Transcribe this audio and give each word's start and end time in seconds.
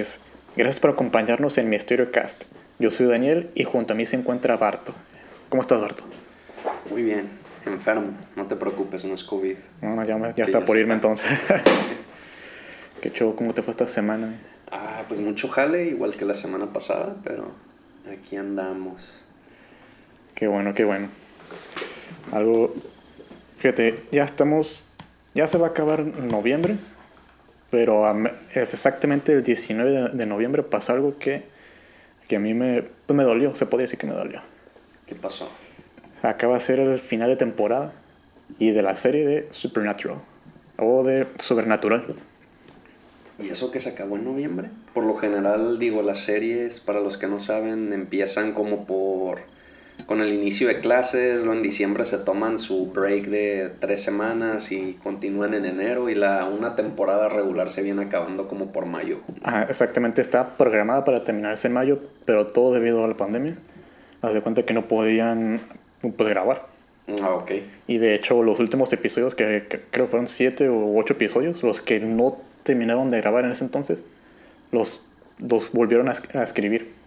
Noches. 0.00 0.20
Gracias 0.56 0.80
por 0.80 0.90
acompañarnos 0.90 1.58
en 1.58 1.68
mi 1.68 1.76
Cast. 2.10 2.44
Yo 2.78 2.90
soy 2.90 3.06
Daniel 3.06 3.50
y 3.54 3.64
junto 3.64 3.92
a 3.92 3.96
mí 3.96 4.06
se 4.06 4.16
encuentra 4.16 4.56
Barto. 4.56 4.94
¿Cómo 5.50 5.60
estás, 5.60 5.78
Barto? 5.78 6.04
Muy 6.88 7.02
bien, 7.02 7.28
enfermo. 7.66 8.14
No 8.34 8.46
te 8.46 8.56
preocupes, 8.56 9.04
no 9.04 9.14
es 9.14 9.22
COVID. 9.24 9.56
No, 9.82 9.96
no, 9.96 10.04
ya, 10.04 10.34
ya 10.34 10.44
está 10.44 10.64
por 10.64 10.78
irme 10.78 10.94
entonces. 10.94 11.38
¿Qué 13.02 13.10
show? 13.10 13.36
¿Cómo 13.36 13.52
te 13.52 13.62
fue 13.62 13.72
esta 13.72 13.86
semana? 13.86 14.40
Ah, 14.72 15.04
pues 15.06 15.20
mucho 15.20 15.48
jale, 15.48 15.84
igual 15.84 16.16
que 16.16 16.24
la 16.24 16.34
semana 16.34 16.72
pasada, 16.72 17.16
pero 17.22 17.52
aquí 18.10 18.36
andamos. 18.36 19.20
Qué 20.34 20.46
bueno, 20.46 20.72
qué 20.72 20.84
bueno. 20.84 21.08
Algo. 22.32 22.74
Fíjate, 23.58 24.02
ya 24.10 24.24
estamos. 24.24 24.86
Ya 25.34 25.46
se 25.46 25.58
va 25.58 25.66
a 25.66 25.70
acabar 25.70 26.00
noviembre. 26.00 26.78
Pero 27.70 28.04
exactamente 28.54 29.32
el 29.32 29.42
19 29.42 30.10
de, 30.12 30.26
noviembre 30.26 30.62
pasó 30.62 30.92
algo 30.92 31.18
que, 31.18 31.44
que 32.26 32.36
a 32.36 32.40
mí 32.40 32.52
me, 32.52 32.82
pues 32.82 33.16
me 33.16 33.22
dolió, 33.22 33.54
se 33.54 33.66
podría 33.66 33.84
decir 33.84 33.98
que 33.98 34.06
me 34.06 34.12
dolió. 34.12 34.40
¿Qué 35.06 35.14
pasó? 35.14 35.48
Acaba 36.22 36.54
de 36.54 36.60
ser 36.60 36.80
el 36.80 36.98
final 36.98 37.28
de 37.28 37.36
temporada 37.36 37.92
y 38.58 38.72
de 38.72 38.82
la 38.82 38.96
serie 38.96 39.26
de 39.26 39.48
Supernatural 39.50 40.18
o 40.76 41.04
de 41.04 41.26
Sobrenatural. 41.38 42.16
¿Y 43.38 43.48
eso 43.48 43.70
que 43.70 43.80
se 43.80 43.90
acabó 43.90 44.16
en 44.16 44.24
noviembre? 44.24 44.68
Por 44.92 45.06
lo 45.06 45.16
general, 45.16 45.78
digo, 45.78 46.02
las 46.02 46.18
series, 46.18 46.80
para 46.80 47.00
los 47.00 47.16
que 47.16 47.26
no 47.26 47.40
saben, 47.40 47.92
empiezan 47.92 48.52
como 48.52 48.84
por 48.84 49.40
con 50.06 50.20
el 50.20 50.32
inicio 50.32 50.68
de 50.68 50.80
clases, 50.80 51.40
luego 51.40 51.54
en 51.54 51.62
diciembre 51.62 52.04
se 52.04 52.18
toman 52.18 52.58
su 52.58 52.86
break 52.86 53.26
de 53.26 53.72
tres 53.78 54.02
semanas 54.02 54.72
y 54.72 54.94
continúan 55.02 55.54
en 55.54 55.64
enero 55.64 56.08
y 56.08 56.14
la 56.14 56.44
una 56.44 56.74
temporada 56.74 57.28
regular 57.28 57.70
se 57.70 57.82
viene 57.82 58.02
acabando 58.02 58.48
como 58.48 58.72
por 58.72 58.86
mayo. 58.86 59.20
Ah, 59.42 59.66
exactamente, 59.68 60.20
está 60.20 60.56
programada 60.56 61.04
para 61.04 61.24
terminarse 61.24 61.68
en 61.68 61.74
mayo, 61.74 61.98
pero 62.24 62.46
todo 62.46 62.72
debido 62.72 63.04
a 63.04 63.08
la 63.08 63.16
pandemia. 63.16 63.56
Haz 64.22 64.34
de 64.34 64.42
cuenta 64.42 64.64
que 64.64 64.74
no 64.74 64.86
podían 64.86 65.60
pues, 66.00 66.28
grabar. 66.28 66.66
Ah, 67.22 67.34
ok. 67.34 67.52
Y 67.86 67.98
de 67.98 68.14
hecho 68.14 68.42
los 68.42 68.60
últimos 68.60 68.92
episodios, 68.92 69.34
que, 69.34 69.66
creo 69.90 70.06
fueron 70.06 70.28
siete 70.28 70.70
u 70.70 70.98
ocho 70.98 71.14
episodios, 71.14 71.62
los 71.62 71.80
que 71.80 72.00
no 72.00 72.38
terminaron 72.62 73.10
de 73.10 73.20
grabar 73.20 73.44
en 73.44 73.52
ese 73.52 73.64
entonces, 73.64 74.04
los, 74.70 75.02
los 75.38 75.72
volvieron 75.72 76.08
a 76.08 76.42
escribir. 76.42 76.99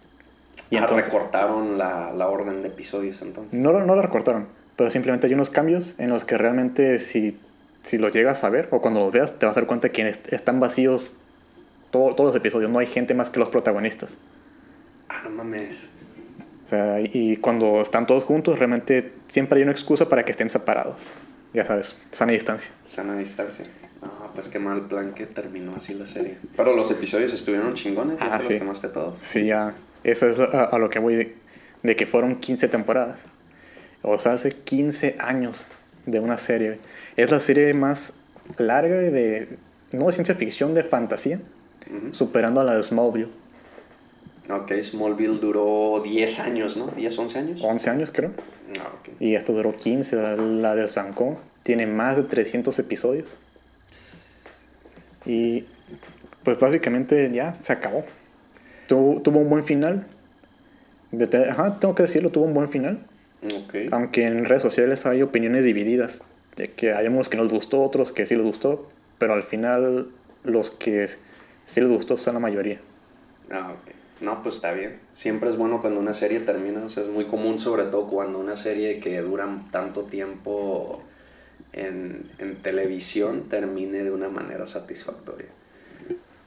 Y 0.70 0.76
ah, 0.76 0.86
recortaron 0.86 1.78
la, 1.78 2.12
la, 2.12 2.28
orden 2.28 2.62
de 2.62 2.68
episodios 2.68 3.22
entonces. 3.22 3.58
No, 3.58 3.72
no 3.72 3.96
la 3.96 4.02
recortaron, 4.02 4.48
pero 4.76 4.90
simplemente 4.90 5.26
hay 5.26 5.34
unos 5.34 5.50
cambios 5.50 5.94
en 5.98 6.10
los 6.10 6.24
que 6.24 6.38
realmente 6.38 6.98
si, 6.98 7.38
si 7.82 7.98
los 7.98 8.12
llegas 8.12 8.44
a 8.44 8.50
ver 8.50 8.68
o 8.70 8.80
cuando 8.80 9.00
los 9.00 9.12
veas 9.12 9.38
te 9.38 9.46
vas 9.46 9.56
a 9.56 9.60
dar 9.60 9.66
cuenta 9.66 9.90
que 9.90 10.06
están 10.06 10.60
vacíos 10.60 11.16
todos 11.90 12.18
los 12.18 12.34
episodios, 12.34 12.70
no 12.70 12.80
hay 12.80 12.86
gente 12.86 13.14
más 13.14 13.30
que 13.30 13.38
los 13.38 13.50
protagonistas. 13.50 14.18
Ah, 15.08 15.20
no 15.24 15.30
mames. 15.30 15.90
O 16.64 16.68
sea, 16.68 16.98
y 17.00 17.36
cuando 17.36 17.80
están 17.80 18.06
todos 18.06 18.24
juntos, 18.24 18.58
realmente 18.58 19.12
siempre 19.28 19.58
hay 19.58 19.62
una 19.62 19.72
excusa 19.72 20.08
para 20.08 20.24
que 20.24 20.32
estén 20.32 20.50
separados. 20.50 21.08
Ya 21.52 21.64
sabes, 21.64 21.94
sana 22.10 22.32
distancia. 22.32 22.72
Sana 22.82 23.16
distancia. 23.16 23.66
Ah, 24.02 24.26
pues 24.34 24.48
qué 24.48 24.58
mal 24.58 24.88
plan 24.88 25.14
que 25.14 25.26
terminó 25.26 25.76
así 25.76 25.94
la 25.94 26.06
serie. 26.06 26.38
Pero 26.56 26.74
los 26.74 26.90
episodios 26.90 27.32
estuvieron 27.32 27.74
chingones, 27.74 28.20
¿y 28.20 28.24
ah, 28.24 28.40
sí. 28.40 28.54
los 28.54 28.58
quemaste 28.60 28.88
todos? 28.88 29.18
Sí, 29.20 29.46
ya 29.46 29.74
eso 30.04 30.28
es 30.28 30.38
a, 30.38 30.78
lo 30.78 30.88
que 30.88 30.98
voy 30.98 31.34
de, 31.82 31.96
que 31.96 32.06
fueron 32.06 32.36
15 32.36 32.68
temporadas. 32.68 33.26
O 34.02 34.18
sea, 34.18 34.32
hace 34.32 34.50
15 34.50 35.16
años 35.18 35.64
de 36.06 36.20
una 36.20 36.38
serie. 36.38 36.78
Es 37.16 37.30
la 37.30 37.40
serie 37.40 37.72
más 37.74 38.14
larga 38.58 38.96
de, 38.96 39.58
no 39.92 40.06
de 40.06 40.12
ciencia 40.12 40.34
ficción, 40.34 40.74
de 40.74 40.84
fantasía, 40.84 41.40
superando 42.10 42.60
a 42.60 42.64
la 42.64 42.76
de 42.76 42.82
Smallville. 42.82 43.30
Ok, 44.50 44.72
Smallville 44.82 45.40
duró 45.40 46.02
10 46.04 46.40
años, 46.40 46.76
¿no? 46.76 46.92
¿10, 46.92 47.18
11 47.18 47.38
años? 47.38 47.60
11 47.62 47.90
años, 47.90 48.10
creo. 48.12 48.32
Ah, 48.78 48.92
okay. 49.00 49.14
Y 49.18 49.34
esto 49.36 49.54
duró 49.54 49.72
15, 49.72 50.16
la, 50.16 50.36
la 50.36 50.74
desbancó. 50.74 51.38
Tiene 51.62 51.86
más 51.86 52.16
de 52.16 52.24
300 52.24 52.78
episodios. 52.78 53.30
Y 55.24 55.64
pues 56.42 56.58
básicamente 56.58 57.30
ya 57.32 57.54
se 57.54 57.72
acabó. 57.72 58.04
Tuvo, 58.86 59.20
tuvo 59.20 59.40
un 59.40 59.48
buen 59.48 59.64
final. 59.64 60.06
ajá, 61.48 61.78
tengo 61.80 61.94
que 61.94 62.02
decirlo, 62.02 62.30
tuvo 62.30 62.44
un 62.44 62.54
buen 62.54 62.68
final. 62.68 63.06
Okay. 63.66 63.88
Aunque 63.92 64.26
en 64.26 64.44
redes 64.44 64.62
sociales 64.62 65.06
hay 65.06 65.22
opiniones 65.22 65.64
divididas. 65.64 66.24
De 66.56 66.70
que 66.70 66.92
hay 66.92 67.08
unos 67.08 67.28
que 67.28 67.36
no 67.36 67.42
les 67.42 67.52
gustó, 67.52 67.82
otros 67.82 68.12
que 68.12 68.26
sí 68.26 68.34
les 68.34 68.44
gustó. 68.44 68.86
Pero 69.18 69.34
al 69.34 69.42
final, 69.42 70.08
los 70.44 70.70
que 70.70 71.06
sí 71.64 71.80
les 71.80 71.90
gustó 71.90 72.16
son 72.16 72.34
la 72.34 72.40
mayoría. 72.40 72.80
Ah, 73.50 73.72
ok. 73.72 73.94
No, 74.20 74.42
pues 74.42 74.56
está 74.56 74.72
bien. 74.72 74.94
Siempre 75.12 75.50
es 75.50 75.56
bueno 75.56 75.80
cuando 75.80 76.00
una 76.00 76.12
serie 76.12 76.40
termina. 76.40 76.84
O 76.84 76.88
sea, 76.88 77.02
es 77.02 77.10
muy 77.10 77.24
común, 77.24 77.58
sobre 77.58 77.84
todo 77.84 78.06
cuando 78.06 78.38
una 78.38 78.56
serie 78.56 79.00
que 79.00 79.20
dura 79.20 79.48
tanto 79.70 80.04
tiempo 80.04 81.02
en, 81.72 82.30
en 82.38 82.58
televisión 82.58 83.48
termine 83.48 84.04
de 84.04 84.10
una 84.10 84.28
manera 84.28 84.66
satisfactoria. 84.66 85.48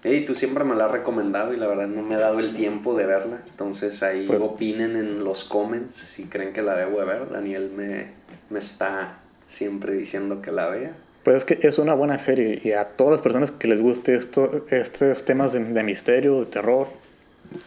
Y 0.03 0.21
tú 0.21 0.35
siempre 0.35 0.63
me 0.63 0.75
la 0.75 0.85
has 0.85 0.91
recomendado 0.91 1.53
y 1.53 1.57
la 1.57 1.67
verdad 1.67 1.87
no 1.87 2.03
me 2.03 2.15
he 2.15 2.17
dado 2.17 2.39
el 2.39 2.53
tiempo 2.53 2.95
de 2.95 3.05
verla. 3.05 3.41
Entonces 3.49 4.03
ahí 4.03 4.25
pues, 4.27 4.41
opinen 4.41 4.95
en 4.95 5.23
los 5.23 5.43
comments 5.43 5.95
si 5.95 6.25
creen 6.25 6.53
que 6.53 6.61
la 6.61 6.75
debo 6.75 6.99
de 6.99 7.05
ver. 7.05 7.29
Daniel 7.31 7.71
me, 7.75 8.11
me 8.49 8.59
está 8.59 9.19
siempre 9.47 9.93
diciendo 9.93 10.41
que 10.41 10.51
la 10.51 10.67
vea. 10.67 10.93
Pues 11.23 11.37
es 11.37 11.45
que 11.45 11.59
es 11.67 11.77
una 11.77 11.93
buena 11.93 12.17
serie 12.19 12.61
y 12.63 12.71
a 12.71 12.85
todas 12.85 13.11
las 13.11 13.21
personas 13.21 13.51
que 13.51 13.67
les 13.67 13.81
guste 13.81 14.15
esto, 14.15 14.65
estos 14.69 15.25
temas 15.25 15.53
de, 15.53 15.83
misterio, 15.83 16.39
de 16.39 16.45
terror, 16.45 16.87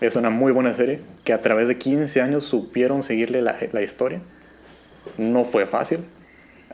es 0.00 0.16
una 0.16 0.30
muy 0.30 0.52
buena 0.52 0.72
serie 0.72 1.00
que 1.24 1.32
a 1.32 1.40
través 1.40 1.68
de 1.68 1.76
15 1.76 2.22
años 2.22 2.44
supieron 2.44 3.02
seguirle 3.02 3.42
la, 3.42 3.56
la 3.72 3.82
historia. 3.82 4.22
No 5.18 5.44
fue 5.44 5.66
fácil. 5.66 6.00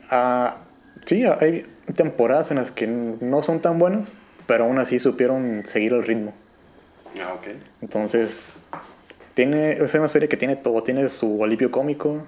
Ah, 0.09 0.63
sí, 1.05 1.25
hay 1.25 1.63
temporadas 1.93 2.51
en 2.51 2.57
las 2.57 2.71
que 2.71 2.87
no 2.87 3.43
son 3.43 3.61
tan 3.61 3.79
buenas, 3.79 4.15
pero 4.47 4.63
aún 4.63 4.79
así 4.79 4.97
supieron 4.97 5.65
seguir 5.65 5.93
el 5.93 6.03
ritmo. 6.03 6.33
Ah, 7.21 7.33
ok. 7.33 7.47
Entonces, 7.81 8.59
tiene, 9.33 9.73
es 9.73 9.93
una 9.93 10.07
serie 10.07 10.27
que 10.27 10.37
tiene 10.37 10.55
todo. 10.55 10.81
Tiene 10.81 11.07
su 11.09 11.43
alivio 11.43 11.69
cómico, 11.69 12.25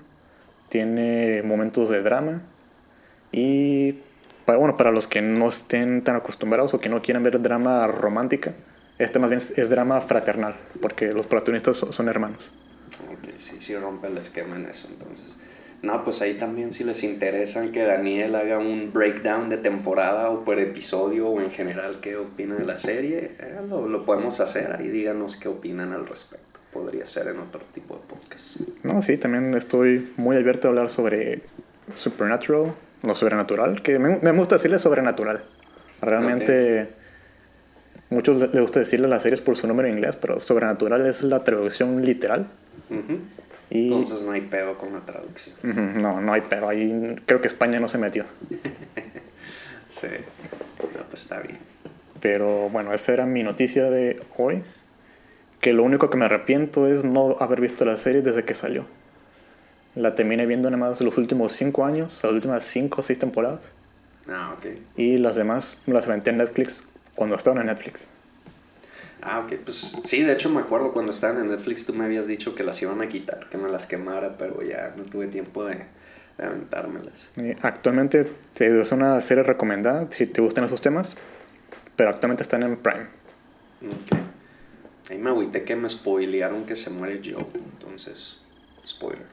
tiene 0.70 1.42
momentos 1.44 1.90
de 1.90 2.02
drama 2.04 2.42
y, 3.32 3.94
para, 4.46 4.58
bueno, 4.58 4.78
para 4.78 4.92
los 4.92 5.08
que 5.08 5.22
no 5.22 5.50
estén 5.50 6.04
tan 6.04 6.16
acostumbrados 6.16 6.74
o 6.74 6.80
que 6.80 6.90
no 6.90 7.02
quieran 7.02 7.24
ver 7.24 7.42
drama 7.42 7.88
romántica, 7.88 8.54
este 8.98 9.20
más 9.20 9.30
bien 9.30 9.40
es, 9.40 9.70
drama 9.70 10.02
fraternal, 10.02 10.56
porque 10.82 11.14
los 11.14 11.28
protagonistas 11.28 11.78
son, 11.78 11.94
son 11.94 12.10
hermanos. 12.10 12.52
Ok, 13.12 13.38
sí, 13.38 13.58
sí 13.60 13.76
rompe 13.76 14.08
el 14.08 14.18
esquema 14.18 14.56
en 14.56 14.66
eso 14.66 14.90
entonces. 14.92 15.36
No, 15.82 16.04
pues 16.04 16.22
ahí 16.22 16.34
también 16.34 16.74
si 16.74 16.84
les 16.84 17.04
interesa 17.04 17.72
que 17.72 17.84
Daniel 17.84 18.36
haga 18.36 18.60
un 18.60 18.92
breakdown 18.92 19.50
de 19.50 19.58
temporada 19.58 20.30
o 20.30 20.44
por 20.44 20.60
episodio 20.60 21.30
o 21.30 21.40
en 21.40 21.52
general 21.52 22.00
qué 22.02 22.18
opina 22.18 22.56
de 22.56 22.66
la 22.66 22.76
serie, 22.76 23.32
eh, 23.40 23.56
lo, 23.68 23.88
lo, 23.88 24.04
podemos 24.04 24.40
hacer. 24.42 24.76
Ahí 24.78 24.90
díganos 24.90 25.38
qué 25.38 25.48
opinan 25.48 25.94
al 25.94 26.06
respecto. 26.06 26.60
Podría 26.74 27.06
ser 27.06 27.28
en 27.30 27.40
otro 27.40 27.62
tipo 27.74 27.96
de 27.96 28.02
podcast. 28.02 28.62
No, 28.84 29.02
sí, 29.02 29.18
también 29.18 29.54
estoy 29.56 30.12
muy 30.18 30.36
abierto 30.36 30.68
a 30.68 30.70
hablar 30.70 30.90
sobre 30.90 31.42
Supernatural, 31.96 32.74
lo 33.04 33.16
sobrenatural, 33.16 33.82
que 33.82 33.98
me, 33.98 34.20
me 34.20 34.32
gusta 34.32 34.56
decirle 34.56 34.80
sobrenatural. 34.80 35.44
Realmente... 36.02 37.00
Muchos 38.12 38.40
les 38.40 38.60
gusta 38.60 38.80
decirle 38.80 39.06
a 39.06 39.10
las 39.10 39.22
series 39.22 39.40
por 39.40 39.56
su 39.56 39.68
nombre 39.68 39.88
en 39.88 39.94
inglés, 39.94 40.16
pero 40.16 40.40
sobrenatural 40.40 41.06
es 41.06 41.24
la 41.24 41.44
traducción 41.44 42.04
literal. 42.04 42.48
Entonces 43.70 44.22
no 44.24 44.32
hay 44.32 44.42
pedo 44.42 44.78
con 44.78 44.94
la 44.94 45.02
traducción. 45.02 45.56
No, 46.02 46.22
no 46.22 46.34
hay 46.34 46.42
pedo. 46.42 46.68
Ahí 46.70 47.16
creo 47.26 47.42
que 47.42 47.48
España 47.48 47.80
no 47.80 47.88
se 47.88 47.98
metió. 47.98 48.26
sí, 49.88 50.08
pues 50.78 51.22
está 51.22 51.40
bien. 51.42 51.60
Pero 52.20 52.70
bueno, 52.70 52.94
esa 52.94 53.14
era 53.14 53.26
mi 53.26 53.44
noticia 53.44 53.90
de 53.90 54.22
hoy. 54.38 54.64
Que 55.62 55.74
lo 55.74 55.84
único 55.84 56.10
que 56.10 56.18
me 56.18 56.26
arrepiento 56.26 56.88
es 56.88 57.04
no 57.04 57.36
haber 57.40 57.62
visto 57.62 57.86
la 57.86 57.98
serie 57.98 58.22
desde 58.22 58.44
que 58.44 58.54
salió. 58.54 58.86
La 59.96 60.16
terminé 60.16 60.46
viendo 60.46 60.70
nada 60.70 60.80
más 60.80 61.02
los 61.02 61.18
últimos 61.18 61.52
cinco 61.52 61.84
años, 61.84 62.24
las 62.24 62.32
últimas 62.32 62.64
cinco 62.64 63.02
o 63.02 63.04
seis 63.04 63.20
temporadas. 63.20 63.74
Ah, 64.30 64.56
ok. 64.58 64.66
Y 64.96 65.18
las 65.18 65.36
demás 65.36 65.78
las 65.86 66.08
aventé 66.08 66.30
en 66.30 66.38
Netflix 66.38 66.86
cuando 67.16 67.36
estaban 67.36 67.60
en 67.60 67.66
Netflix. 67.68 68.08
Ah, 69.22 69.40
ok, 69.40 69.54
pues 69.64 70.00
sí, 70.04 70.24
de 70.24 70.34
hecho 70.34 70.50
me 70.50 70.62
acuerdo 70.62 70.94
cuando 70.94 71.12
estaban 71.12 71.40
en 71.40 71.50
Netflix 71.50 71.86
tú 71.86 71.94
me 71.94 72.06
habías 72.06 72.28
dicho 72.28 72.56
que 72.56 72.64
las 72.64 72.82
iban 72.82 73.02
a 73.02 73.08
quitar, 73.08 73.50
que 73.50 73.58
me 73.58 73.70
las 73.70 73.86
quemara, 73.86 74.34
pero 74.38 74.62
ya 74.62 74.94
no 74.96 75.04
tuve 75.04 75.28
tiempo 75.28 75.66
de, 75.66 75.86
de 76.38 76.46
aventármelas. 76.46 77.32
actualmente 77.62 78.32
es 78.58 78.92
una 78.92 79.20
serie 79.22 79.44
recomendada 79.44 80.08
si 80.10 80.26
te 80.26 80.42
gustan 80.42 80.64
esos 80.64 80.80
temas, 80.80 81.18
pero 81.96 82.10
actualmente 82.10 82.44
están 82.44 82.64
en 82.64 82.78
Prime. 82.78 83.08
Ok. 83.82 84.20
Ahí 85.10 85.18
me 85.18 85.30
agüité 85.32 85.64
que 85.64 85.76
me 85.76 85.90
spoilearon 85.90 86.66
que 86.66 86.76
se 86.76 86.90
muere 86.90 87.20
Joe, 87.24 87.46
entonces, 87.56 88.38
spoiler. 88.86 89.26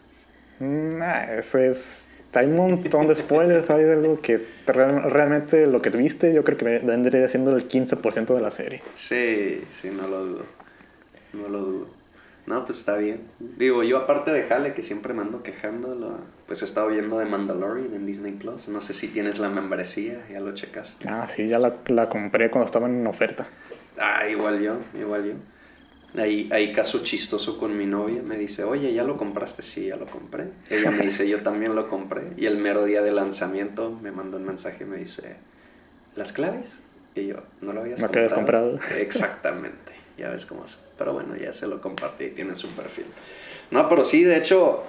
Nah, 0.58 1.34
eso 1.34 1.58
es 1.58 2.08
hay 2.36 2.46
un 2.46 2.56
montón 2.56 3.06
de 3.06 3.14
spoilers, 3.14 3.70
hay 3.70 3.84
algo 3.84 4.20
que 4.20 4.46
realmente 4.66 5.66
lo 5.66 5.82
que 5.82 5.90
tuviste 5.90 6.32
yo 6.32 6.44
creo 6.44 6.58
que 6.58 6.64
vendría 6.84 7.28
siendo 7.28 7.56
el 7.56 7.68
15% 7.68 8.34
de 8.34 8.40
la 8.40 8.50
serie. 8.50 8.82
Sí, 8.94 9.62
sí, 9.70 9.90
no 9.90 10.08
lo 10.08 10.24
dudo. 10.24 10.42
No 11.32 11.48
lo 11.48 11.58
dudo. 11.58 11.86
No, 12.46 12.64
pues 12.64 12.78
está 12.78 12.96
bien. 12.96 13.22
Digo, 13.40 13.82
yo 13.82 13.98
aparte 13.98 14.30
de 14.30 14.44
Jale, 14.44 14.72
que 14.72 14.84
siempre 14.84 15.12
me 15.12 15.22
ando 15.22 15.42
quejando, 15.42 16.20
pues 16.46 16.62
he 16.62 16.64
estado 16.64 16.88
viendo 16.88 17.18
de 17.18 17.24
Mandalorian 17.24 17.92
en 17.92 18.06
Disney 18.06 18.32
Plus. 18.32 18.68
No 18.68 18.80
sé 18.80 18.94
si 18.94 19.08
tienes 19.08 19.40
la 19.40 19.48
membresía, 19.48 20.24
ya 20.30 20.38
lo 20.38 20.54
checaste. 20.54 21.08
Ah, 21.08 21.26
sí, 21.28 21.48
ya 21.48 21.58
la, 21.58 21.74
la 21.88 22.08
compré 22.08 22.48
cuando 22.50 22.66
estaba 22.66 22.88
en 22.88 23.04
oferta. 23.06 23.48
Ah, 23.98 24.28
igual 24.28 24.60
yo, 24.60 24.76
igual 24.98 25.24
yo. 25.24 25.32
Ahí, 26.18 26.48
hay 26.52 26.72
caso 26.72 27.02
chistoso 27.02 27.58
con 27.58 27.76
mi 27.76 27.86
novia. 27.86 28.22
Me 28.22 28.38
dice, 28.38 28.64
oye, 28.64 28.92
¿ya 28.92 29.04
lo 29.04 29.16
compraste? 29.16 29.62
Sí, 29.62 29.86
ya 29.88 29.96
lo 29.96 30.06
compré. 30.06 30.48
Ella 30.70 30.90
me 30.90 31.00
dice, 31.04 31.28
yo 31.28 31.42
también 31.42 31.74
lo 31.74 31.88
compré. 31.88 32.32
Y 32.36 32.46
el 32.46 32.56
mero 32.58 32.84
día 32.84 33.02
de 33.02 33.12
lanzamiento 33.12 33.90
me 33.90 34.12
mandó 34.12 34.38
un 34.38 34.44
mensaje 34.44 34.84
y 34.84 34.86
me 34.86 34.96
dice, 34.96 35.36
¿las 36.14 36.32
claves? 36.32 36.80
Y 37.14 37.26
yo, 37.26 37.36
¿no 37.60 37.72
lo 37.72 37.80
habías 37.80 38.00
¿No 38.00 38.06
comprado? 38.06 38.34
comprado? 38.34 38.78
Exactamente. 38.98 39.92
Ya 40.18 40.30
ves 40.30 40.46
cómo 40.46 40.64
es. 40.64 40.78
Pero 40.96 41.12
bueno, 41.12 41.36
ya 41.36 41.52
se 41.52 41.66
lo 41.66 41.80
compartí 41.80 42.24
y 42.24 42.30
tiene 42.30 42.56
su 42.56 42.68
perfil. 42.68 43.06
No, 43.70 43.88
pero 43.88 44.04
sí, 44.04 44.22
de 44.24 44.36
hecho, 44.36 44.84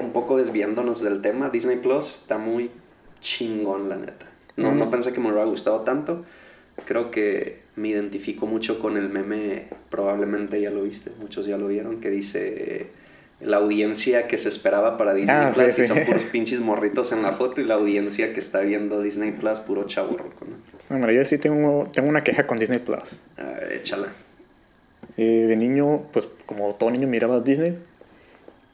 un 0.00 0.12
poco 0.12 0.36
desviándonos 0.36 1.02
del 1.02 1.22
tema, 1.22 1.50
Disney 1.50 1.78
Plus 1.78 2.20
está 2.22 2.38
muy 2.38 2.70
chingón, 3.20 3.88
la 3.88 3.96
neta. 3.96 4.26
No, 4.56 4.72
no 4.72 4.90
pensé 4.90 5.12
que 5.12 5.20
me 5.20 5.28
hubiera 5.28 5.44
gustado 5.44 5.80
tanto. 5.80 6.24
Creo 6.86 7.10
que 7.10 7.60
me 7.76 7.88
identifico 7.88 8.46
mucho 8.46 8.78
con 8.78 8.96
el 8.96 9.08
meme, 9.08 9.68
probablemente 9.90 10.60
ya 10.60 10.70
lo 10.70 10.82
viste, 10.82 11.10
muchos 11.20 11.46
ya 11.46 11.56
lo 11.56 11.68
vieron, 11.68 12.00
que 12.00 12.10
dice 12.10 12.88
la 13.40 13.58
audiencia 13.58 14.26
que 14.26 14.36
se 14.36 14.48
esperaba 14.48 14.96
para 14.96 15.14
Disney 15.14 15.36
ah, 15.36 15.52
Plus 15.54 15.78
y 15.78 15.84
son 15.84 16.00
puros 16.04 16.24
pinches 16.24 16.60
morritos 16.60 17.12
en 17.12 17.22
la 17.22 17.32
foto 17.32 17.60
y 17.60 17.64
la 17.64 17.74
audiencia 17.74 18.32
que 18.32 18.40
está 18.40 18.60
viendo 18.60 19.00
Disney 19.00 19.30
Plus 19.30 19.60
puro 19.60 19.84
chaburroco, 19.84 20.44
¿no? 20.44 20.56
Bueno, 20.88 21.10
yo 21.12 21.24
sí 21.24 21.38
tengo, 21.38 21.88
tengo 21.92 22.08
una 22.08 22.24
queja 22.24 22.46
con 22.46 22.58
Disney 22.58 22.80
Plus. 22.80 23.20
échala. 23.70 24.08
Eh, 25.16 25.46
de 25.48 25.56
niño, 25.56 26.06
pues 26.12 26.28
como 26.46 26.74
todo 26.74 26.90
niño 26.90 27.06
miraba 27.06 27.40
Disney, 27.40 27.78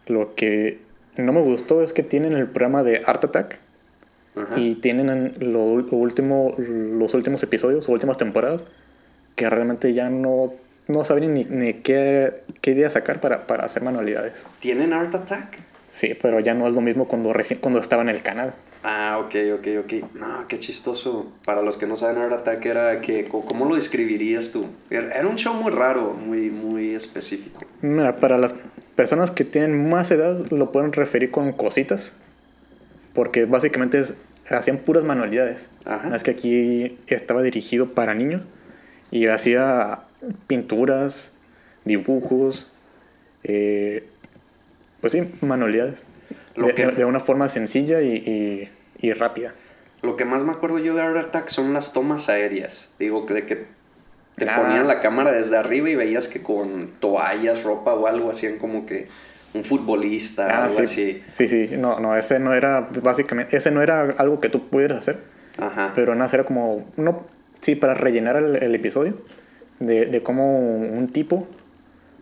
lo 0.06 0.35
que 0.35 0.79
no 1.17 1.33
me 1.33 1.41
gustó 1.41 1.83
es 1.83 1.93
que 1.93 2.03
tienen 2.03 2.33
el 2.33 2.47
programa 2.47 2.83
de 2.83 3.03
Art 3.05 3.25
Attack 3.25 3.59
y 4.57 4.77
tienen 4.77 5.35
lo, 5.39 5.63
último, 5.63 6.55
los 6.59 7.15
últimos 7.15 7.43
episodios, 7.43 7.89
últimas 7.89 8.19
temporadas, 8.19 8.65
que 9.37 9.49
realmente 9.49 9.93
ya 9.93 10.11
no, 10.11 10.53
no 10.89 11.05
saben 11.05 11.35
ni, 11.35 11.45
ni 11.45 11.75
qué, 11.75 12.43
qué 12.61 12.75
día 12.75 12.91
sacar 12.91 13.21
para, 13.21 13.47
para 13.47 13.65
hacer 13.65 13.83
manualidades. 13.83 14.49
¿Tienen 14.61 14.93
Art 14.93 15.15
Attack? 15.15 15.59
Sí, 15.91 16.17
pero 16.21 16.41
ya 16.41 16.55
no 16.55 16.67
es 16.67 16.75
lo 16.75 16.81
mismo 16.81 17.07
cuando, 17.07 17.33
recién, 17.33 17.61
cuando 17.61 17.81
estaba 17.81 18.03
en 18.03 18.09
el 18.09 18.23
canal. 18.23 18.55
Ah, 18.83 19.19
ok, 19.19 19.35
ok, 19.59 19.67
ok. 19.85 20.15
No, 20.15 20.47
qué 20.47 20.59
chistoso. 20.59 21.33
Para 21.45 21.63
los 21.63 21.79
que 21.79 21.87
no 21.87 21.97
saben, 21.97 22.19
Art 22.19 22.33
Attack 22.33 22.67
era 22.67 23.01
que, 23.01 23.29
¿cómo 23.29 23.65
lo 23.65 23.77
describirías 23.77 24.51
tú? 24.51 24.67
Era 24.91 25.27
un 25.27 25.37
show 25.37 25.55
muy 25.55 25.73
raro, 25.73 26.13
muy, 26.13 26.51
muy 26.51 26.95
específico. 26.95 27.63
Mira, 27.81 28.17
para 28.21 28.37
las 28.37 28.55
personas 28.95 29.31
que 29.31 29.45
tienen 29.45 29.89
más 29.89 30.11
edad 30.11 30.51
lo 30.51 30.71
pueden 30.71 30.93
referir 30.93 31.31
con 31.31 31.53
cositas. 31.53 32.13
Porque 33.15 33.47
básicamente 33.47 33.99
es, 33.99 34.15
hacían 34.51 34.79
puras 34.79 35.05
manualidades. 35.05 35.71
Ajá. 35.85 36.15
Es 36.15 36.23
que 36.23 36.33
aquí 36.33 36.99
estaba 37.07 37.43
dirigido 37.43 37.93
para 37.93 38.15
niños 38.15 38.43
y 39.11 39.29
hacía 39.29 40.03
pinturas, 40.47 41.33
dibujos, 41.85 42.71
eh, 43.45 44.09
pues 45.01 45.13
sí, 45.13 45.21
manualidades. 45.43 46.05
de, 46.57 47.05
una 47.05 47.21
forma 47.21 47.49
sencilla 47.49 48.01
y, 48.01 48.69
rápida. 49.19 49.55
Lo 50.03 50.17
que 50.17 50.25
más 50.25 50.43
me 50.43 50.53
acuerdo 50.53 50.79
yo 50.79 50.95
de 50.95 51.03
Art 51.03 51.17
Attack 51.17 51.49
son 51.49 51.73
las 51.75 51.93
tomas 51.93 52.29
aéreas. 52.29 52.95
Digo, 52.99 53.27
de 53.29 53.45
que 53.45 53.67
te 54.37 54.49
ah. 54.49 54.57
ponían 54.57 54.89
la 54.89 55.01
cámara 55.01 55.31
desde 55.31 55.57
arriba 55.57 55.91
y 55.91 55.95
veías 55.95 56.29
que 56.29 56.43
con 56.43 56.89
toallas, 57.01 57.65
ropa 57.65 57.95
o 57.95 58.07
algo 58.07 58.31
hacían 58.31 58.59
como 58.59 58.87
que 58.87 59.09
un 59.55 59.65
futbolista, 59.65 60.47
ah, 60.49 60.65
algo 60.65 60.77
sí. 60.77 60.83
así. 60.83 61.23
Sí, 61.33 61.49
sí, 61.49 61.77
no, 61.79 62.01
no, 62.01 62.17
ese 62.17 62.39
no 62.39 62.53
era, 62.53 62.89
básicamente, 63.03 63.56
ese 63.56 63.71
no 63.71 63.83
era 63.83 64.03
algo 64.19 64.41
que 64.41 64.49
tú 64.49 64.69
pudieras 64.69 64.99
hacer. 64.99 65.19
Ajá. 65.59 65.93
Pero 65.95 66.15
nada, 66.15 66.31
era 66.33 66.45
como, 66.45 66.85
no, 66.97 67.25
Sí, 67.65 67.77
para 67.77 67.95
rellenar 67.95 68.37
el, 68.37 68.75
episodio 68.75 69.15
de, 69.79 70.05
de 70.05 70.23
cómo 70.23 70.59
un 70.59 71.11
tipo, 71.11 71.49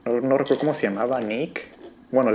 no, 0.04 0.38
recuerdo 0.38 0.60
cómo 0.60 0.72
se 0.72 0.86
llamaba, 0.86 1.20
Nick, 1.20 1.68
bueno, 2.12 2.30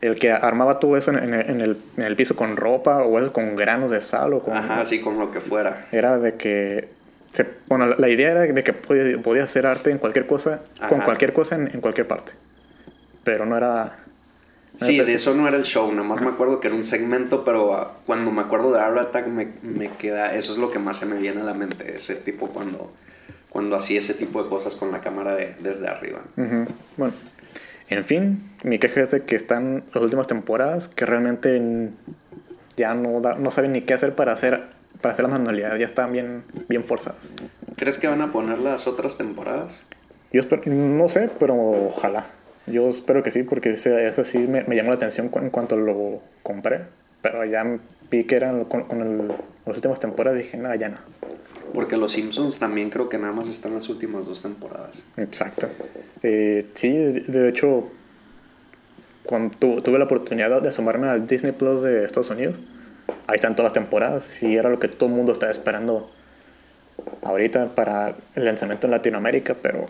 el, 0.00 0.14
que 0.20 0.30
armaba 0.30 0.78
todo 0.78 0.96
eso 0.96 1.10
en, 1.10 1.34
el, 1.34 2.16
piso 2.16 2.36
con 2.36 2.56
ropa 2.56 3.02
o 3.02 3.18
eso 3.18 3.32
con 3.32 3.56
granos 3.56 3.90
de 3.90 4.00
sal 4.00 4.32
o 4.32 4.44
con... 4.44 4.56
Ajá, 4.56 4.84
sí, 4.84 5.00
con 5.00 5.18
lo 5.18 5.32
que 5.32 5.40
fuera. 5.40 5.80
Era 5.90 6.20
de 6.20 6.36
que... 6.36 6.88
Se, 7.32 7.48
bueno, 7.66 7.86
la 7.98 8.08
idea 8.08 8.30
era 8.30 8.42
de 8.42 8.62
que 8.62 8.72
podía, 8.72 9.20
podía 9.20 9.42
hacer 9.42 9.66
arte 9.66 9.90
en 9.90 9.98
cualquier 9.98 10.28
cosa, 10.28 10.62
con 10.88 11.00
cualquier 11.00 11.32
cosa 11.32 11.56
en, 11.56 11.80
cualquier 11.80 12.06
parte. 12.06 12.30
Pero 13.24 13.46
no 13.46 13.56
era... 13.56 13.98
sí, 14.78 14.98
de 14.98 15.14
eso 15.14 15.34
no 15.34 15.48
era 15.48 15.56
el 15.56 15.64
show, 15.64 15.92
nomás 15.92 16.20
me 16.20 16.28
acuerdo 16.28 16.60
que 16.60 16.68
era 16.68 16.76
un 16.76 16.84
segmento, 16.84 17.44
pero 17.44 17.74
ah, 17.74 17.96
cuando 18.06 18.30
me 18.30 18.42
acuerdo 18.42 18.72
de 18.72 18.80
Art 18.80 18.98
Attack 18.98 19.26
me, 19.26 19.48
me, 19.62 19.88
queda, 19.90 20.34
eso 20.34 20.52
es 20.52 20.58
lo 20.58 20.70
que 20.70 20.78
más 20.78 20.98
se 20.98 21.06
me 21.06 21.16
viene 21.16 21.40
a 21.40 21.44
la 21.44 21.54
mente, 21.54 21.96
ese 21.96 22.14
tipo 22.14 22.48
cuando, 22.48 22.92
cuando 23.48 23.76
hacía 23.76 23.98
ese 23.98 24.14
tipo 24.14 24.42
de 24.42 24.48
cosas 24.48 24.76
con 24.76 24.92
la 24.92 25.00
cámara 25.00 25.34
de, 25.34 25.56
desde 25.60 25.88
arriba. 25.88 26.22
Bueno, 26.96 27.14
en 27.88 28.04
fin, 28.04 28.50
mi 28.62 28.78
queja 28.78 29.02
es 29.02 29.10
de 29.10 29.24
que 29.24 29.36
están 29.36 29.84
las 29.94 30.02
últimas 30.02 30.26
temporadas 30.26 30.88
que 30.88 31.06
realmente 31.06 31.90
ya 32.76 32.94
no, 32.94 33.20
da, 33.20 33.36
no 33.36 33.50
saben 33.50 33.72
ni 33.72 33.82
qué 33.82 33.94
hacer 33.94 34.14
para 34.14 34.32
hacer, 34.32 34.62
para 35.00 35.12
hacer 35.12 35.24
las 35.24 35.32
manualidades, 35.32 35.78
ya 35.78 35.86
están 35.86 36.12
bien, 36.12 36.44
bien 36.68 36.84
forzadas. 36.84 37.34
¿Crees 37.76 37.98
que 37.98 38.06
van 38.06 38.22
a 38.22 38.32
poner 38.32 38.58
las 38.58 38.86
otras 38.86 39.16
temporadas? 39.16 39.84
Yo 40.32 40.40
espero, 40.40 40.62
no 40.66 41.08
sé, 41.08 41.30
pero 41.38 41.54
ojalá. 41.54 42.26
Yo 42.66 42.88
espero 42.88 43.22
que 43.22 43.30
sí, 43.30 43.42
porque 43.42 43.70
eso 43.70 44.24
sí 44.24 44.38
me, 44.38 44.64
llamó 44.74 44.90
la 44.90 44.96
atención 44.96 45.30
en 45.34 45.50
cuanto 45.50 45.76
lo 45.76 46.20
compré. 46.42 46.82
Pero 47.20 47.44
ya 47.44 47.78
vi 48.10 48.24
que 48.24 48.36
eran 48.36 48.64
con, 48.64 49.28
las 49.64 49.76
últimas 49.76 50.00
temporadas 50.00 50.38
dije, 50.38 50.56
nada, 50.56 50.76
ya 50.76 50.90
no. 50.90 50.98
Porque 51.72 51.96
los 51.96 52.12
Simpsons 52.12 52.58
también 52.58 52.90
creo 52.90 53.08
que 53.08 53.18
nada 53.18 53.32
más 53.32 53.48
están 53.48 53.74
las 53.74 53.88
últimas 53.88 54.26
dos 54.26 54.42
temporadas. 54.42 55.04
Exacto. 55.16 55.68
Eh, 56.22 56.66
sí, 56.74 56.90
de 56.92 57.48
hecho, 57.48 57.88
cuando 59.24 59.82
tuve 59.82 59.98
la 59.98 60.04
oportunidad 60.04 60.62
de 60.62 60.68
asomarme 60.68 61.08
al 61.08 61.26
Disney 61.26 61.52
Plus 61.52 61.82
de 61.82 62.04
Estados 62.04 62.30
Unidos, 62.30 62.60
ahí 63.26 63.36
están 63.36 63.56
todas 63.56 63.70
las 63.70 63.72
temporadas 63.72 64.42
y 64.42 64.56
era 64.56 64.70
lo 64.70 64.78
que 64.78 64.88
todo 64.88 65.08
el 65.08 65.14
mundo 65.16 65.32
estaba 65.32 65.50
esperando 65.50 66.08
ahorita 67.22 67.74
para 67.74 68.16
el 68.34 68.44
lanzamiento 68.44 68.86
en 68.86 68.92
Latinoamérica, 68.92 69.56
pero 69.60 69.86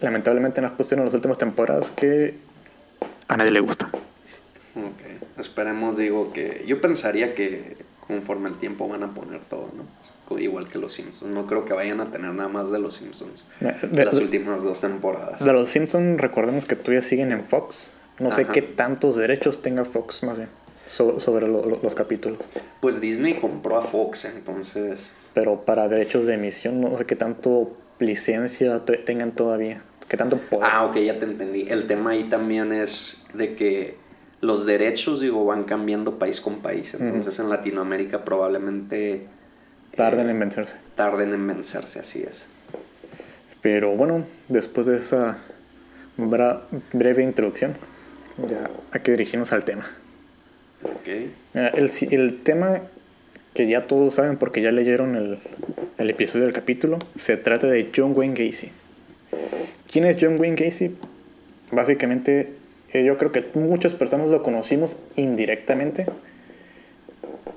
lamentablemente 0.00 0.60
nos 0.60 0.72
pusieron 0.72 1.04
las 1.04 1.14
últimas 1.14 1.38
temporadas 1.38 1.90
que 1.90 2.36
a 3.28 3.36
nadie 3.36 3.50
le 3.50 3.60
gusta. 3.60 3.90
Ok, 4.74 5.38
esperemos, 5.38 5.96
digo 5.96 6.32
que 6.32 6.64
yo 6.66 6.80
pensaría 6.80 7.34
que 7.34 7.76
conforme 8.06 8.48
el 8.48 8.56
tiempo 8.56 8.88
van 8.88 9.02
a 9.02 9.14
poner 9.14 9.40
todo, 9.40 9.70
¿no? 9.76 9.86
Igual 10.38 10.70
que 10.70 10.78
los 10.78 10.94
Simpsons. 10.94 11.30
No 11.30 11.46
creo 11.46 11.66
que 11.66 11.74
vayan 11.74 12.00
a 12.00 12.06
tener 12.06 12.32
nada 12.32 12.48
más 12.48 12.70
de 12.70 12.78
los 12.78 12.94
Simpsons. 12.94 13.46
De, 13.60 14.04
las 14.04 14.16
últimas 14.16 14.62
dos 14.62 14.80
temporadas. 14.80 15.44
De 15.44 15.52
los 15.52 15.68
Simpsons, 15.68 16.18
recordemos 16.18 16.64
que 16.64 16.74
todavía 16.74 17.02
siguen 17.02 17.32
en 17.32 17.44
Fox. 17.44 17.92
No 18.18 18.32
sé 18.32 18.46
qué 18.46 18.62
tantos 18.62 19.16
derechos 19.16 19.60
tenga 19.60 19.84
Fox, 19.84 20.22
más 20.22 20.38
bien, 20.38 20.48
sobre 20.86 21.48
los 21.48 21.94
capítulos. 21.94 22.38
Pues 22.80 23.00
Disney 23.00 23.34
compró 23.34 23.76
a 23.76 23.82
Fox, 23.82 24.24
entonces. 24.24 25.12
Pero 25.34 25.64
para 25.64 25.88
derechos 25.88 26.26
de 26.26 26.34
emisión, 26.34 26.80
no 26.80 26.96
sé 26.96 27.04
qué 27.04 27.16
tanto 27.16 27.72
licencia 27.98 28.84
tengan 29.04 29.32
todavía. 29.32 29.82
¿Qué 30.08 30.16
tanto 30.16 30.38
poder? 30.38 30.68
Ah, 30.70 30.84
ok, 30.84 30.96
ya 30.98 31.18
te 31.18 31.24
entendí. 31.24 31.66
El 31.68 31.86
tema 31.86 32.10
ahí 32.10 32.24
también 32.24 32.72
es 32.72 33.26
de 33.34 33.54
que 33.54 33.96
los 34.40 34.66
derechos, 34.66 35.20
digo, 35.20 35.44
van 35.44 35.64
cambiando 35.64 36.18
país 36.18 36.40
con 36.40 36.60
país. 36.60 36.94
Entonces 36.94 37.38
en 37.38 37.48
Latinoamérica 37.48 38.24
probablemente... 38.24 39.26
Tarden 39.96 40.28
en 40.28 40.38
vencerse. 40.38 40.76
Tarden 40.96 41.32
en 41.32 41.46
vencerse, 41.46 42.00
así 42.00 42.22
es. 42.22 42.46
Pero 43.60 43.94
bueno, 43.94 44.24
después 44.48 44.86
de 44.86 44.98
esa 44.98 45.38
breve 46.92 47.22
introducción, 47.22 47.76
ya 48.48 48.68
hay 48.90 49.00
que 49.00 49.12
dirigirnos 49.12 49.52
al 49.52 49.64
tema. 49.64 49.88
Ok. 50.82 51.08
El, 51.54 51.90
el 52.10 52.40
tema 52.42 52.82
que 53.54 53.68
ya 53.68 53.86
todos 53.86 54.14
saben 54.14 54.36
porque 54.36 54.62
ya 54.62 54.72
leyeron 54.72 55.16
el, 55.16 55.38
el 55.98 56.10
episodio 56.10 56.44
del 56.44 56.54
capítulo, 56.54 56.98
se 57.16 57.36
trata 57.36 57.66
de 57.66 57.90
John 57.94 58.12
Wayne 58.16 58.34
Gacy. 58.34 58.70
¿Quién 59.90 60.04
es 60.06 60.16
John 60.20 60.40
Wayne 60.40 60.56
Gacy? 60.56 60.96
Básicamente, 61.70 62.52
eh, 62.92 63.04
yo 63.04 63.18
creo 63.18 63.32
que 63.32 63.44
muchas 63.54 63.94
personas 63.94 64.28
lo 64.28 64.42
conocimos 64.42 64.96
indirectamente. 65.16 66.06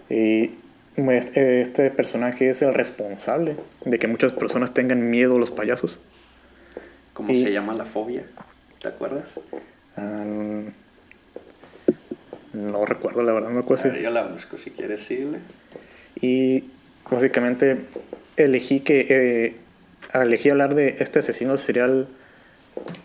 Y 0.09 0.51
este, 0.95 1.61
este 1.61 1.91
personaje 1.91 2.49
es 2.49 2.61
el 2.61 2.73
responsable 2.73 3.57
de 3.83 3.99
que 3.99 4.07
muchas 4.07 4.31
personas 4.31 4.73
tengan 4.73 5.09
miedo 5.09 5.35
a 5.35 5.39
los 5.39 5.51
payasos. 5.51 5.99
¿Cómo 7.13 7.29
se 7.29 7.51
llama 7.51 7.73
la 7.73 7.85
fobia? 7.85 8.25
¿Te 8.81 8.89
acuerdas? 8.89 9.39
No 12.55 12.85
recuerdo, 12.85 13.21
la 13.23 13.33
verdad, 13.33 13.49
no 13.49 13.61
recuerdo. 13.61 13.91
Ver, 13.91 14.01
yo 14.01 14.09
la 14.11 14.23
busco 14.23 14.57
si 14.57 14.71
quieres, 14.71 15.01
síguele. 15.01 15.39
Y 16.21 16.63
básicamente 17.09 17.85
elegí 18.37 18.79
que 18.79 19.07
eh, 19.09 19.55
elegí 20.13 20.49
hablar 20.49 20.75
de 20.75 20.95
este 20.99 21.19
asesino 21.19 21.57
serial 21.57 22.07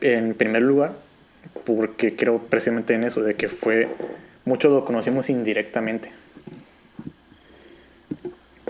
en 0.00 0.35
primer 0.35 0.62
lugar 0.62 0.92
porque 1.64 2.16
creo 2.16 2.38
precisamente 2.38 2.95
en 2.95 3.04
eso 3.04 3.23
de 3.23 3.35
que 3.35 3.49
fue 3.49 3.88
muchos 4.45 4.73
lo 4.73 4.85
conocimos 4.85 5.30
indirectamente 5.30 6.11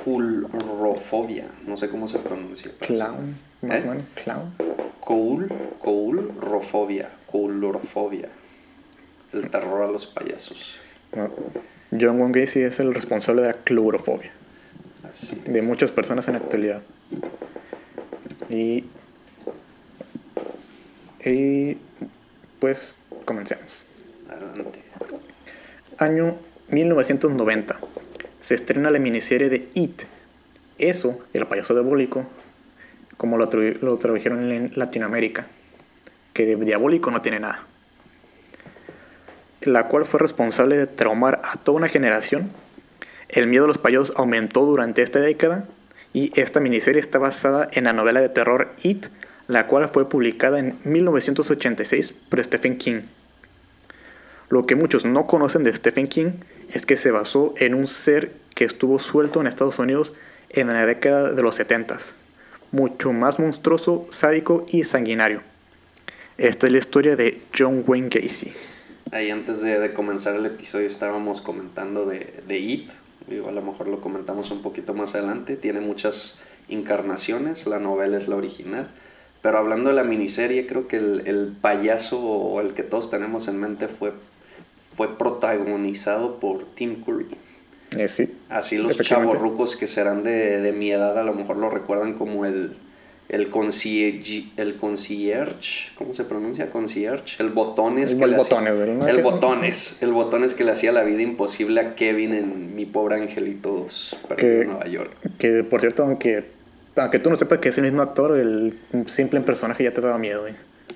Coulrofobia, 0.05 1.47
no 1.67 1.77
sé 1.77 1.89
cómo 1.89 2.09
se 2.09 2.19
pronuncia. 2.19 2.73
clown 2.81 3.37
más 3.63 3.83
¿Eh? 3.83 3.85
o 3.87 3.91
menos 3.91 4.05
clown 4.23 4.55
Coul, 5.01 5.49
coulrofobia, 5.81 7.11
coulrofobia. 7.27 8.29
El 9.33 9.51
terror 9.51 9.83
a 9.83 9.87
los 9.91 10.07
payasos. 10.07 10.79
No. 11.15 11.31
John 11.93 12.21
Wayne 12.21 12.41
Gacy 12.41 12.61
es 12.61 12.81
el 12.81 12.95
responsable 12.95 13.43
de 13.43 13.49
la 13.49 13.55
clorofobia 13.55 14.33
Así. 15.11 15.43
de 15.45 15.61
muchas 15.61 15.91
personas 15.91 16.29
en 16.29 16.35
la 16.35 16.41
actualidad 16.41 16.83
y 18.49 18.85
y 21.25 21.77
pues 22.61 22.97
comencemos 23.25 23.85
Adelante. 24.29 24.81
Año 25.99 26.39
1990. 26.69 27.81
Se 28.39 28.55
estrena 28.55 28.91
la 28.91 28.99
miniserie 28.99 29.51
de 29.51 29.69
It. 29.75 30.05
Eso, 30.79 31.19
el 31.35 31.47
payaso 31.47 31.75
diabólico, 31.75 32.27
como 33.17 33.37
lo, 33.37 33.51
lo 33.53 33.97
tradujeron 33.99 34.51
en 34.51 34.73
Latinoamérica, 34.77 35.47
que 36.33 36.47
de 36.47 36.57
diabólico 36.57 37.11
no 37.11 37.21
tiene 37.21 37.41
nada. 37.41 37.67
La 39.63 39.89
cual 39.89 40.07
fue 40.07 40.21
responsable 40.21 40.79
de 40.79 40.87
traumar 40.87 41.43
a 41.45 41.57
toda 41.57 41.77
una 41.79 41.89
generación. 41.89 42.51
El 43.29 43.47
miedo 43.47 43.65
a 43.65 43.69
los 43.69 43.79
payasos 43.79 44.15
aumentó 44.17 44.65
durante 44.65 45.03
esta 45.03 45.21
década 45.21 45.67
y 46.13 46.39
esta 46.41 46.61
miniserie 46.61 47.01
está 47.01 47.19
basada 47.19 47.69
en 47.73 47.85
la 47.85 47.93
novela 47.93 48.21
de 48.21 48.31
terror 48.31 48.75
It, 48.83 49.07
la 49.49 49.67
cual 49.67 49.89
fue 49.89 50.09
publicada 50.09 50.59
en 50.59 50.79
1986 50.85 52.15
por 52.29 52.43
Stephen 52.43 52.79
King. 52.79 53.03
Lo 54.49 54.67
que 54.67 54.77
muchos 54.77 55.05
no 55.05 55.27
conocen 55.27 55.63
de 55.63 55.75
Stephen 55.75 56.09
King 56.09 56.33
es 56.73 56.87
que 56.87 56.97
se 56.97 57.11
basó 57.11 57.55
en 57.59 57.75
un 57.75 57.87
ser 57.87 58.33
que 58.55 58.65
estuvo 58.65 58.99
suelto 58.99 59.41
en 59.41 59.47
Estados 59.47 59.79
Unidos 59.79 60.13
en 60.49 60.69
la 60.69 60.87
década 60.87 61.33
de 61.33 61.43
los 61.43 61.55
70, 61.55 61.99
mucho 62.73 63.13
más 63.13 63.39
monstruoso, 63.39 64.07
sádico 64.11 64.67
y 64.69 64.85
sanguinario. 64.85 65.43
Esta 66.39 66.67
es 66.67 66.73
la 66.73 66.79
historia 66.79 67.15
de 67.15 67.41
John 67.57 67.85
Wayne 67.87 68.09
Gacy. 68.09 68.53
Ahí 69.13 69.31
antes 69.31 69.61
de, 69.61 69.79
de 69.79 69.93
comenzar 69.93 70.37
el 70.37 70.47
episodio 70.47 70.87
estábamos 70.87 71.41
comentando 71.41 72.07
de, 72.07 72.43
de 72.47 72.59
It. 72.59 72.91
Digo, 73.27 73.49
a 73.49 73.53
lo 73.53 73.63
mejor 73.63 73.89
lo 73.89 74.01
comentamos 74.01 74.51
un 74.51 74.63
poquito 74.63 74.95
más 74.95 75.15
adelante. 75.15 75.57
Tiene 75.57 75.81
muchas 75.81 76.41
encarnaciones, 76.69 77.67
la 77.67 77.81
novela 77.81 78.17
es 78.17 78.29
la 78.29 78.37
original. 78.37 78.91
Pero 79.43 79.59
hablando 79.59 79.91
de 79.91 79.97
la 79.97 80.05
miniserie, 80.05 80.67
creo 80.67 80.87
que 80.87 80.97
el, 80.97 81.23
el 81.27 81.57
payaso 81.61 82.21
o 82.21 82.61
el 82.61 82.75
que 82.75 82.83
todos 82.83 83.11
tenemos 83.11 83.49
en 83.49 83.59
mente 83.59 83.89
fue, 83.89 84.13
fue 84.97 85.17
protagonizado 85.17 86.39
por 86.39 86.65
Tim 86.75 87.03
Curry. 87.03 87.27
Eh, 87.97 88.07
sí, 88.07 88.39
Así 88.49 88.79
los 88.79 88.97
chavorrucos 88.99 89.75
que 89.77 89.89
serán 89.89 90.23
de, 90.23 90.61
de 90.61 90.73
mi 90.73 90.93
edad 90.93 91.19
a 91.19 91.25
lo 91.25 91.35
mejor 91.35 91.57
lo 91.57 91.71
recuerdan 91.71 92.15
como 92.15 92.45
el, 92.45 92.77
el, 93.31 93.49
concierge, 93.49 94.45
el 94.57 94.77
concierge, 94.77 95.93
¿cómo 95.97 96.13
se 96.15 96.25
pronuncia? 96.25 96.71
Concierge, 96.71 97.41
el 97.43 97.49
botones. 97.51 98.13
El 98.13 98.19
que 98.19 98.27
le 98.27 98.37
hacía- 98.37 98.57
botones, 98.57 98.79
¿verdad? 98.79 99.09
el 99.09 99.23
botones, 99.23 100.03
el 100.03 100.13
botones 100.13 100.55
que 100.55 100.65
le 100.65 100.73
hacía 100.73 100.93
la 100.93 101.03
vida 101.05 101.23
imposible 101.23 101.81
a 101.81 101.95
Kevin 101.95 102.35
en 102.35 102.75
Mi 102.75 102.87
Pobre 102.87 103.15
Angelito 103.17 103.71
2, 103.71 104.17
Que- 104.37 104.65
Nueva 104.67 104.87
York. 104.87 105.13
que 105.39 105.65
por 105.65 105.81
cierto, 105.81 106.03
aunque, 106.03 106.45
aunque 106.97 107.19
tú 107.21 107.31
no 107.31 107.37
sepas 107.37 107.59
que 107.59 107.69
es 107.71 107.79
el 107.79 107.85
mismo 107.85 108.03
actor, 108.03 108.37
el 108.39 108.79
simple 109.07 109.41
personaje 109.43 109.85
ya 109.85 109.93
te 109.93 110.01
daba 110.01 110.19
miedo. 110.19 110.47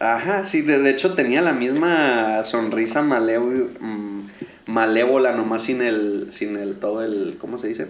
Ajá, 0.01 0.43
sí, 0.45 0.63
de, 0.63 0.79
de 0.81 0.91
hecho 0.91 1.15
tenía 1.15 1.41
la 1.41 1.53
misma 1.53 2.43
sonrisa 2.43 3.01
maleo- 3.03 3.69
mm, 3.81 4.21
malévola, 4.67 5.33
nomás 5.37 5.63
sin 5.63 5.83
el, 5.83 6.27
sin 6.31 6.57
el, 6.57 6.75
todo 6.77 7.05
el, 7.05 7.37
¿cómo 7.39 7.59
se 7.59 7.69
dice? 7.69 7.87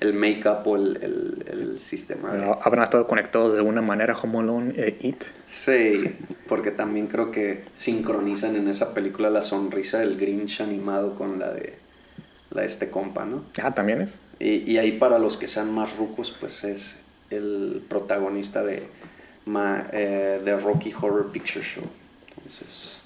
El 0.00 0.14
make-up 0.14 0.66
o 0.66 0.76
el, 0.76 0.96
el, 1.02 1.44
el 1.48 1.80
sistema. 1.80 2.32
de- 2.32 2.56
habrán 2.62 2.84
estado 2.84 3.06
conectados 3.08 3.52
de 3.52 3.58
alguna 3.58 3.82
manera 3.82 4.16
Home 4.16 4.38
Alone 4.38 4.72
e 4.76 4.96
It. 5.00 5.24
Sí, 5.44 6.14
porque 6.46 6.70
también 6.70 7.08
creo 7.08 7.30
que 7.32 7.64
sincronizan 7.74 8.54
en 8.54 8.68
esa 8.68 8.94
película 8.94 9.28
la 9.30 9.42
sonrisa 9.42 9.98
del 9.98 10.16
Grinch 10.16 10.60
animado 10.60 11.16
con 11.16 11.40
la 11.40 11.50
de, 11.50 11.74
la 12.50 12.60
de 12.60 12.66
este 12.68 12.90
compa, 12.90 13.24
¿no? 13.26 13.44
Ah, 13.60 13.74
también 13.74 14.00
es. 14.02 14.18
Y, 14.38 14.70
y 14.70 14.78
ahí 14.78 14.92
para 14.92 15.18
los 15.18 15.36
que 15.36 15.48
sean 15.48 15.74
más 15.74 15.96
rucos, 15.96 16.30
pues 16.30 16.62
es 16.62 17.00
el 17.30 17.82
protagonista 17.88 18.62
de, 18.62 18.84
ma- 19.46 19.84
eh, 19.92 20.40
de 20.44 20.56
Rocky 20.58 20.92
Horror 20.92 21.32
Picture 21.32 21.64
Show. 21.64 21.84
Entonces, 22.36 23.00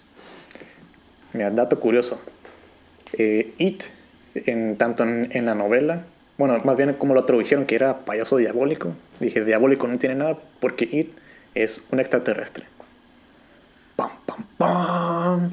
Mira, 1.32 1.50
dato 1.50 1.80
curioso. 1.80 2.20
Eh, 3.14 3.54
It, 3.56 3.84
en, 4.34 4.76
tanto 4.76 5.04
en, 5.04 5.28
en 5.32 5.46
la 5.46 5.54
novela, 5.54 6.04
bueno, 6.48 6.60
más 6.64 6.76
bien 6.76 6.94
como 6.94 7.14
lo 7.14 7.24
tradujeron 7.24 7.66
que 7.66 7.76
era 7.76 8.04
payaso 8.04 8.36
diabólico. 8.36 8.96
Dije, 9.20 9.44
diabólico 9.44 9.86
no 9.86 9.96
tiene 9.98 10.16
nada 10.16 10.36
porque 10.60 10.88
It 10.90 11.12
es 11.54 11.84
un 11.92 12.00
extraterrestre. 12.00 12.64
Pam, 13.94 14.10
pam, 14.26 14.44
pam. 14.58 15.50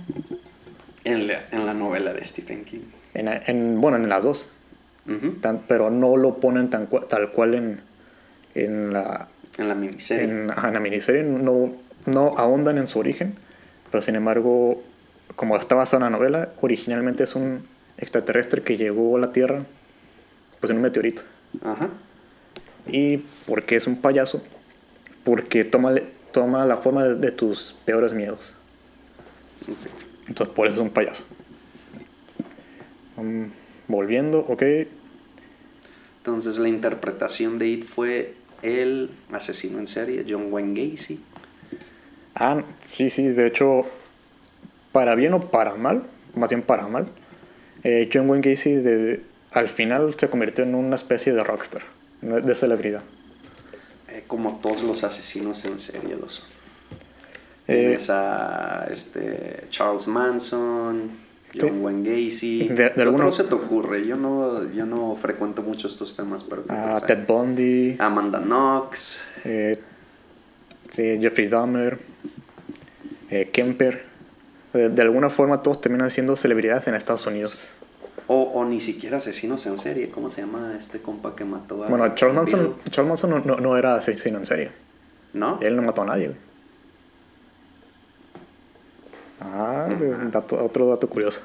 en 1.04 1.28
la, 1.28 1.34
en 1.52 1.66
la 1.68 1.74
novela 1.76 2.12
de 2.14 2.24
Stephen 2.24 2.66
King. 2.66 2.80
En, 3.14 3.28
en- 3.28 3.80
bueno, 3.80 3.98
en 3.98 4.10
las 4.10 4.24
dos. 4.24 4.50
Tan- 5.42 5.62
pero 5.68 5.92
no 5.92 6.18
lo 6.18 6.40
ponen 6.40 6.70
tan, 6.72 6.88
tal 7.08 7.32
cual 7.32 7.54
en, 7.54 7.82
en, 8.56 8.92
la, 8.94 9.28
En 9.60 9.68
la 9.70 9.76
miniserie. 9.76 10.24
en, 10.26 10.50
ajá, 10.50 10.70
en 10.70 10.74
la 10.74 10.80
miniserie. 10.80 11.22
No, 11.24 11.72
no 12.08 12.34
ahondan 12.38 12.78
en 12.80 12.88
su 12.88 12.98
origen. 12.98 13.36
Pero 13.92 14.02
sin 14.02 14.16
embargo, 14.16 14.82
como 15.36 15.56
está 15.56 15.76
basada 15.76 16.08
en 16.08 16.12
la 16.14 16.18
novela, 16.18 16.50
originalmente 16.62 17.24
es 17.26 17.36
un 17.36 17.68
extraterrestre 17.98 18.64
que 18.64 18.78
llegó 18.78 19.18
a 19.18 19.20
la 19.20 19.32
Tierra 19.32 19.66
pues 20.60 20.72
en 20.72 20.78
un 20.78 20.84
meteorito. 20.84 21.24
Ajá. 21.64 21.90
¿Y 22.88 23.18
por 23.18 23.64
qué 23.64 23.76
es 23.76 23.88
un 23.88 23.98
payaso? 24.02 24.44
Porque 25.24 25.64
toma, 25.64 25.94
toma 26.32 26.66
la 26.66 26.78
forma 26.78 27.04
de, 27.06 27.16
de 27.16 27.32
tus 27.32 27.76
peores 27.86 28.14
miedos. 28.14 28.56
Entonces 30.28 30.56
por 30.56 30.68
eso 30.68 30.76
es 30.76 30.82
un 30.82 30.90
payaso. 30.90 31.26
Mm, 33.18 33.46
volviendo, 33.88 34.40
ok. 34.40 34.64
Entonces 36.18 36.58
la 36.58 36.70
interpretación 36.70 37.58
de 37.60 37.68
It 37.68 37.84
fue 37.84 38.36
el 38.62 39.12
asesino 39.32 39.80
en 39.80 39.88
serie, 39.88 40.26
John 40.28 40.52
Wayne 40.52 40.92
Gacy. 40.92 41.20
Ah, 42.36 42.64
sí, 42.84 43.10
sí, 43.10 43.28
de 43.28 43.48
hecho, 43.48 43.84
para 44.92 45.16
bien 45.16 45.34
o 45.34 45.40
para 45.40 45.76
mal, 45.76 46.04
más 46.36 46.50
bien 46.50 46.62
para 46.62 46.88
mal, 46.88 47.08
eh, 47.84 48.10
John 48.12 48.30
Wayne 48.30 48.50
Gacy 48.50 48.76
de- 48.76 49.24
al 49.52 49.68
final 49.70 50.14
se 50.18 50.30
convirtió 50.30 50.64
en 50.64 50.76
una 50.76 50.96
especie 50.96 51.34
de 51.34 51.44
rockstar, 51.44 51.82
de 52.22 52.56
celebridad. 52.56 53.04
Eh, 54.10 54.24
como 54.28 54.58
todos 54.62 54.82
los 54.84 55.04
asesinos 55.04 55.64
en 55.66 55.80
serie 55.80 56.16
lo 56.16 56.30
son. 56.30 56.46
Eh, 57.68 57.98
a 58.10 58.88
este, 58.90 59.66
Charles 59.70 60.08
Manson, 60.08 61.12
John 61.60 61.70
Sí. 61.70 61.76
Wayne 61.80 62.10
Gacy. 62.26 62.68
De- 62.70 62.74
de 62.76 62.92
¿Qué 62.94 63.02
alguno- 63.02 63.32
se 63.32 63.44
te 63.44 63.54
ocurre? 63.54 64.06
Yo 64.08 64.16
no, 64.16 64.72
yo 64.72 64.86
no 64.88 65.14
frecuento 65.16 65.62
mucho 65.62 65.88
estos 65.88 66.16
temas, 66.16 66.44
pero 66.44 66.66
¿qué 66.66 66.74
a 66.74 66.94
pasa? 66.94 67.06
Ted 67.06 67.26
Bundy, 67.28 67.96
Amanda 68.00 68.40
Knox. 68.40 69.24
eh, 69.46 69.80
sí, 70.90 71.20
Jeffrey 71.22 71.48
Dahmer, 71.48 72.00
Kemper. 73.52 74.06
De, 74.74 74.90
de 74.90 75.02
alguna 75.02 75.30
forma 75.32 75.62
todos 75.64 75.82
terminan 75.82 76.10
siendo 76.12 76.36
celebridades 76.36 76.88
en 76.88 76.96
Estados 76.96 77.26
Unidos. 77.28 77.72
O, 78.32 78.44
o 78.44 78.64
ni 78.64 78.80
siquiera 78.80 79.18
asesinos 79.18 79.66
en 79.66 79.78
serie. 79.80 80.10
¿Cómo 80.12 80.30
se 80.30 80.42
llama 80.42 80.76
este 80.78 81.02
compa 81.02 81.36
que 81.36 81.44
mató 81.46 81.84
a. 81.84 81.88
Bueno, 81.88 82.08
Charles 82.16 82.38
Manson? 82.38 82.76
Charles 82.90 83.10
Manson 83.10 83.30
no, 83.32 83.40
no- 83.40 83.56
no 83.58 83.76
era 83.78 83.96
asesino 83.96 84.38
en 84.38 84.46
serio. 84.46 84.70
¿No? 85.34 85.60
Él 85.62 85.76
no 85.76 85.82
mató 85.82 86.04
a 86.04 86.06
nadie, 86.06 86.28
güey. 86.28 86.38
Ah, 89.42 89.90
dato- 90.32 90.64
otro 90.64 90.88
dato 90.88 91.10
curioso. 91.10 91.42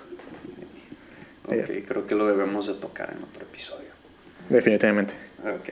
Ok, 1.46 1.86
creo 1.86 2.06
que 2.06 2.14
lo 2.14 2.26
debemos 2.26 2.66
de 2.66 2.74
tocar 2.74 3.12
en 3.16 3.22
otro 3.22 3.42
episodio. 3.44 3.88
Definitivamente. 4.48 5.14
Ok. 5.42 5.70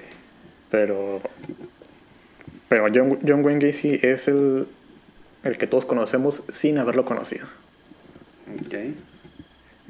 Pero. 0.70 1.20
Pero 2.68 2.86
John, 2.94 3.18
John 3.26 3.44
Wayne 3.44 3.66
Gacy 3.66 3.98
es 4.02 4.28
el, 4.28 4.66
el 5.42 5.58
que 5.58 5.66
todos 5.66 5.84
conocemos 5.84 6.44
sin 6.48 6.78
haberlo 6.78 7.04
conocido. 7.04 7.46
Ok. 8.64 8.74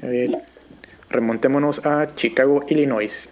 Eh, 0.01 0.31
remontémonos 1.13 1.85
a 1.85 2.07
Chicago, 2.15 2.65
Illinois, 2.67 3.29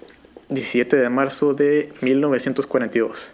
17 0.50 0.98
de 0.98 1.10
marzo 1.10 1.56
de 1.56 1.92
1942. 2.02 3.34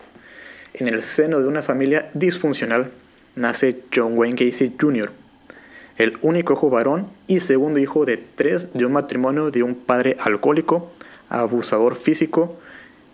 En 0.76 0.88
el 0.88 1.02
seno 1.02 1.42
de 1.42 1.48
una 1.48 1.62
familia 1.62 2.08
disfuncional 2.14 2.90
nace 3.36 3.84
John 3.94 4.18
Wayne 4.18 4.36
Gacy 4.38 4.74
Jr. 4.80 5.12
el 5.98 6.18
único 6.22 6.54
hijo 6.54 6.70
varón 6.70 7.10
y 7.28 7.42
segundo 7.42 7.80
hijo 7.80 8.06
de 8.06 8.18
tres 8.18 8.72
de 8.72 8.86
un 8.86 8.94
matrimonio 8.94 9.52
de 9.52 9.64
un 9.64 9.76
padre 9.76 10.16
alcohólico, 10.20 10.92
abusador 11.28 11.96
físico 11.96 12.58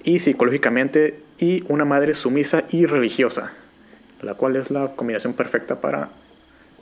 y 0.03 0.19
psicológicamente 0.19 1.19
y 1.39 1.63
una 1.67 1.83
madre 1.83 2.13
sumisa 2.13 2.65
y 2.69 2.85
religiosa, 2.85 3.53
la 4.21 4.35
cual 4.35 4.55
es 4.55 4.69
la 4.69 4.95
combinación 4.95 5.33
perfecta 5.33 5.81
para 5.81 6.11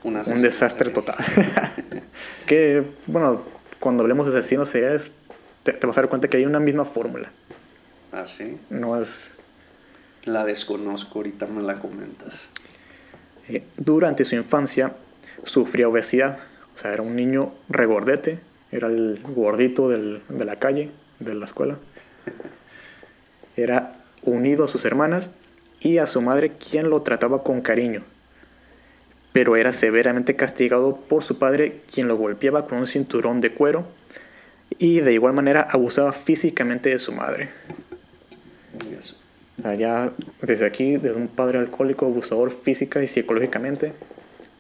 un 0.04 0.42
desastre 0.42 0.90
total. 0.90 1.16
que, 2.46 2.84
bueno, 3.08 3.44
cuando 3.82 4.04
hablemos 4.04 4.32
de 4.32 4.40
asesinos 4.40 4.70
seriales, 4.70 5.12
te, 5.64 5.74
te 5.74 5.88
vas 5.88 5.98
a 5.98 6.02
dar 6.02 6.10
cuenta 6.10 6.30
que 6.30 6.38
hay 6.38 6.46
una 6.46 6.62
misma 6.62 6.86
fórmula. 6.86 7.32
¿Ah, 8.14 8.26
sí? 8.26 8.58
No 8.70 9.00
es... 9.00 9.32
La 10.24 10.46
desconozco, 10.46 11.20
ahorita 11.20 11.48
me 11.48 11.64
la 11.64 11.80
comentas. 11.80 12.46
Eh, 13.50 13.64
durante 13.76 14.24
su 14.24 14.36
infancia 14.36 14.96
sufría 15.44 15.90
obesidad, 15.90 16.38
o 16.76 16.78
sea, 16.78 16.94
era 16.94 17.02
un 17.02 17.16
niño 17.16 17.54
regordete, 17.70 18.40
era 18.72 18.88
el 18.88 19.20
gordito 19.22 19.90
del, 19.90 20.22
de 20.30 20.46
la 20.46 20.58
calle, 20.58 20.92
de 21.20 21.34
la 21.34 21.46
escuela. 21.46 21.80
Era 23.58 23.94
unido 24.24 24.64
a 24.66 24.68
sus 24.68 24.86
hermanas 24.86 25.32
y 25.82 25.98
a 25.98 26.06
su 26.06 26.22
madre, 26.22 26.54
quien 26.54 26.90
lo 26.90 27.02
trataba 27.02 27.44
con 27.44 27.62
cariño. 27.62 28.04
Pero 29.34 29.56
era 29.56 29.72
severamente 29.74 30.36
castigado 30.36 30.98
por 30.98 31.24
su 31.24 31.38
padre, 31.38 31.82
quien 31.94 32.08
lo 32.08 32.18
golpeaba 32.18 32.68
con 32.68 32.80
un 32.80 32.88
cinturón 32.88 33.40
de 33.42 33.54
cuero 33.54 33.86
y 34.78 35.00
de 35.02 35.14
igual 35.14 35.34
manera 35.34 35.68
abusaba 35.70 36.12
físicamente 36.14 36.90
de 36.90 37.00
su 37.00 37.12
madre. 37.12 37.50
Allá, 39.64 40.12
desde 40.42 40.66
aquí, 40.66 40.98
desde 40.98 41.18
un 41.18 41.28
padre 41.28 41.60
alcohólico, 41.60 42.08
abusador 42.08 42.50
física 42.50 43.04
y 43.04 43.08
psicológicamente, 43.08 43.94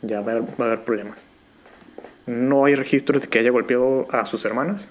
ya 0.04 0.22
va 0.22 0.34
a, 0.34 0.66
haber, 0.66 0.84
problemas. 0.84 1.28
No 2.28 2.66
hay 2.66 2.76
registros 2.76 3.24
de 3.24 3.28
que 3.28 3.40
haya 3.40 3.50
golpeado 3.50 4.06
a 4.12 4.28
sus 4.28 4.46
hermanas, 4.46 4.90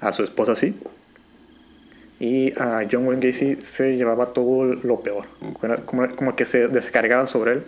a 0.00 0.14
su 0.14 0.24
esposa 0.24 0.56
sí, 0.56 0.74
y 2.18 2.58
a 2.58 2.86
John 2.90 3.06
Wayne 3.06 3.26
Gacy 3.26 3.56
se 3.56 3.96
llevaba 3.96 4.28
todo 4.28 4.64
lo 4.64 5.00
peor, 5.00 5.26
como, 5.84 6.08
como 6.16 6.34
que 6.34 6.46
se 6.46 6.68
descargaba 6.68 7.26
sobre 7.26 7.52
él. 7.52 7.64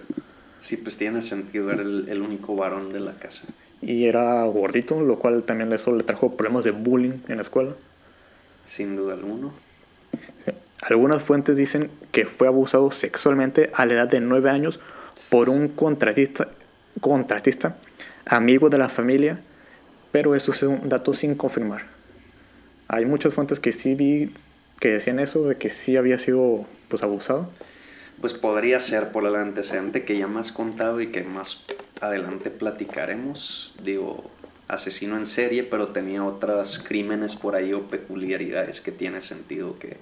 Sí, 0.62 0.78
pues 0.78 0.96
tiene 0.96 1.20
sentido, 1.20 1.70
era 1.70 1.82
el, 1.82 2.06
el, 2.08 2.22
único 2.22 2.56
varón 2.56 2.92
de 2.92 3.00
la 3.00 3.12
casa. 3.14 3.48
Y 3.82 4.06
era 4.06 4.44
gordito, 4.44 5.02
lo 5.02 5.18
cual 5.18 5.42
también 5.42 5.72
eso 5.72 5.94
le 5.94 6.04
trajo 6.04 6.36
problemas 6.36 6.64
de 6.64 6.70
bullying 6.70 7.18
en 7.28 7.36
la 7.36 7.42
escuela. 7.42 7.74
Sin 8.64 8.96
duda 8.96 9.14
alguna. 9.14 9.50
Algunas 10.82 11.22
fuentes 11.22 11.56
dicen 11.56 11.90
que 12.12 12.26
fue 12.26 12.46
abusado 12.46 12.90
sexualmente 12.90 13.70
a 13.74 13.86
la 13.86 13.94
edad 13.94 14.08
de 14.08 14.20
9 14.20 14.50
años 14.50 14.80
por 15.30 15.48
un 15.48 15.68
contratista, 15.68 16.48
contratista 17.00 17.76
amigo 18.26 18.70
de 18.70 18.78
la 18.78 18.88
familia, 18.88 19.40
pero 20.10 20.34
eso 20.34 20.52
es 20.52 20.62
un 20.62 20.88
dato 20.88 21.12
sin 21.12 21.34
confirmar. 21.34 21.86
Hay 22.88 23.04
muchas 23.04 23.34
fuentes 23.34 23.60
que 23.60 23.72
sí 23.72 23.94
vi 23.94 24.32
que 24.80 24.90
decían 24.90 25.20
eso, 25.20 25.46
de 25.46 25.56
que 25.56 25.70
sí 25.70 25.96
había 25.96 26.18
sido 26.18 26.66
pues 26.88 27.02
abusado. 27.02 27.48
Pues 28.22 28.32
podría 28.32 28.80
ser 28.80 29.12
por 29.12 29.26
el 29.26 29.36
antecedente 29.36 30.04
que 30.04 30.16
ya 30.16 30.28
me 30.28 30.40
has 30.40 30.52
contado 30.52 31.02
y 31.02 31.08
que 31.08 31.24
más 31.24 31.64
adelante 32.00 32.50
platicaremos. 32.50 33.74
Digo, 33.82 34.30
asesino 34.68 35.16
en 35.16 35.26
serie, 35.26 35.64
pero 35.64 35.88
tenía 35.88 36.24
otros 36.24 36.78
crímenes 36.78 37.36
por 37.36 37.56
ahí 37.56 37.74
o 37.74 37.88
peculiaridades 37.88 38.80
que 38.80 38.92
tiene 38.92 39.20
sentido 39.20 39.74
que 39.74 39.98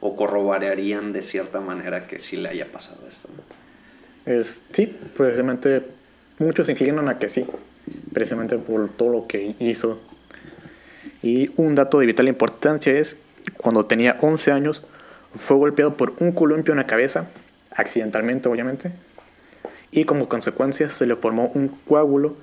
o 0.00 0.16
corroborarían 0.16 1.12
de 1.12 1.22
cierta 1.22 1.60
manera 1.60 2.08
que 2.08 2.18
sí 2.18 2.36
le 2.36 2.48
haya 2.48 2.70
pasado 2.70 3.06
esto. 3.08 3.28
Es, 4.26 4.64
sí, 4.72 4.86
precisamente 5.16 5.86
muchos 6.38 6.68
inclinan 6.68 7.08
a 7.08 7.18
que 7.20 7.28
sí, 7.28 7.46
precisamente 8.12 8.58
por 8.58 8.88
todo 8.90 9.10
lo 9.10 9.26
que 9.28 9.54
hizo. 9.60 10.00
Y 11.22 11.52
un 11.56 11.76
dato 11.76 12.00
de 12.00 12.06
vital 12.06 12.26
importancia 12.26 12.92
es, 12.92 13.18
cuando 13.56 13.86
tenía 13.86 14.18
11 14.20 14.50
años, 14.50 14.82
fue 15.30 15.56
golpeado 15.56 15.96
por 15.96 16.14
un 16.18 16.32
columpio 16.32 16.72
en 16.72 16.78
la 16.78 16.86
cabeza, 16.86 17.28
accidentalmente 17.76 18.48
obviamente, 18.48 18.92
y 19.90 20.04
como 20.04 20.28
consecuencia 20.28 20.88
se 20.88 21.06
le 21.06 21.16
formó 21.16 21.48
un 21.54 21.68
coágulo 21.68 22.36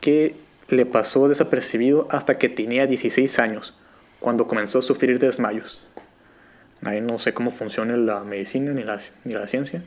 que 0.00 0.34
le 0.68 0.86
pasó 0.86 1.28
desapercibido 1.28 2.06
hasta 2.10 2.38
que 2.38 2.48
tenía 2.48 2.86
16 2.86 3.38
años, 3.38 3.74
cuando 4.20 4.46
comenzó 4.46 4.80
a 4.80 4.82
sufrir 4.82 5.18
desmayos. 5.18 5.82
Ahí 6.82 7.00
no 7.00 7.18
sé 7.18 7.32
cómo 7.32 7.50
funciona 7.50 7.96
la 7.96 8.24
medicina 8.24 8.72
ni 8.72 8.82
la, 8.82 8.98
ni 9.24 9.34
la 9.34 9.48
ciencia, 9.48 9.82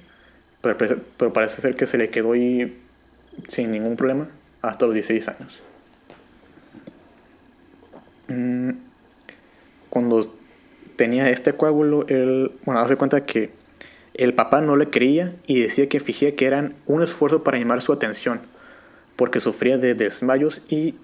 pero, 0.61 0.77
pero, 1.17 1.33
parece 1.33 1.61
ser 1.61 1.75
que 1.75 1.85
se 1.85 1.97
le 1.97 2.09
quedó 2.09 2.33
ahí 2.33 2.81
sin 3.47 3.71
ningún 3.71 3.95
problema 3.95 4.29
hasta 4.61 4.85
los 4.85 4.93
16 4.93 5.27
años. 5.29 5.63
Mm, 8.27 8.71
cuando 9.89 10.35
tenía 10.95 11.29
este 11.29 11.53
coágulo, 11.53 12.05
él, 12.07 12.51
bueno, 12.65 12.81
hace 12.81 12.95
cuenta 12.95 13.25
que 13.25 13.51
el 14.13 14.33
papá 14.33 14.61
no 14.61 14.75
le 14.75 14.89
creía 14.89 15.35
y 15.47 15.61
decía 15.61 15.87
que 15.89 15.99
fingía 15.99 16.35
que 16.35 16.45
eran 16.45 16.75
un 16.85 17.01
esfuerzo 17.01 17.43
para 17.43 17.57
llamar 17.57 17.81
su 17.81 17.93
atención, 17.93 18.41
porque 19.15 19.39
sufría 19.39 19.77
de 19.77 19.93
desmayos 19.93 20.63
y, 20.69 20.95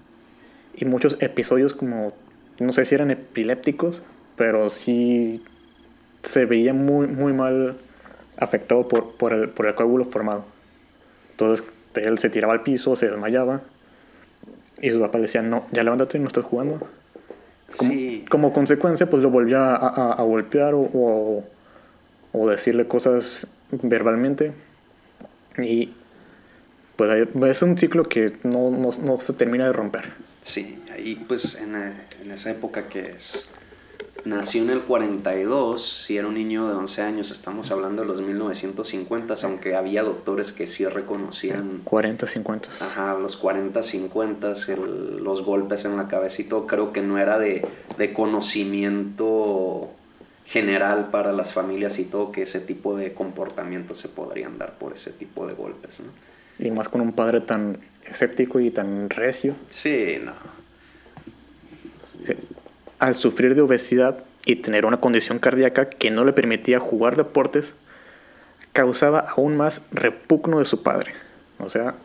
y 0.76 0.84
muchos 0.84 1.16
episodios 1.20 1.74
como, 1.74 2.12
no 2.58 2.72
sé 2.72 2.84
si 2.84 2.94
eran 2.94 3.10
epilépticos, 3.10 4.02
pero 4.36 4.70
sí 4.70 5.42
se 6.22 6.46
veía 6.46 6.74
muy, 6.74 7.06
muy 7.06 7.32
mal 7.32 7.76
afectado 8.38 8.86
por, 8.88 9.14
por, 9.16 9.32
el, 9.32 9.48
por 9.48 9.66
el 9.66 9.74
coágulo 9.74 10.04
formado. 10.04 10.44
Entonces 11.32 11.66
él 11.94 12.18
se 12.18 12.30
tiraba 12.30 12.52
al 12.52 12.62
piso, 12.62 12.94
se 12.96 13.08
desmayaba 13.08 13.62
y 14.80 14.90
su 14.90 15.00
papá 15.00 15.18
le 15.18 15.22
decía, 15.22 15.42
no, 15.42 15.66
ya 15.72 15.82
levántate, 15.82 16.18
no 16.18 16.28
estás 16.28 16.44
jugando. 16.44 16.78
Como, 16.78 17.90
sí. 17.90 18.24
como 18.30 18.52
consecuencia, 18.52 19.10
pues 19.10 19.22
lo 19.22 19.30
volvía 19.30 19.74
a, 19.74 20.12
a, 20.12 20.22
golpear 20.22 20.74
o, 20.74 20.80
o, 20.80 21.44
o, 22.38 22.48
decirle 22.48 22.86
cosas 22.86 23.46
verbalmente. 23.70 24.52
Y 25.58 25.92
pues 26.96 27.28
es 27.46 27.62
un 27.62 27.78
ciclo 27.78 28.08
que 28.08 28.36
no, 28.44 28.70
no, 28.70 28.90
no 29.00 29.20
se 29.20 29.32
termina 29.32 29.66
de 29.66 29.72
romper. 29.72 30.12
Sí, 30.40 30.82
ahí 30.92 31.14
pues 31.26 31.60
en, 31.60 31.74
en 31.74 32.30
esa 32.30 32.50
época 32.50 32.88
que 32.88 33.10
es 33.10 33.50
Nació 34.24 34.62
en 34.62 34.70
el 34.70 34.82
42, 34.82 35.80
si 35.80 36.18
era 36.18 36.26
un 36.26 36.34
niño 36.34 36.68
de 36.68 36.74
11 36.74 37.02
años, 37.02 37.30
estamos 37.30 37.70
hablando 37.70 38.02
de 38.02 38.08
los 38.08 38.20
1950, 38.20 39.34
aunque 39.44 39.76
había 39.76 40.02
doctores 40.02 40.52
que 40.52 40.66
sí 40.66 40.84
reconocían... 40.84 41.80
40, 41.84 42.26
50. 42.26 42.68
Ajá, 42.80 43.14
los 43.14 43.36
40, 43.36 43.82
50, 43.82 44.52
los 45.20 45.42
golpes 45.42 45.84
en 45.84 45.96
la 45.96 46.08
cabeza 46.08 46.42
y 46.42 46.44
todo, 46.44 46.66
creo 46.66 46.92
que 46.92 47.00
no 47.00 47.18
era 47.18 47.38
de, 47.38 47.66
de 47.96 48.12
conocimiento 48.12 49.92
general 50.48 51.10
para 51.10 51.32
las 51.32 51.52
familias 51.52 51.98
y 51.98 52.04
todo, 52.04 52.32
que 52.32 52.42
ese 52.42 52.60
tipo 52.60 52.96
de 52.96 53.12
comportamientos 53.12 53.98
se 53.98 54.08
podrían 54.08 54.58
dar 54.58 54.78
por 54.78 54.94
ese 54.94 55.12
tipo 55.12 55.46
de 55.46 55.54
golpes, 55.54 56.00
¿no? 56.00 56.10
Y 56.58 56.70
más 56.72 56.88
con 56.88 57.00
un 57.00 57.12
padre 57.12 57.40
tan 57.40 57.78
escéptico 58.04 58.58
y 58.58 58.70
tan 58.70 59.10
recio. 59.10 59.54
Sí, 59.66 60.16
no 60.20 60.32
al 62.98 63.14
sufrir 63.14 63.54
de 63.54 63.62
obesidad 63.62 64.18
y 64.44 64.56
tener 64.56 64.86
una 64.86 65.00
condición 65.00 65.38
cardíaca 65.38 65.88
que 65.88 66.10
no 66.10 66.24
le 66.24 66.32
permitía 66.32 66.80
jugar 66.80 67.16
deportes, 67.16 67.74
causaba 68.72 69.20
aún 69.20 69.56
más 69.56 69.82
repugno 69.90 70.58
de 70.58 70.64
su 70.64 70.82
padre. 70.82 71.12
O 71.58 71.68
sea, 71.68 71.96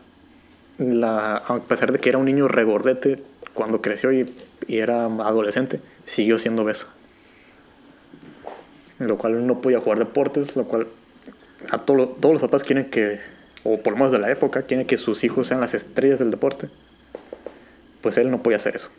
la, 0.78 1.36
a 1.36 1.62
pesar 1.62 1.92
de 1.92 1.98
que 1.98 2.08
era 2.08 2.18
un 2.18 2.26
niño 2.26 2.48
regordete 2.48 3.22
cuando 3.54 3.80
creció 3.80 4.12
y, 4.12 4.32
era 4.68 5.04
adolescente, 5.04 5.80
siguió 6.04 6.38
siendo 6.38 6.62
obeso. 6.62 6.88
Lo 8.98 9.18
cual 9.18 9.46
no 9.46 9.60
podía 9.60 9.80
jugar 9.80 9.98
deportes, 9.98 10.56
lo 10.56 10.64
cual 10.66 10.86
a 11.70 11.78
todos 11.78 12.16
los 12.22 12.40
papás 12.40 12.64
quieren 12.64 12.90
que, 12.90 13.20
o 13.64 13.80
por 13.80 13.94
lo 13.94 13.98
menos 13.98 14.12
de 14.12 14.18
la 14.18 14.30
época, 14.30 14.62
quieren 14.62 14.86
que 14.86 14.98
sus 14.98 15.24
hijos 15.24 15.48
sean 15.48 15.60
las 15.60 15.74
estrellas 15.74 16.18
del 16.18 16.30
deporte. 16.30 16.68
Pues 18.00 18.18
él 18.18 18.30
no 18.30 18.42
podía 18.42 18.56
hacer 18.56 18.76
eso. 18.76 18.90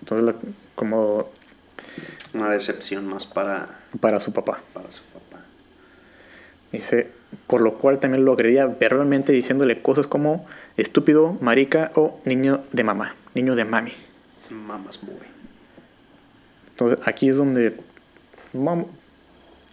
Entonces, 0.00 0.34
como... 0.74 1.30
Una 2.34 2.50
decepción 2.50 3.06
más 3.06 3.26
para... 3.26 3.80
Para 4.00 4.20
su 4.20 4.32
papá. 4.32 4.60
Para 4.74 4.90
su 4.90 5.02
papá. 5.04 5.44
Dice, 6.72 7.10
por 7.46 7.62
lo 7.62 7.78
cual 7.78 7.98
también 7.98 8.24
lo 8.24 8.32
agredía 8.32 8.66
verbalmente 8.66 9.32
diciéndole 9.32 9.80
cosas 9.80 10.06
como 10.06 10.46
estúpido, 10.76 11.36
marica 11.40 11.90
o 11.94 12.20
niño 12.24 12.62
de 12.72 12.84
mamá, 12.84 13.14
niño 13.34 13.54
de 13.54 13.64
mami. 13.64 13.92
Mamas 14.50 15.00
boy. 15.02 15.26
Entonces 16.70 16.98
aquí 17.06 17.28
es 17.28 17.36
donde 17.36 17.78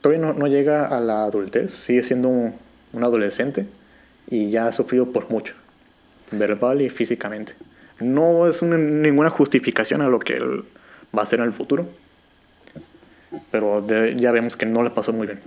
todavía 0.02 0.34
no, 0.34 0.48
llega 0.48 0.88
a 0.88 1.00
la 1.00 1.24
adultez, 1.24 1.74
sigue 1.74 2.04
siendo 2.04 2.30
un, 2.30 2.56
un 2.94 3.04
adolescente 3.04 3.68
y 4.28 4.50
ya 4.50 4.68
ha 4.68 4.72
sufrido 4.72 5.12
por 5.12 5.30
mucho, 5.30 5.54
verbal 6.32 6.82
y 6.82 6.90
físicamente. 6.90 7.54
No 8.00 8.48
es 8.48 8.62
ninguna 8.64 9.30
justificación 9.30 10.02
a 10.02 10.10
lo 10.10 10.20
que 10.20 10.38
él 10.38 10.66
va 11.16 11.22
a 11.22 11.24
hacer 11.24 11.40
en 11.40 11.46
el 11.46 11.54
futuro. 11.54 11.88
Pero 13.52 13.86
ya 13.88 14.32
vemos 14.32 14.56
que 14.58 14.66
no 14.66 14.84
le 14.84 14.90
pasó 14.90 15.14
muy 15.14 15.28
bien. 15.28 15.42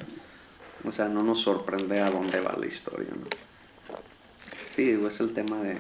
O 0.85 0.93
sea, 0.93 1.09
no 1.09 1.23
nos 1.23 1.41
sorprende 1.41 2.01
a 2.01 2.11
dónde 2.11 2.41
va 2.41 2.57
la 2.59 2.67
historia, 2.67 3.09
¿no? 3.11 3.27
Sí, 4.71 4.99
es 5.05 5.21
el 5.21 5.33
tema 5.33 5.61
de, 5.61 5.79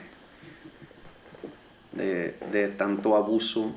de, 1.92 2.34
de 2.50 2.68
tanto 2.68 3.16
abuso, 3.16 3.72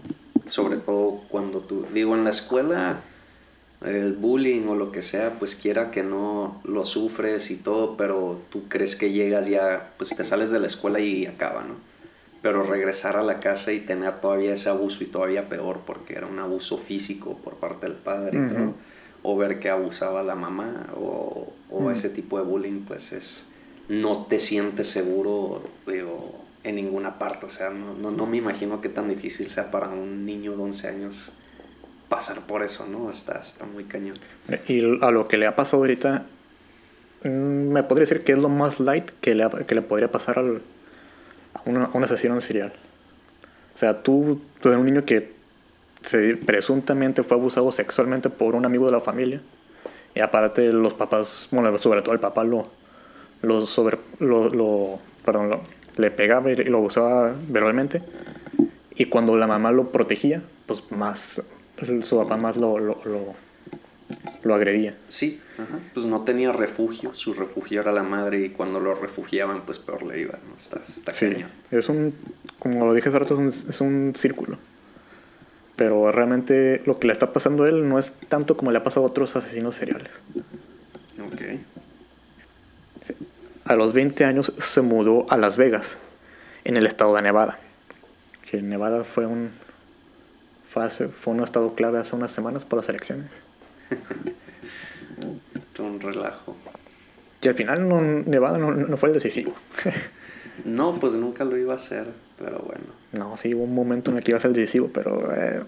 sobre 0.48 0.78
todo 0.78 1.22
cuando 1.30 1.60
tú, 1.60 1.86
digo, 1.94 2.16
en 2.16 2.24
la 2.24 2.32
escuela 2.32 3.00
el 3.82 4.13
bullying 4.13 4.67
o 4.67 4.76
lo 4.76 4.91
que 4.91 5.02
sea, 5.02 5.39
pues 5.39 5.56
quiera 5.56 5.89
que 5.89 6.04
no 6.04 6.62
lo 6.63 6.84
sufres 6.84 7.50
y 7.50 7.58
todo, 7.58 7.98
pero 7.98 8.39
tú 8.50 8.67
crees 8.70 8.96
que 8.96 9.12
llegas 9.12 9.48
ya, 9.48 9.91
pues 9.98 10.15
te 10.15 10.24
sales 10.24 10.52
de 10.52 10.60
la 10.60 10.67
escuela 10.67 11.00
y 11.00 11.26
acaba, 11.26 11.63
¿no? 11.63 11.76
Pero 12.44 12.63
regresar 12.63 13.17
a 13.17 13.24
la 13.24 13.39
casa 13.39 13.72
y 13.72 13.80
tener 13.80 14.20
todavía 14.22 14.54
ese 14.54 14.70
abuso 14.70 15.04
y 15.04 15.08
todavía 15.08 15.50
peor 15.50 15.82
porque 15.86 16.13
era 16.13 16.28
un 16.28 16.39
abuso 16.39 16.78
físico 16.78 17.38
por 17.44 17.56
parte 17.56 17.88
del 17.88 17.96
padre 17.96 18.39
y 18.39 18.54
todo, 18.54 18.76
o 19.24 19.38
ver 19.38 19.60
que 19.60 19.70
abusaba 19.70 20.24
la 20.24 20.36
mamá 20.36 20.88
o, 20.96 21.52
o 21.70 21.91
ese 21.91 22.10
tipo 22.10 22.38
de 22.38 22.44
bullying, 22.44 22.82
pues 22.82 23.13
es, 23.13 23.48
no 23.89 24.26
te 24.26 24.39
sientes 24.39 24.88
seguro, 24.89 25.63
digo, 25.88 26.36
en 26.63 26.76
ninguna 26.76 27.17
parte, 27.17 27.48
o 27.48 27.50
sea, 27.50 27.72
no, 27.72 27.94
no, 27.94 28.12
no 28.12 28.28
me 28.28 28.38
imagino 28.38 28.82
qué 28.82 28.89
tan 28.89 29.10
difícil 29.10 29.50
sea 29.50 29.72
para 29.72 29.89
un 29.89 30.26
niño 30.26 30.56
de 30.56 30.62
11 30.62 30.88
años 30.88 31.34
pasar 32.12 32.41
por 32.41 32.62
eso, 32.62 32.86
¿no? 32.88 33.10
Está, 33.10 33.39
está 33.39 33.65
muy 33.65 33.86
cañón. 33.86 34.17
Y 34.67 34.84
a 35.02 35.12
lo 35.12 35.30
que 35.30 35.38
le 35.38 35.47
ha 35.47 35.56
pasado 35.56 35.82
ahorita, 35.82 36.26
mm, 37.24 37.30
me 37.30 37.84
podría 37.84 38.02
decir 38.02 38.26
que 38.26 38.34
es 38.34 38.38
lo 38.38 38.50
más 38.50 38.82
light 38.82 39.10
que 39.21 39.34
le, 39.34 39.47
que 39.65 39.76
le 39.76 39.82
podría 39.82 40.12
pasar 40.12 40.38
al, 40.38 40.62
a, 41.54 41.62
una, 41.65 41.89
un 41.93 42.04
asesino 42.04 42.39
serial. 42.41 42.74
O 43.74 43.78
sea, 43.78 44.04
tú, 44.04 44.41
tú 44.60 44.67
eres 44.67 44.82
un 44.82 44.88
niño 44.88 45.06
que 45.06 45.34
se, 46.02 46.36
presuntamente 46.36 47.24
fue 47.24 47.38
abusado 47.38 47.71
sexualmente 47.71 48.30
por 48.30 48.56
un 48.56 48.65
amigo 48.65 48.88
de 48.88 48.91
la 48.91 49.00
familia. 49.00 49.41
Y 50.13 50.19
aparte 50.19 50.74
los 50.74 50.93
papás, 50.93 51.47
bueno, 51.52 51.78
sobre 51.78 52.02
todo 52.02 52.13
el 52.13 52.19
papá 52.19 52.43
lo, 52.43 52.69
lo 53.41 53.65
sobre, 53.65 53.97
lo, 54.19 54.50
lo 54.50 55.00
perdón, 55.24 55.50
lo, 55.50 55.62
le 55.95 56.12
pegaba 56.12 56.52
y 56.52 56.56
lo 56.56 56.80
abusaba 56.80 57.34
verbalmente. 57.47 58.02
Y 58.95 59.06
cuando 59.06 59.38
la 59.38 59.47
mamá 59.47 59.71
lo 59.71 59.88
protegía, 59.88 60.43
pues 60.65 60.84
más, 60.91 61.41
su 62.02 62.17
papá 62.17 62.38
más 62.38 62.58
lo, 62.58 62.80
lo, 62.80 62.98
lo, 64.44 64.54
agredía. 64.54 64.98
Sí, 65.08 65.41
pues 65.94 66.06
no 66.06 66.24
tenía 66.24 66.52
refugio, 66.52 67.13
su 67.13 67.34
refugio 67.34 67.82
era 67.82 67.91
la 67.91 68.04
madre 68.04 68.39
y 68.46 68.50
cuando 68.50 68.80
lo 68.80 68.94
refugiaban 68.94 69.65
pues 69.65 69.80
peor 69.80 70.04
le 70.04 70.20
iba, 70.20 70.39
¿no? 70.48 70.56
Está, 70.56 70.82
está 70.88 71.12
sí, 71.12 71.46
es 71.72 71.89
un, 71.89 72.13
como 72.60 72.86
lo 72.86 72.94
dije 72.94 73.10
hace 73.10 73.20
rato, 73.20 73.34
es 73.34 73.39
un, 73.39 73.70
es 73.70 73.82
un 73.82 74.13
círculo. 74.15 74.58
Pero 75.76 76.12
realmente 76.12 76.82
lo 76.86 77.00
que 77.00 77.08
le 77.08 77.13
está 77.13 77.34
pasando 77.34 77.63
a 77.63 77.70
él 77.70 77.88
no 77.88 77.98
es 77.98 78.13
tanto 78.28 78.56
como 78.56 78.72
le 78.72 78.78
ha 78.78 78.84
pasado 78.84 79.06
a 79.06 79.10
otros 79.10 79.36
asesinos 79.36 79.76
seriales. 79.76 80.12
Ok. 81.26 81.41
Sí. 83.02 83.15
A 83.65 83.76
los 83.76 83.94
20 83.94 84.26
años 84.26 84.54
se 84.58 84.82
mudó 84.82 85.26
a 85.30 85.38
Las 85.38 85.58
Vegas, 85.58 85.98
en 86.63 86.78
el 86.78 86.86
estado 86.86 87.15
de 87.15 87.22
Nevada. 87.22 87.58
Que 88.50 88.62
Nevada 88.62 89.04
fue 89.04 89.26
un, 89.26 89.50
fue, 90.72 90.90
fue 90.90 91.34
un 91.34 91.44
estado 91.44 91.76
clave 91.76 92.00
hace 92.00 92.16
unas 92.16 92.32
semanas 92.32 92.64
por 92.64 92.78
las 92.78 92.88
elecciones. 92.88 93.42
Un 95.80 96.00
relajo. 96.00 96.56
Y 97.42 97.48
al 97.48 97.56
final 97.56 97.90
no, 97.90 98.02
Nevada 98.02 98.60
no, 98.60 98.72
no, 98.72 98.98
fue 98.98 99.10
el 99.10 99.14
decisivo. 99.14 99.52
no, 100.66 100.94
pues 100.94 101.16
nunca 101.16 101.44
lo 101.44 101.58
iba 101.58 101.74
a 101.74 101.76
hacer, 101.76 102.06
pero 102.38 102.60
bueno. 102.60 102.86
No, 103.14 103.36
sí, 103.36 103.56
hubo 103.56 103.64
un 103.64 103.74
momento 103.74 104.12
en 104.12 104.18
el 104.18 104.24
que 104.24 104.32
iba 104.32 104.38
a 104.38 104.42
ser 104.42 104.52
decisivo, 104.54 104.92
pero... 104.94 105.34
Eh, 105.36 105.64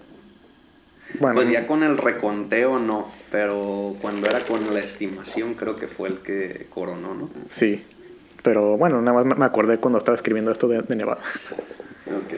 bueno, 1.18 1.34
pues 1.34 1.50
ya 1.50 1.66
con 1.66 1.82
el 1.82 1.98
reconteo 1.98 2.78
no, 2.78 3.10
pero 3.30 3.96
cuando 4.00 4.28
era 4.28 4.44
con 4.44 4.72
la 4.72 4.80
estimación 4.80 5.54
creo 5.54 5.76
que 5.76 5.88
fue 5.88 6.08
el 6.08 6.18
que 6.18 6.66
coronó, 6.70 7.14
¿no? 7.14 7.30
Sí, 7.48 7.84
pero 8.42 8.76
bueno, 8.76 9.00
nada 9.02 9.24
más 9.24 9.38
me 9.38 9.44
acordé 9.44 9.78
cuando 9.78 9.98
estaba 9.98 10.14
escribiendo 10.14 10.52
esto 10.52 10.68
de, 10.68 10.82
de 10.82 10.96
Nevada. 10.96 11.22
Ok. 12.06 12.34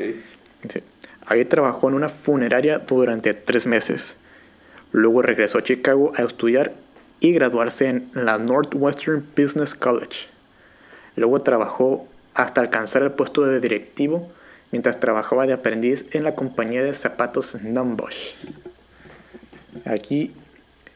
Sí. 0.68 0.82
Ahí 1.26 1.44
trabajó 1.44 1.88
en 1.88 1.94
una 1.94 2.08
funeraria 2.08 2.78
durante 2.78 3.34
tres 3.34 3.66
meses. 3.66 4.16
Luego 4.92 5.22
regresó 5.22 5.58
a 5.58 5.62
Chicago 5.62 6.12
a 6.14 6.22
estudiar 6.22 6.72
y 7.20 7.32
graduarse 7.32 7.88
en 7.88 8.10
la 8.14 8.38
Northwestern 8.38 9.26
Business 9.36 9.74
College. 9.74 10.28
Luego 11.16 11.40
trabajó 11.40 12.06
hasta 12.34 12.60
alcanzar 12.60 13.02
el 13.02 13.12
puesto 13.12 13.44
de 13.44 13.60
directivo 13.60 14.30
mientras 14.70 15.00
trabajaba 15.00 15.46
de 15.46 15.54
aprendiz 15.54 16.06
en 16.12 16.22
la 16.22 16.34
compañía 16.34 16.82
de 16.82 16.94
zapatos 16.94 17.62
Numbosh. 17.62 18.34
Aquí, 19.84 20.32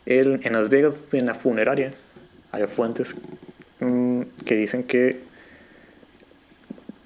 él, 0.07 0.40
en 0.45 0.53
Las 0.53 0.69
Vegas, 0.69 1.09
en 1.12 1.27
la 1.27 1.35
funeraria, 1.35 1.93
hay 2.53 2.66
fuentes 2.66 3.16
mmm, 3.81 4.23
que 4.45 4.55
dicen 4.55 4.85
que 4.85 5.23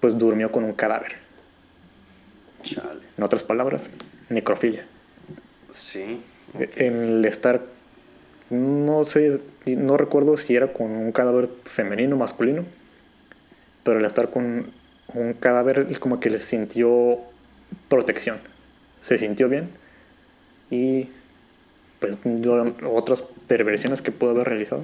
pues 0.00 0.18
durmió 0.18 0.52
con 0.52 0.64
un 0.64 0.72
cadáver. 0.74 1.16
Chale. 2.62 3.03
En 3.16 3.24
otras 3.24 3.42
palabras, 3.42 3.90
necrofilia. 4.28 4.86
Sí. 5.72 6.22
En 6.76 7.02
el 7.02 7.24
estar, 7.24 7.62
no 8.50 9.04
sé, 9.04 9.40
no 9.66 9.96
recuerdo 9.96 10.36
si 10.36 10.56
era 10.56 10.72
con 10.72 10.90
un 10.90 11.12
cadáver 11.12 11.48
femenino 11.64 12.16
o 12.16 12.18
masculino, 12.18 12.64
pero 13.82 13.98
el 13.98 14.04
estar 14.04 14.30
con 14.30 14.72
un 15.14 15.32
cadáver 15.34 15.98
como 15.98 16.20
que 16.20 16.30
le 16.30 16.38
sintió 16.38 17.18
protección. 17.88 18.40
Se 19.00 19.18
sintió 19.18 19.48
bien 19.48 19.70
y 20.70 21.10
pues 22.00 22.18
otras 22.84 23.22
perversiones 23.46 24.02
que 24.02 24.12
pudo 24.12 24.30
haber 24.30 24.48
realizado. 24.48 24.82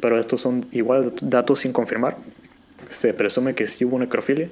Pero 0.00 0.18
estos 0.18 0.40
son 0.40 0.66
igual 0.72 1.14
datos 1.22 1.60
sin 1.60 1.72
confirmar. 1.72 2.16
Se 2.88 3.14
presume 3.14 3.54
que 3.54 3.66
sí 3.66 3.84
hubo 3.84 3.98
necrofilia 3.98 4.50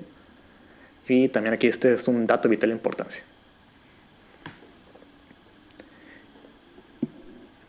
y 1.10 1.28
también 1.28 1.54
aquí 1.54 1.66
este 1.66 1.92
es 1.92 2.06
un 2.06 2.26
dato 2.26 2.48
vital 2.48 2.70
de 2.70 2.76
importancia. 2.76 3.24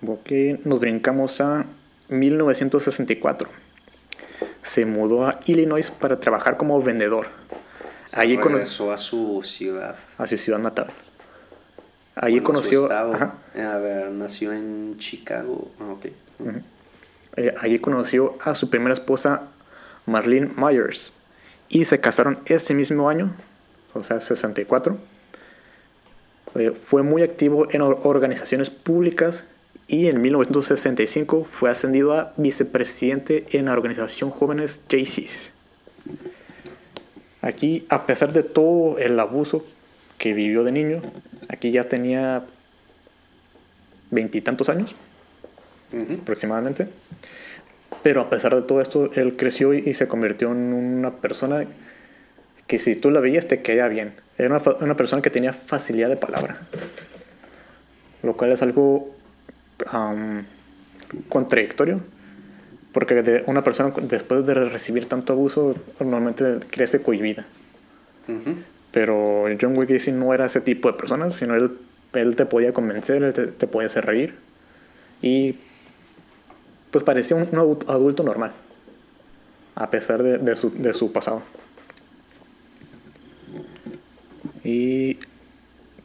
Ok, 0.05 0.31
nos 0.63 0.79
brincamos 0.79 1.41
a 1.41 1.65
1964. 2.09 3.49
Se 4.61 4.85
mudó 4.85 5.25
a 5.25 5.39
Illinois 5.45 5.89
para 5.89 6.19
trabajar 6.19 6.57
como 6.57 6.81
vendedor. 6.81 7.27
Allí 8.13 8.37
regresó 8.37 8.91
a 8.91 8.97
su 8.97 9.41
ciudad. 9.43 9.95
A 10.17 10.27
su 10.27 10.37
ciudad 10.37 10.59
natal. 10.59 10.87
Allí 12.15 12.39
bueno, 12.39 12.45
conoció. 12.45 12.91
A 12.91 13.77
ver, 13.77 14.11
nació 14.11 14.53
en 14.53 14.97
Chicago. 14.97 15.71
Ah, 15.79 15.91
okay. 15.93 16.15
Uh 16.39 16.45
-huh. 16.45 16.63
eh, 17.37 17.53
allí 17.59 17.79
conoció 17.79 18.37
a 18.41 18.53
su 18.53 18.69
primera 18.69 18.93
esposa, 18.93 19.47
Marlene 20.05 20.51
Myers, 20.57 21.13
y 21.71 21.85
se 21.85 22.01
casaron 22.01 22.39
ese 22.45 22.73
mismo 22.75 23.09
año, 23.09 23.33
o 23.93 24.03
sea, 24.03 24.19
64. 24.19 24.97
Eh, 26.55 26.71
fue 26.71 27.01
muy 27.01 27.23
activo 27.23 27.65
en 27.71 27.81
organizaciones 27.81 28.69
públicas 28.69 29.45
y 29.87 30.07
en 30.09 30.19
1965 30.19 31.45
fue 31.45 31.69
ascendido 31.69 32.13
a 32.13 32.33
vicepresidente 32.35 33.45
en 33.51 33.65
la 33.65 33.71
organización 33.71 34.31
Jóvenes 34.31 34.81
Jaycees. 34.89 35.53
Aquí, 37.41 37.85
a 37.89 38.05
pesar 38.05 38.33
de 38.33 38.43
todo 38.43 38.99
el 38.99 39.17
abuso 39.17 39.65
que 40.17 40.33
vivió 40.33 40.63
de 40.65 40.73
niño, 40.73 41.01
aquí 41.47 41.71
ya 41.71 41.85
tenía 41.85 42.45
veintitantos 44.11 44.67
años 44.67 44.93
uh 45.93 45.97
-huh. 45.97 46.21
aproximadamente. 46.21 46.89
Pero 48.03 48.21
a 48.21 48.29
pesar 48.29 48.55
de 48.55 48.61
todo 48.63 48.81
esto, 48.81 49.11
él 49.13 49.35
creció 49.37 49.73
y 49.73 49.93
se 49.93 50.07
convirtió 50.07 50.51
en 50.51 50.73
una 50.73 51.17
persona 51.17 51.65
que 52.67 52.79
si 52.79 52.95
tú 52.95 53.11
la 53.11 53.19
veías 53.19 53.47
te 53.47 53.61
caía 53.61 53.87
bien. 53.87 54.13
Era 54.37 54.49
una, 54.49 54.61
una 54.81 54.97
persona 54.97 55.21
que 55.21 55.29
tenía 55.29 55.53
facilidad 55.53 56.09
de 56.09 56.17
palabra. 56.17 56.61
Lo 58.23 58.35
cual 58.37 58.51
es 58.51 58.61
algo 58.61 59.13
um, 59.93 60.43
contradictorio. 61.29 62.01
Porque 62.91 63.21
de 63.21 63.43
una 63.47 63.63
persona 63.63 63.93
después 64.03 64.45
de 64.47 64.53
recibir 64.53 65.07
tanto 65.07 65.33
abuso 65.33 65.75
normalmente 65.99 66.59
crece 66.69 67.01
cohibida. 67.01 67.45
Uh 68.27 68.31
-huh. 68.31 68.55
Pero 68.91 69.45
John 69.59 69.77
Wick 69.77 70.07
no 70.09 70.33
era 70.33 70.45
ese 70.45 70.61
tipo 70.61 70.91
de 70.91 70.97
persona, 70.97 71.31
sino 71.31 71.55
él, 71.55 71.77
él 72.13 72.35
te 72.35 72.45
podía 72.45 72.73
convencer, 72.73 73.23
él 73.23 73.33
te, 73.33 73.47
te 73.47 73.67
podía 73.67 73.87
hacer 73.87 74.05
reír. 74.05 74.35
Y 75.21 75.55
pues 76.91 77.03
parecía 77.03 77.37
un, 77.37 77.77
adulto 77.87 78.23
normal, 78.23 78.53
a 79.75 79.89
pesar 79.89 80.21
de, 80.21 80.55
su, 80.55 80.71
de 80.71 80.93
su 80.93 81.11
pasado. 81.11 81.41
Y 84.63 85.17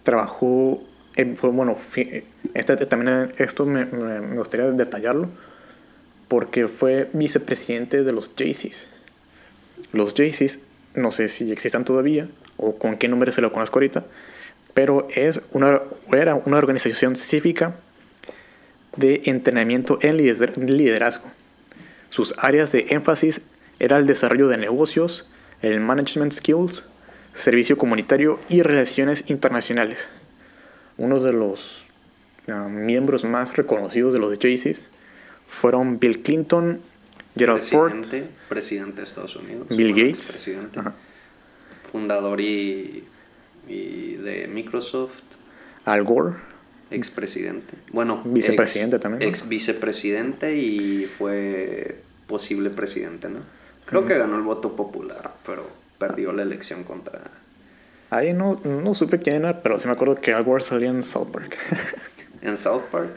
trabajó, 0.05 0.83
fue, 1.35 1.51
bueno, 1.51 1.77
este, 2.55 2.87
también 2.87 3.33
esto 3.39 3.67
me, 3.67 3.85
me, 3.85 4.37
gustaría 4.37 4.71
detallarlo, 4.71 5.29
porque 6.29 6.69
fue 6.69 7.11
vicepresidente 7.13 8.05
de 8.05 8.13
los 8.13 8.33
Jaycees. 8.37 8.89
Los 9.93 10.15
Jaycees, 10.15 10.61
no 10.95 11.13
sé 11.13 11.29
si 11.29 11.51
existan 11.53 11.85
todavía 11.85 12.29
o 12.57 12.77
con 12.77 12.97
qué 12.97 13.09
nombre 13.09 13.33
se 13.33 13.43
lo 13.43 13.53
conozco 13.53 13.79
ahorita, 13.79 14.07
pero 14.73 15.09
es 15.15 15.43
una, 15.53 15.83
era 16.13 16.35
una 16.35 16.57
organización 16.59 17.17
cívica 17.17 17.77
de 18.97 19.23
entrenamiento 19.25 19.99
en 20.03 20.17
liderazgo. 20.17 21.31
Sus 22.11 22.35
áreas 22.39 22.73
de 22.73 22.87
énfasis 22.91 23.43
era 23.79 23.99
el 23.99 24.07
desarrollo 24.07 24.49
de 24.49 24.57
negocios, 24.57 25.27
el 25.61 25.81
management 25.81 26.33
skills, 26.33 26.85
servicio 27.35 27.77
comunitario 27.77 28.41
y 28.49 28.63
relaciones 28.63 29.25
internacionales. 29.29 30.11
Uno 30.97 31.21
de 31.21 31.33
los 31.33 31.85
ah, 32.49 32.69
miembros 32.71 33.25
más 33.25 33.57
reconocidos 33.57 34.15
de 34.15 34.21
los 34.21 34.39
Jaycees 34.39 34.89
fueron 35.47 35.99
Bill 35.99 36.23
Clinton, 36.23 36.81
Gerald 37.37 37.63
Ford, 37.63 37.93
Presidente, 37.93 38.31
presidente 38.49 38.97
de 38.97 39.03
Estados 39.03 39.37
Unidos. 39.37 39.69
Bill 39.69 39.93
Gates. 39.93 40.51
Fundador 41.83 42.41
y, 42.41 43.05
y 43.69 44.15
de 44.15 44.49
Microsoft. 44.49 45.23
Al 45.85 46.03
Gore, 46.03 46.37
Expresidente. 46.91 47.75
Bueno, 47.93 48.23
Vicepresidente 48.25 48.97
ex- 48.97 49.03
también. 49.03 49.29
Ex 49.29 49.49
vicepresidente 49.49 50.55
y 50.57 51.05
fue 51.07 52.01
posible 52.27 52.71
presidente, 52.71 53.29
¿no? 53.29 53.41
Creo 53.87 54.05
que 54.07 54.17
ganó 54.19 54.37
el 54.37 54.43
voto 54.43 54.75
popular, 54.75 55.35
pero 55.45 55.67
perdió 55.99 56.33
la 56.33 56.43
elección 56.43 56.85
contra. 56.85 57.23
Ahí 58.11 58.33
no, 58.33 58.61
no 58.65 58.95
supe 58.95 59.19
quién 59.19 59.37
era, 59.37 59.63
pero 59.63 59.79
sí 59.79 59.87
me 59.87 59.93
acuerdo 59.93 60.15
que 60.17 60.33
Al 60.33 60.45
Gore 60.45 60.63
salía 60.63 60.89
en 60.91 61.03
South 61.03 61.29
Park. 61.33 61.57
En 62.43 62.57
South 62.59 62.83
Park. 62.93 63.11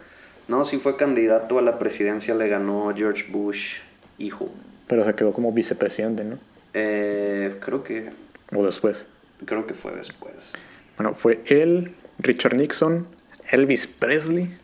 No, 0.48 0.64
sí 0.64 0.78
fue 0.78 0.96
candidato 0.98 1.60
a 1.60 1.62
la 1.62 1.78
presidencia, 1.78 2.34
le 2.34 2.48
ganó 2.48 2.92
George 2.96 3.26
Bush, 3.30 3.80
hijo. 4.18 4.50
pero 4.88 5.06
se 5.06 5.14
quedó 5.14 5.32
como 5.34 5.52
vicepresidente, 5.54 6.24
¿no? 6.24 6.40
Eh, 6.74 7.56
creo 7.60 7.84
que. 7.84 8.12
O 8.56 8.66
después. 8.66 9.06
Creo 9.46 9.68
que 9.68 9.76
fue 9.76 9.94
después. 9.96 10.54
Bueno, 10.98 11.14
fue 11.14 11.42
él, 11.46 11.94
Richard 12.18 12.56
Nixon, 12.56 13.06
Elvis 13.52 13.88
Presley 13.88 14.56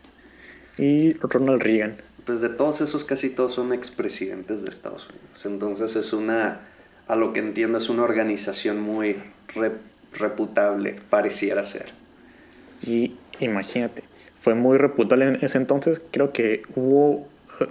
y 0.78 1.14
Ronald 1.14 1.62
Reagan. 1.62 1.96
Pues 2.24 2.40
de 2.40 2.48
todos 2.48 2.80
esos, 2.80 3.04
casi 3.04 3.30
todos 3.30 3.52
son 3.52 3.72
expresidentes 3.72 4.62
de 4.62 4.68
Estados 4.68 5.08
Unidos. 5.08 5.46
Entonces 5.46 5.96
es 5.96 6.12
una, 6.12 6.60
a 7.06 7.16
lo 7.16 7.32
que 7.32 7.40
entiendo, 7.40 7.78
es 7.78 7.88
una 7.88 8.02
organización 8.02 8.80
muy 8.80 9.16
re- 9.54 9.78
reputable, 10.12 10.96
pareciera 11.08 11.62
ser. 11.62 11.92
Y 12.82 13.16
imagínate, 13.40 14.02
fue 14.40 14.54
muy 14.54 14.76
reputable 14.76 15.28
en 15.28 15.38
ese 15.40 15.58
entonces. 15.58 16.02
Creo 16.10 16.32
que 16.32 16.62
hubo. 16.74 17.28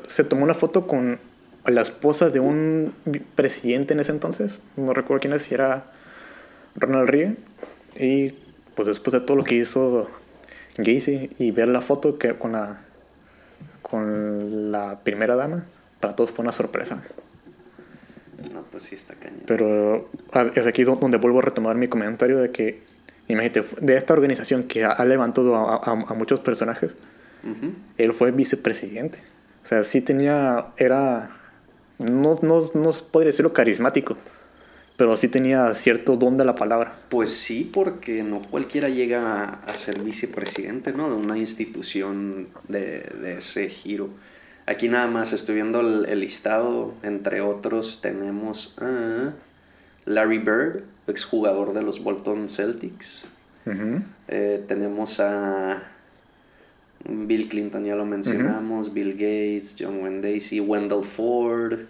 Se 0.08 0.23
tomó 0.23 0.43
una 0.43 0.54
foto 0.54 0.88
con 0.88 1.19
la 1.65 1.82
esposa 1.82 2.30
de 2.30 2.39
un 2.39 2.93
presidente 3.36 3.93
en 3.93 3.99
ese 3.99 4.12
entonces. 4.12 4.62
No 4.78 4.93
recuerdo 4.93 5.21
quién 5.21 5.34
es, 5.34 5.43
si 5.43 5.54
era 5.54 5.91
Ronald 6.75 7.10
Reagan. 7.10 7.38
Y 7.99 8.32
pues 8.75 8.88
después 8.88 9.13
de 9.13 9.19
todo 9.19 9.38
lo 9.38 9.43
que 9.43 9.56
hizo 9.56 10.10
Gacy 10.77 11.29
y 11.39 11.51
ver 11.51 11.67
la 11.69 11.81
foto 11.81 12.17
que 12.17 12.38
con 12.38 12.51
la 12.53 12.81
con 13.81 14.71
la 14.71 14.99
primera 15.03 15.35
dama, 15.35 15.65
para 15.99 16.15
todos 16.15 16.31
fue 16.31 16.43
una 16.43 16.51
sorpresa. 16.51 17.03
No, 18.53 18.63
pues 18.63 18.83
sí 18.83 18.95
está 18.95 19.15
cañón. 19.15 19.41
Pero 19.45 20.09
ah, 20.33 20.47
es 20.55 20.67
aquí 20.67 20.83
do- 20.83 20.95
donde 20.97 21.17
vuelvo 21.17 21.39
a 21.39 21.43
retomar 21.43 21.75
mi 21.77 21.88
comentario 21.88 22.38
de 22.39 22.51
que, 22.51 22.83
imagínate, 23.27 23.63
de 23.81 23.95
esta 23.95 24.13
organización 24.13 24.63
que 24.63 24.83
ha, 24.83 25.03
levantado 25.05 25.55
a, 25.55 25.75
a- 25.75 25.79
a 25.91 26.13
muchos 26.15 26.39
personajes, 26.41 26.95
él 27.97 28.11
fue 28.11 28.31
vicepresidente. 28.31 29.19
O 29.63 29.67
sea, 29.67 29.83
sí 29.83 30.01
tenía, 30.01 30.67
era, 30.77 31.38
no, 31.99 32.39
no, 32.41 32.61
no 32.73 32.91
podría 33.11 33.29
decirlo 33.31 33.53
carismático, 33.53 34.17
pero 34.97 35.15
sí 35.17 35.27
tenía 35.27 35.73
cierto 35.73 36.17
don 36.17 36.38
de 36.38 36.45
la 36.45 36.55
palabra. 36.55 36.95
Pues 37.10 37.31
sí, 37.31 37.69
porque 37.73 38.23
no 38.23 38.41
cualquiera 38.41 38.89
llega 38.89 39.43
a, 39.43 39.45
a 39.65 39.75
ser 39.75 39.99
vicepresidente, 40.01 40.93
¿no? 40.93 41.10
De 41.10 41.15
una 41.15 41.38
institución 41.38 42.47
de, 42.67 43.01
de 43.21 43.38
ese 43.38 43.69
giro. 43.69 44.10
Aquí 44.67 44.88
nada 44.89 45.08
más 45.08 45.31
estoy 45.31 45.55
viendo 45.55 45.79
el, 45.81 46.05
el 46.05 46.21
listado, 46.21 46.93
entre 47.03 47.41
otros 47.41 48.01
tenemos 48.01 48.77
a 48.79 49.34
Larry 50.05 50.39
Bird, 50.39 50.84
exjugador 51.08 51.73
de 51.73 51.84
los 51.84 52.03
Bolton 52.03 52.49
Celtics. 52.49 53.29
Eh, 54.27 54.63
tenemos 54.67 55.19
a 55.19 55.84
Bill 57.08 57.47
Clinton, 57.47 57.86
ya 57.86 57.95
lo 57.95 58.05
mencionamos, 58.05 58.93
Bill 58.93 59.13
Gates, 59.13 59.75
John 59.79 60.01
Wayne 60.01 60.62
Wendell 60.62 61.03
Ford, 61.03 61.81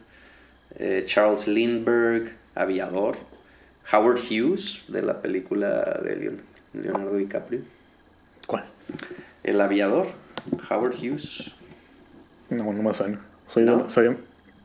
eh, 0.78 1.04
Charles 1.06 1.48
Lindbergh, 1.48 2.32
aviador, 2.56 3.18
Howard 3.92 4.20
Hughes, 4.20 4.84
de 4.88 5.02
la 5.04 5.22
película 5.22 6.00
de 6.04 6.16
Leon- 6.16 6.42
Leonardo 6.74 7.16
DiCaprio, 7.16 7.62
¿Cuál? 8.48 8.66
el 9.44 9.62
aviador, 9.62 10.08
Howard 10.70 10.96
Hughes. 10.96 11.54
No, 12.50 12.72
no 12.74 12.82
me 12.84 12.94
suena. 12.94 13.20
Soy, 13.48 13.64
¿No? 13.64 13.78
de- 13.84 13.90
soy 13.90 14.18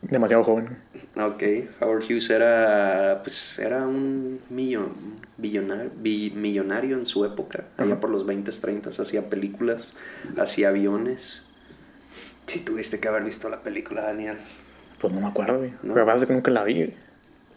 demasiado 0.03 0.43
joven. 0.45 0.77
Ok, 1.17 1.43
Howard 1.81 2.05
Hughes 2.05 2.31
era, 2.31 3.21
pues, 3.23 3.59
era 3.59 3.87
un 3.87 4.41
millon, 4.51 4.93
billonario, 5.37 5.91
bi- 5.97 6.33
millonario 6.35 6.97
en 6.97 7.05
su 7.05 7.25
época, 7.25 7.65
allá 7.77 7.93
Ajá. 7.93 8.01
por 8.01 8.11
los 8.11 8.25
20, 8.27 8.51
30, 8.53 8.89
hacía 8.91 9.29
películas, 9.29 9.93
hacía 10.39 10.69
aviones. 10.69 11.45
Si 12.47 12.61
tuviste 12.65 12.99
que 12.99 13.09
haber 13.09 13.23
visto 13.25 13.49
la 13.49 13.63
película, 13.63 14.03
Daniel. 14.03 14.39
Pues 15.01 15.13
no 15.13 15.21
me 15.21 15.27
acuerdo, 15.29 15.59
güey. 15.59 15.71
¿No? 15.83 15.95
Lo 15.95 16.01
que 16.01 16.07
pasa 16.07 16.23
es 16.23 16.27
que 16.27 16.33
nunca 16.35 16.51
la 16.51 16.65
vi. 16.65 16.93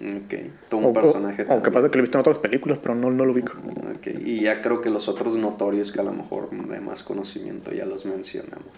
Ok, 0.03 0.33
todo 0.69 0.79
un 0.81 0.85
O, 0.87 0.93
personaje 0.93 1.45
o, 1.47 1.61
capaz 1.61 1.81
de 1.83 1.89
que 1.89 1.97
lo 1.97 1.99
he 1.99 2.03
visto 2.03 2.17
en 2.17 2.21
otras 2.21 2.39
películas, 2.39 2.77
pero 2.79 2.93
no, 2.95 3.09
no 3.09 3.25
lo 3.25 3.31
ubico. 3.31 3.53
Ok, 3.95 4.07
Y 4.25 4.41
ya 4.41 4.61
creo 4.61 4.81
que 4.81 4.89
los 4.89 5.07
otros 5.07 5.37
notorios 5.37 5.91
que 5.91 6.01
a 6.01 6.03
lo 6.03 6.11
mejor 6.11 6.49
de 6.49 6.79
más 6.81 7.03
conocimiento 7.03 7.71
ya 7.71 7.85
los 7.85 8.05
mencionamos. 8.05 8.71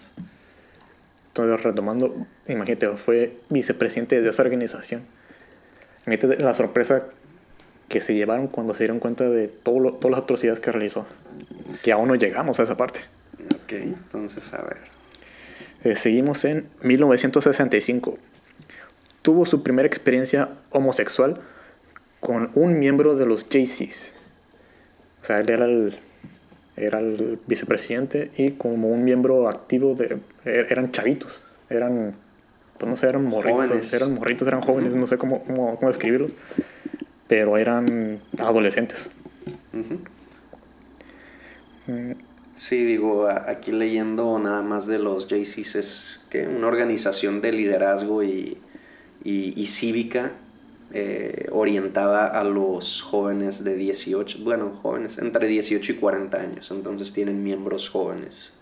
Entonces, 1.28 1.62
retomando, 1.62 2.14
imagínate, 2.48 2.88
fue 2.96 3.38
vicepresidente 3.50 4.20
de 4.22 4.28
esa 4.30 4.42
organización. 4.42 5.02
Imagínate 6.06 6.42
la 6.44 6.54
sorpresa 6.54 7.06
que 7.88 8.00
se 8.00 8.14
llevaron 8.14 8.46
cuando 8.48 8.72
se 8.74 8.84
dieron 8.84 9.00
cuenta 9.00 9.28
de 9.28 9.48
todo 9.48 9.80
lo- 9.80 9.92
todas 9.94 10.12
las 10.12 10.20
atrocidades 10.22 10.60
que 10.60 10.72
realizó. 10.72 11.06
Que 11.82 11.92
aún 11.92 12.08
no 12.08 12.14
llegamos 12.14 12.58
a 12.60 12.62
esa 12.62 12.76
parte. 12.76 13.00
Ok, 13.54 13.72
entonces 13.72 14.52
a 14.54 14.62
ver. 14.62 14.78
Eh, 15.84 15.94
seguimos 15.94 16.44
en 16.44 16.68
1965. 16.82 18.18
Tuvo 19.26 19.44
su 19.44 19.64
primera 19.64 19.88
experiencia 19.88 20.48
homosexual 20.70 21.40
con 22.20 22.52
un 22.54 22.78
miembro 22.78 23.16
de 23.16 23.26
los 23.26 23.44
Jaycees. 23.50 24.12
O 25.20 25.24
sea, 25.24 25.40
él 25.40 25.50
era 25.50 25.64
el, 25.64 25.98
era 26.76 27.00
el 27.00 27.40
vicepresidente 27.48 28.30
y 28.36 28.52
como 28.52 28.86
un 28.88 29.02
miembro 29.02 29.48
activo 29.48 29.96
de... 29.96 30.20
er- 30.44 30.66
Eran 30.70 30.92
chavitos, 30.92 31.44
eran... 31.70 32.14
Pues 32.78 32.88
no 32.88 32.96
sé, 32.96 33.08
eran 33.08 33.24
morritos, 33.24 33.66
Jóvenes. 33.68 33.92
eran 33.94 34.14
morritos, 34.14 34.46
eran 34.46 34.60
jóvenes, 34.60 34.94
no 34.94 35.06
sé 35.08 35.18
cómo, 35.18 35.42
cómo, 35.42 35.74
cómo 35.76 35.88
describirlos. 35.88 36.32
Pero 37.26 37.56
eran 37.58 38.20
adolescentes. 38.38 39.10
Mm, 41.86 42.12
Sí, 42.54 42.84
digo, 42.84 43.28
aquí 43.28 43.70
leyendo 43.72 44.38
nada 44.38 44.62
más 44.62 44.86
de 44.86 44.98
los 44.98 45.26
JCs 45.28 45.74
es 45.74 46.26
que 46.30 46.46
una 46.46 46.68
organización 46.68 47.42
de 47.42 47.52
liderazgo 47.52 48.22
y, 48.22 48.56
y, 49.26 49.60
y 49.60 49.66
cívica 49.66 50.32
eh, 50.92 51.48
orientada 51.50 52.26
a 52.28 52.44
los 52.44 53.02
jóvenes 53.02 53.64
de 53.64 53.74
18, 53.74 54.38
bueno, 54.44 54.78
jóvenes 54.82 55.18
entre 55.18 55.48
18 55.48 55.92
y 55.92 55.94
40 55.96 56.36
años, 56.40 56.70
entonces 56.70 57.12
tienen 57.12 57.42
miembros 57.42 57.88
jóvenes. 57.90 58.52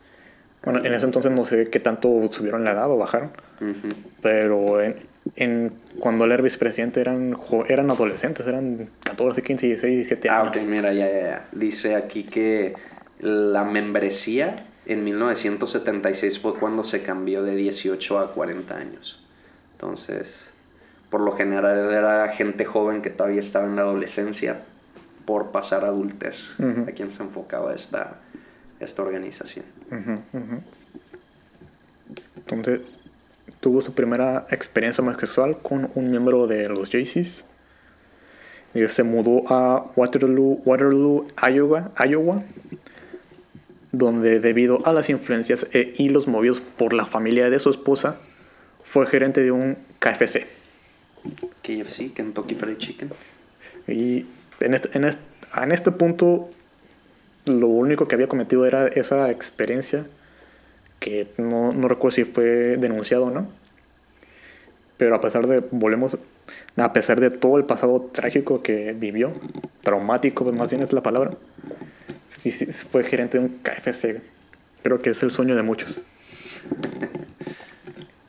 Bueno, 0.64 0.82
en 0.82 0.94
ese 0.94 1.04
entonces 1.04 1.30
no 1.30 1.44
sé 1.44 1.66
qué 1.66 1.78
tanto 1.78 2.08
subieron 2.32 2.64
la 2.64 2.72
edad 2.72 2.90
o 2.90 2.96
bajaron. 2.96 3.30
Ujú. 3.60 3.88
Pero 4.22 4.80
en, 4.80 4.96
en- 5.36 5.72
cuando 6.00 6.24
él 6.24 6.32
era 6.32 6.42
vicepresidente 6.42 7.02
eran, 7.02 7.36
eran 7.68 7.90
adolescentes, 7.90 8.46
eran 8.48 8.88
14, 9.04 9.42
15, 9.42 9.66
16, 9.66 9.94
17 9.96 10.28
Ah, 10.30 10.40
años. 10.40 10.56
ok, 10.56 10.62
mira, 10.66 10.94
ya, 10.94 11.06
ya, 11.06 11.20
ya. 11.20 11.48
Dice 11.52 11.94
aquí 11.96 12.22
que 12.22 12.72
la 13.20 13.64
membresía 13.64 14.56
en 14.86 15.04
1976 15.04 16.38
fue 16.38 16.54
cuando 16.54 16.82
se 16.82 17.02
cambió 17.02 17.42
de 17.42 17.54
18 17.56 18.18
a 18.18 18.32
40 18.32 18.74
años. 18.74 19.20
Entonces, 19.72 20.53
por 21.14 21.20
lo 21.20 21.30
general 21.30 21.92
era 21.92 22.28
gente 22.30 22.64
joven 22.64 23.00
que 23.00 23.08
todavía 23.08 23.38
estaba 23.38 23.66
en 23.66 23.76
la 23.76 23.82
adolescencia 23.82 24.62
por 25.24 25.52
pasar 25.52 25.84
adultez, 25.84 26.56
a 26.58 26.90
quien 26.90 27.08
se 27.08 27.22
enfocaba 27.22 27.72
esta, 27.72 28.16
esta 28.80 29.02
organización. 29.02 29.64
Entonces, 32.36 32.98
tuvo 33.60 33.80
su 33.80 33.94
primera 33.94 34.46
experiencia 34.50 35.02
homosexual 35.02 35.58
con 35.62 35.88
un 35.94 36.10
miembro 36.10 36.48
de 36.48 36.68
los 36.68 36.90
Jaycees. 36.90 37.44
Y 38.74 38.88
se 38.88 39.04
mudó 39.04 39.44
a 39.46 39.92
Waterloo, 39.94 40.62
Waterloo 40.64 41.28
Iowa, 41.48 41.92
Iowa, 42.08 42.42
donde 43.92 44.40
debido 44.40 44.84
a 44.84 44.92
las 44.92 45.08
influencias 45.10 45.68
e 45.74 45.92
hilos 45.96 46.26
movidos 46.26 46.60
por 46.60 46.92
la 46.92 47.06
familia 47.06 47.50
de 47.50 47.60
su 47.60 47.70
esposa, 47.70 48.16
fue 48.80 49.06
gerente 49.06 49.44
de 49.44 49.52
un 49.52 49.78
KFC. 50.00 50.63
KFC, 51.62 52.12
Kentucky 52.12 52.54
Fried 52.54 52.76
Chicken. 52.78 53.10
Y 53.88 54.26
en 54.60 54.74
este, 54.74 54.96
en 54.96 55.04
este, 55.04 55.22
en 55.62 55.72
este 55.72 55.90
punto, 55.92 56.50
lo 57.46 57.68
único 57.68 58.06
que 58.08 58.14
había 58.14 58.28
cometido 58.28 58.66
era 58.66 58.86
esa 58.88 59.30
experiencia, 59.30 60.06
que 61.00 61.28
no, 61.38 61.72
no 61.72 61.88
recuerdo 61.88 62.14
si 62.16 62.24
fue 62.24 62.76
denunciado 62.78 63.26
o 63.26 63.30
no. 63.30 63.48
Pero 64.96 65.14
a 65.16 65.20
pesar 65.20 65.46
de, 65.46 65.60
volvemos, 65.70 66.16
a 66.76 66.92
pesar 66.92 67.20
de 67.20 67.30
todo 67.30 67.56
el 67.56 67.64
pasado 67.64 68.00
trágico 68.12 68.62
que 68.62 68.92
vivió, 68.92 69.32
traumático, 69.82 70.44
pues 70.44 70.56
más 70.56 70.70
bien 70.70 70.82
es 70.82 70.92
la 70.92 71.02
palabra, 71.02 71.32
fue 72.90 73.04
gerente 73.04 73.38
de 73.38 73.44
un 73.46 73.58
KFC. 73.58 74.20
Creo 74.82 75.00
que 75.00 75.10
es 75.10 75.22
el 75.22 75.30
sueño 75.30 75.56
de 75.56 75.62
muchos. 75.62 76.00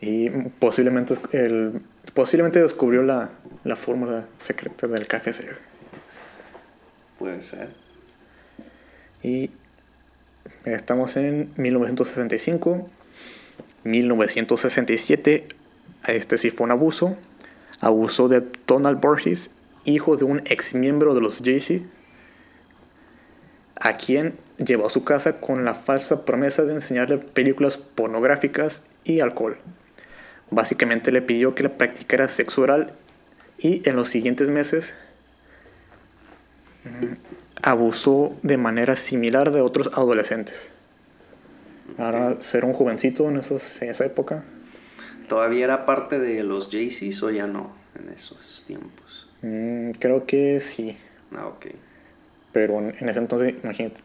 Y 0.01 0.29
posiblemente, 0.59 1.13
es- 1.13 1.21
el, 1.31 1.81
posiblemente 2.15 2.61
descubrió 2.61 3.03
la, 3.03 3.29
la 3.63 3.75
fórmula 3.75 4.25
secreta 4.37 4.87
del 4.87 5.07
KFC. 5.07 5.45
Puede 7.19 7.41
ser. 7.43 7.69
Y 9.21 9.51
estamos 10.63 11.17
en 11.17 11.51
1965. 11.57 12.87
1967. 13.83 15.47
Este 16.07 16.37
sí 16.37 16.49
fue 16.49 16.65
un 16.65 16.71
abuso. 16.71 17.17
Abusó 17.81 18.29
de 18.29 18.47
Donald 18.65 19.01
Borges, 19.01 19.51
hijo 19.83 20.15
de 20.15 20.23
un 20.23 20.41
ex 20.45 20.73
miembro 20.73 21.13
de 21.13 21.21
los 21.21 21.41
Jay-Z, 21.43 21.85
a 23.75 23.97
quien 23.97 24.37
llevó 24.57 24.87
a 24.87 24.89
su 24.89 25.03
casa 25.03 25.41
con 25.41 25.65
la 25.65 25.73
falsa 25.73 26.23
promesa 26.23 26.63
de 26.63 26.73
enseñarle 26.73 27.17
películas 27.17 27.77
pornográficas 27.77 28.83
y 29.03 29.19
alcohol. 29.19 29.57
Básicamente 30.51 31.11
le 31.11 31.21
pidió 31.21 31.55
que 31.55 31.63
le 31.63 31.69
practicara 31.69 32.27
sexo 32.29 32.61
oral 32.61 32.93
y 33.57 33.87
en 33.89 33.95
los 33.95 34.09
siguientes 34.09 34.49
meses 34.49 34.93
abusó 37.61 38.35
de 38.43 38.57
manera 38.57 38.95
similar 38.95 39.51
de 39.51 39.61
otros 39.61 39.89
adolescentes. 39.97 40.71
Ahora, 41.97 42.39
ser 42.41 42.65
un 42.65 42.73
jovencito 42.73 43.27
en, 43.29 43.37
esos- 43.37 43.81
en 43.81 43.89
esa 43.89 44.05
época, 44.05 44.43
¿Todavía 45.29 45.63
era 45.65 45.87
parte 45.87 46.19
de 46.19 46.43
los 46.43 46.69
Jaycees 46.69 47.23
o 47.23 47.31
ya 47.31 47.47
no 47.47 47.75
en 47.99 48.09
esos 48.09 48.63
tiempos? 48.67 49.27
mm, 49.41 49.91
creo 49.97 50.27
que 50.27 50.59
sí. 50.61 50.95
Ah, 51.35 51.47
ok. 51.47 51.65
Pero 52.51 52.77
en, 52.77 52.95
en 52.99 53.09
ese 53.09 53.19
entonces, 53.19 53.55
imagínate, 53.63 54.01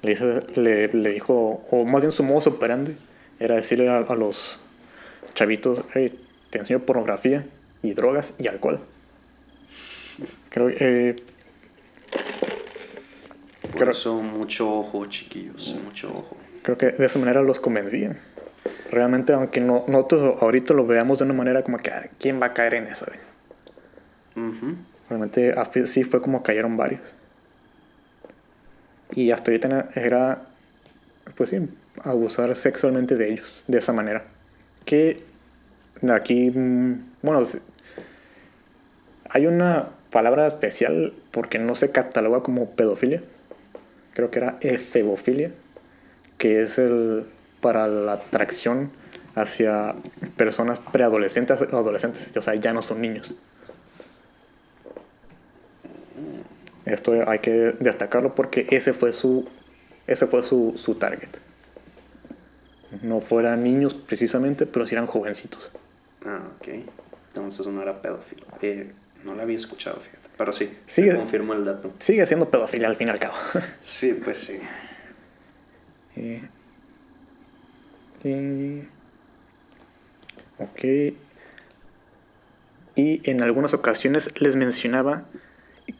le, 0.00 0.10
dice- 0.10 0.40
le, 0.54 0.88
le 0.88 1.10
dijo, 1.10 1.62
o 1.70 1.84
más 1.84 2.00
bien 2.00 2.12
su 2.12 2.22
modo 2.22 2.48
operandi, 2.48 2.96
era 3.38 3.56
decirle 3.56 3.90
a, 3.90 3.98
a 3.98 4.14
los 4.14 4.58
chavitos, 5.34 5.84
"Hey, 5.94 6.18
te 6.50 6.58
enseño 6.58 6.80
pornografía 6.80 7.44
y 7.82 7.92
drogas 7.94 8.34
y 8.38 8.48
alcohol. 8.48 8.80
Creo 10.50 10.68
que... 10.68 10.76
eh, 11.08 11.16
Por 13.62 13.72
Creo- 13.80 13.90
eso 13.90 14.22
mucho 14.22 14.70
ojo, 14.70 15.06
chiquillos, 15.06 15.74
mucho 15.84 16.08
ojo. 16.08 16.36
Creo 16.62 16.78
que 16.78 16.90
de 16.90 17.04
esa 17.06 17.18
manera 17.18 17.42
los 17.42 17.58
convencían. 17.60 18.16
Realmente, 18.90 19.32
aunque 19.32 19.60
no, 19.60 19.82
nosotros 19.88 20.40
ahorita 20.40 20.72
lo 20.74 20.86
veamos 20.86 21.18
de 21.18 21.24
una 21.24 21.34
manera 21.34 21.62
como 21.64 21.78
que, 21.78 21.90
"Ah, 21.90 22.08
¿quién 22.20 22.40
va 22.40 22.46
a 22.46 22.54
caer 22.54 22.74
en 22.74 22.86
eso? 22.86 23.06
güey?". 23.06 24.48
Ujú. 24.48 24.76
Realmente 25.08 25.52
así 25.52 25.86
sí 25.86 26.04
fue 26.04 26.22
como 26.22 26.42
cayeron 26.42 26.76
varios. 26.76 27.14
Y 29.12 29.30
hasta 29.32 29.50
ahorita 29.50 29.88
era, 29.96 30.46
pues 31.36 31.50
sí, 31.50 31.58
abusar 32.02 32.54
sexualmente 32.56 33.16
de 33.16 33.30
ellos, 33.32 33.64
de 33.66 33.78
esa 33.78 33.92
manera. 33.92 34.24
Que 34.84 35.22
aquí, 36.08 36.50
bueno, 37.22 37.42
hay 39.30 39.46
una 39.46 39.88
palabra 40.10 40.46
especial 40.46 41.12
porque 41.30 41.58
no 41.58 41.74
se 41.74 41.90
cataloga 41.90 42.42
como 42.42 42.70
pedofilia. 42.70 43.22
Creo 44.12 44.30
que 44.30 44.38
era 44.38 44.58
efebofilia, 44.60 45.50
que 46.38 46.62
es 46.62 46.78
el 46.78 47.26
para 47.60 47.88
la 47.88 48.12
atracción 48.12 48.90
hacia 49.34 49.96
personas 50.36 50.78
preadolescentes 50.78 51.60
o 51.62 51.76
adolescentes, 51.76 52.30
o 52.36 52.42
sea, 52.42 52.54
ya 52.54 52.72
no 52.72 52.82
son 52.82 53.00
niños. 53.00 53.34
Esto 56.84 57.14
hay 57.26 57.38
que 57.38 57.50
destacarlo 57.80 58.34
porque 58.34 58.66
ese 58.70 58.92
fue 58.92 59.12
su, 59.12 59.48
ese 60.06 60.26
fue 60.26 60.42
su, 60.42 60.74
su 60.76 60.96
target. 60.96 61.30
No 63.02 63.20
fueran 63.20 63.62
niños 63.64 63.94
precisamente, 63.94 64.66
pero 64.66 64.86
sí 64.86 64.94
eran 64.94 65.06
jovencitos. 65.06 65.72
Ah, 66.24 66.42
ok. 66.58 66.68
Entonces 67.28 67.66
no 67.66 67.82
era 67.82 68.00
pedófilo. 68.00 68.46
Eh, 68.62 68.92
no 69.24 69.34
lo 69.34 69.42
había 69.42 69.56
escuchado, 69.56 69.98
fíjate. 70.00 70.28
Pero 70.36 70.52
sí, 70.52 70.70
Sigue- 70.86 71.14
confirmo 71.16 71.52
el 71.54 71.64
dato. 71.64 71.92
Sigue 71.98 72.24
siendo 72.26 72.48
pedofilia 72.50 72.88
al 72.88 72.96
fin 72.96 73.08
y 73.08 73.10
al 73.10 73.18
cabo. 73.18 73.34
Sí, 73.80 74.18
pues 74.22 74.38
sí. 74.38 74.58
Eh, 76.16 76.42
eh, 78.24 78.88
ok. 80.58 81.14
Y 82.96 83.28
en 83.28 83.42
algunas 83.42 83.74
ocasiones 83.74 84.40
les 84.40 84.56
mencionaba 84.56 85.24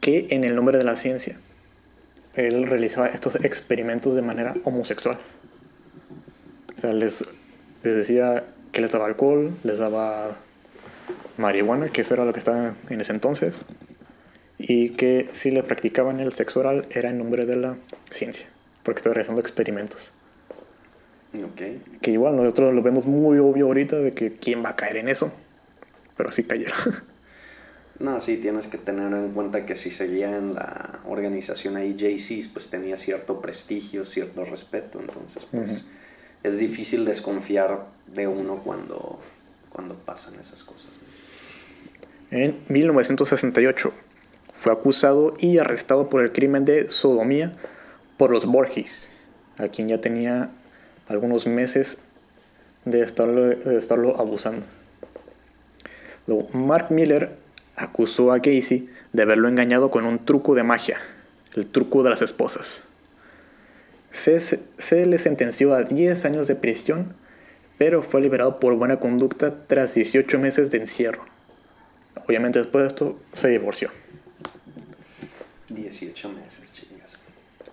que 0.00 0.26
en 0.30 0.44
el 0.44 0.54
nombre 0.54 0.78
de 0.78 0.84
la 0.84 0.96
ciencia 0.96 1.36
él 2.34 2.66
realizaba 2.66 3.08
estos 3.08 3.36
experimentos 3.44 4.14
de 4.14 4.22
manera 4.22 4.54
homosexual. 4.64 5.18
Sea, 6.84 6.92
les, 6.92 7.24
les 7.82 7.96
decía 7.96 8.44
que 8.70 8.82
les 8.82 8.92
daba 8.92 9.06
alcohol, 9.06 9.50
les 9.62 9.78
daba 9.78 10.36
marihuana, 11.38 11.88
que 11.88 12.02
eso 12.02 12.12
era 12.12 12.26
lo 12.26 12.34
que 12.34 12.40
estaba 12.40 12.74
en 12.90 13.00
ese 13.00 13.10
entonces, 13.12 13.62
y 14.58 14.90
que 14.90 15.26
si 15.32 15.50
le 15.50 15.62
practicaban 15.62 16.20
el 16.20 16.34
sexo 16.34 16.60
oral 16.60 16.86
era 16.90 17.08
en 17.08 17.16
nombre 17.16 17.46
de 17.46 17.56
la 17.56 17.78
ciencia, 18.10 18.46
porque 18.82 18.98
estaba 18.98 19.14
realizando 19.14 19.40
experimentos. 19.40 20.12
Ok. 21.38 22.02
Que 22.02 22.10
igual 22.10 22.36
nosotros 22.36 22.74
lo 22.74 22.82
vemos 22.82 23.06
muy 23.06 23.38
obvio 23.38 23.64
ahorita 23.64 24.00
de 24.00 24.12
que 24.12 24.36
quién 24.36 24.62
va 24.62 24.68
a 24.68 24.76
caer 24.76 24.98
en 24.98 25.08
eso, 25.08 25.32
pero 26.18 26.32
sí 26.32 26.44
cayeron. 26.44 26.76
No, 28.00 28.18
sí, 28.18 28.38
tienes 28.38 28.66
que 28.66 28.76
tener 28.76 29.12
en 29.12 29.30
cuenta 29.30 29.64
que 29.64 29.76
si 29.76 29.92
seguía 29.92 30.36
en 30.36 30.54
la 30.54 30.98
organización 31.06 31.76
ahí 31.76 31.94
JCs, 31.94 32.48
pues 32.48 32.68
tenía 32.68 32.96
cierto 32.96 33.40
prestigio, 33.40 34.04
cierto 34.04 34.44
respeto. 34.44 34.98
Entonces, 34.98 35.46
pues 35.46 35.84
es 36.44 36.58
difícil 36.58 37.04
desconfiar 37.04 37.86
de 38.06 38.28
uno 38.28 38.58
cuando, 38.58 39.18
cuando 39.70 39.94
pasan 39.94 40.38
esas 40.38 40.62
cosas. 40.62 40.88
En 42.30 42.60
1968 42.68 43.92
fue 44.52 44.72
acusado 44.72 45.34
y 45.38 45.58
arrestado 45.58 46.08
por 46.08 46.22
el 46.22 46.32
crimen 46.32 46.64
de 46.64 46.90
sodomía 46.90 47.56
por 48.18 48.30
los 48.30 48.44
Borges, 48.44 49.08
a 49.56 49.68
quien 49.68 49.88
ya 49.88 50.00
tenía 50.00 50.50
algunos 51.08 51.46
meses 51.46 51.98
de 52.84 53.00
estarlo, 53.00 53.46
de 53.46 53.78
estarlo 53.78 54.20
abusando. 54.20 54.64
Luego, 56.26 56.48
Mark 56.52 56.88
Miller 56.90 57.36
acusó 57.74 58.32
a 58.32 58.38
Gacy 58.38 58.90
de 59.12 59.22
haberlo 59.22 59.48
engañado 59.48 59.90
con 59.90 60.04
un 60.04 60.24
truco 60.24 60.54
de 60.54 60.62
magia, 60.62 60.98
el 61.54 61.66
truco 61.66 62.02
de 62.02 62.10
las 62.10 62.20
esposas. 62.22 62.82
Se, 64.14 65.06
le 65.06 65.18
sentenció 65.18 65.74
a 65.74 65.82
10 65.82 66.24
años 66.24 66.46
de 66.46 66.54
prisión, 66.54 67.16
pero 67.78 68.04
fue 68.04 68.20
liberado 68.20 68.60
por 68.60 68.76
buena 68.76 69.00
conducta 69.00 69.66
tras 69.66 69.94
18 69.94 70.38
meses 70.38 70.70
de 70.70 70.78
encierro. 70.78 71.24
Obviamente 72.28 72.60
después 72.60 72.82
de 72.82 72.88
esto 72.88 73.18
se 73.32 73.48
divorció, 73.48 73.90
18 75.68 76.28
meses, 76.28 76.72
chingas. 76.72 77.18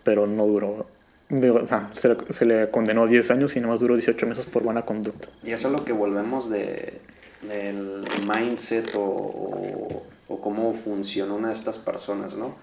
pero 0.04 0.26
no 0.26 0.48
duró. 0.48 0.88
digo, 1.30 1.58
o 1.58 1.68
sea, 1.68 1.92
se, 1.94 2.10
le, 2.10 2.18
se 2.34 2.46
le 2.46 2.72
condenó 2.72 3.06
10 3.06 3.32
años 3.32 3.56
y 3.56 3.62
nomás 3.62 3.80
duró 3.80 3.94
18 3.94 4.26
meses 4.26 4.48
por 4.48 4.64
buena 4.64 4.82
conducta. 4.84 5.30
Y 5.44 5.52
eso 5.52 5.68
es 5.68 5.74
lo 5.74 5.86
que 5.86 5.94
volvemos 5.94 6.50
de, 6.50 7.02
del 7.44 8.04
mindset 8.28 8.96
o, 8.96 9.00
o, 9.00 10.06
o 10.28 10.42
cómo 10.42 10.74
funciona 10.74 11.36
una 11.36 11.50
de 11.50 11.54
estas 11.54 11.78
personas, 11.78 12.36
¿no? 12.36 12.56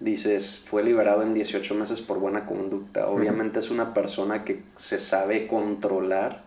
Dices, 0.00 0.64
fue 0.66 0.82
liberado 0.82 1.22
en 1.22 1.34
18 1.34 1.74
meses 1.74 2.00
por 2.00 2.18
buena 2.18 2.46
conducta. 2.46 3.08
Obviamente 3.08 3.58
es 3.58 3.70
una 3.70 3.92
persona 3.92 4.44
que 4.44 4.62
se 4.76 4.98
sabe 4.98 5.46
controlar 5.46 6.42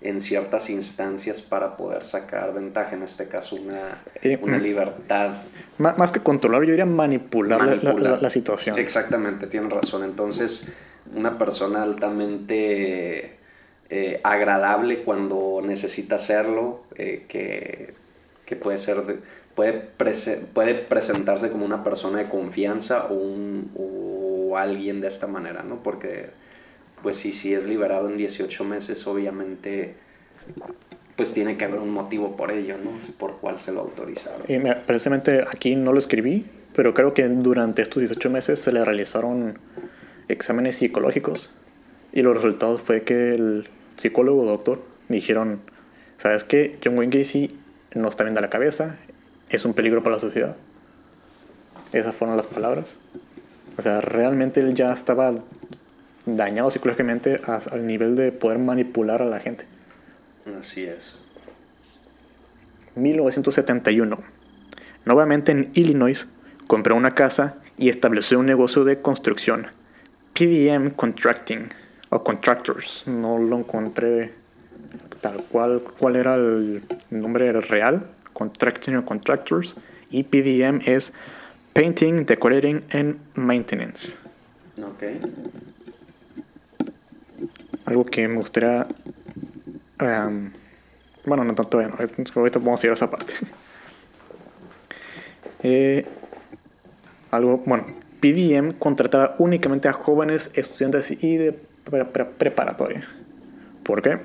en 0.00 0.20
ciertas 0.20 0.70
instancias 0.70 1.42
para 1.42 1.76
poder 1.76 2.04
sacar 2.04 2.52
ventaja, 2.54 2.94
en 2.96 3.02
este 3.02 3.28
caso 3.28 3.56
una, 3.56 3.98
Eh, 4.22 4.38
una 4.42 4.58
mm. 4.58 4.62
libertad. 4.62 5.32
Má- 5.78 5.94
más 5.96 6.10
que 6.10 6.20
controlar, 6.20 6.62
yo 6.62 6.70
diría 6.70 6.86
manipular, 6.86 7.60
la- 7.64 7.76
la-. 7.76 7.92
La, 8.00 8.16
la 8.20 8.30
situación. 8.30 8.78
Exactamente, 8.78 9.46
tienes 9.46 9.72
razón. 9.72 10.02
Entonces, 10.04 10.72
una 11.14 11.38
persona 11.38 11.82
altamente 11.82 13.36
eh, 13.90 14.20
agradable 14.24 15.02
cuando 15.02 15.60
necesita 15.62 16.14
hacerlo, 16.16 16.82
eh, 16.96 17.26
que, 17.28 17.94
que 18.46 18.56
puede 18.56 18.78
ser 18.78 19.02
de- 19.02 19.18
puede, 19.54 19.88
prese- 19.98 20.38
puede 20.52 20.74
presentarse 20.74 21.50
como 21.50 21.64
una 21.64 21.82
persona 21.84 22.18
de 22.18 22.28
confianza 22.28 23.06
o, 23.06 23.14
un, 23.14 23.70
o 23.76 24.56
alguien 24.56 25.00
de 25.00 25.08
esta 25.08 25.26
manera, 25.26 25.62
¿no? 25.62 25.82
Porque, 25.82 26.30
pues 27.02 27.16
sí, 27.16 27.32
si 27.32 27.54
es 27.54 27.64
liberado 27.66 28.08
en 28.08 28.16
18 28.16 28.64
meses, 28.64 29.06
obviamente, 29.06 29.94
pues 31.16 31.32
tiene 31.34 31.56
que 31.56 31.64
haber 31.64 31.80
un 31.80 31.90
motivo 31.90 32.36
por 32.36 32.50
ello, 32.50 32.76
¿no? 32.78 32.90
Por 33.18 33.38
cuál 33.38 33.58
se 33.60 33.72
lo 33.72 33.80
autorizaron. 33.80 34.42
Y 34.48 34.58
mira, 34.58 34.82
precisamente 34.86 35.42
aquí 35.50 35.74
no 35.76 35.92
lo 35.92 35.98
escribí, 35.98 36.46
pero 36.74 36.94
creo 36.94 37.12
que 37.14 37.28
durante 37.28 37.82
estos 37.82 38.00
18 38.00 38.30
meses 38.30 38.58
se 38.58 38.72
le 38.72 38.84
realizaron 38.84 39.58
exámenes 40.28 40.76
psicológicos 40.76 41.50
y 42.12 42.22
los 42.22 42.34
resultados 42.34 42.80
fue 42.80 43.02
que 43.02 43.34
el 43.34 43.68
psicólogo 43.96 44.44
doctor 44.44 44.82
dijeron, 45.08 45.60
¿sabes 46.16 46.44
qué? 46.44 46.78
John 46.82 46.96
Wayne 46.96 47.18
Gacy 47.18 47.58
no 47.94 48.08
está 48.08 48.24
bien 48.24 48.34
de 48.34 48.40
la 48.40 48.48
cabeza, 48.50 48.98
es 49.56 49.64
un 49.64 49.74
peligro 49.74 50.02
para 50.02 50.16
la 50.16 50.20
sociedad. 50.20 50.56
Esas 51.92 52.14
fueron 52.14 52.36
las 52.36 52.46
palabras. 52.46 52.96
O 53.78 53.82
sea, 53.82 54.00
realmente 54.00 54.60
él 54.60 54.74
ya 54.74 54.92
estaba 54.92 55.34
dañado 56.26 56.70
psicológicamente 56.70 57.40
al 57.46 57.86
nivel 57.86 58.16
de 58.16 58.32
poder 58.32 58.58
manipular 58.58 59.22
a 59.22 59.26
la 59.26 59.40
gente. 59.40 59.66
Así 60.58 60.84
es. 60.84 61.20
1971. 62.94 64.18
Nuevamente 65.04 65.52
en 65.52 65.70
Illinois, 65.74 66.28
compró 66.66 66.94
una 66.94 67.14
casa 67.14 67.56
y 67.76 67.88
estableció 67.88 68.38
un 68.38 68.46
negocio 68.46 68.84
de 68.84 69.00
construcción. 69.00 69.66
PDM 70.34 70.90
Contracting 70.90 71.68
o 72.10 72.22
Contractors. 72.22 73.04
No 73.06 73.38
lo 73.38 73.58
encontré 73.58 74.32
tal 75.20 75.42
cual 75.44 75.82
cuál 75.98 76.16
era 76.16 76.34
el 76.34 76.82
nombre 77.10 77.52
real. 77.52 78.06
Contracting 78.32 78.96
o 78.96 79.04
Contractors. 79.04 79.76
Y 80.10 80.24
PDM 80.24 80.80
es 80.86 81.12
Painting, 81.72 82.26
Decorating 82.26 82.84
and 82.92 83.18
Maintenance. 83.34 84.18
Ok. 84.78 85.04
Algo 87.86 88.04
que 88.04 88.28
me 88.28 88.36
gustaría... 88.36 88.86
Um, 90.00 90.50
bueno, 91.24 91.44
no 91.44 91.54
tanto, 91.54 91.78
bueno, 91.78 91.94
ahorita 91.96 92.58
vamos 92.58 92.82
a 92.82 92.86
ir 92.86 92.90
a 92.90 92.94
esa 92.94 93.10
parte. 93.10 93.34
eh, 95.62 96.06
algo, 97.30 97.62
bueno, 97.64 97.86
PDM 98.20 98.72
contrataba 98.72 99.36
únicamente 99.38 99.88
a 99.88 99.92
jóvenes 99.92 100.50
estudiantes 100.54 101.22
y 101.22 101.36
de 101.36 101.52
preparatoria. 102.38 103.06
¿Por 103.82 104.02
qué? 104.02 104.18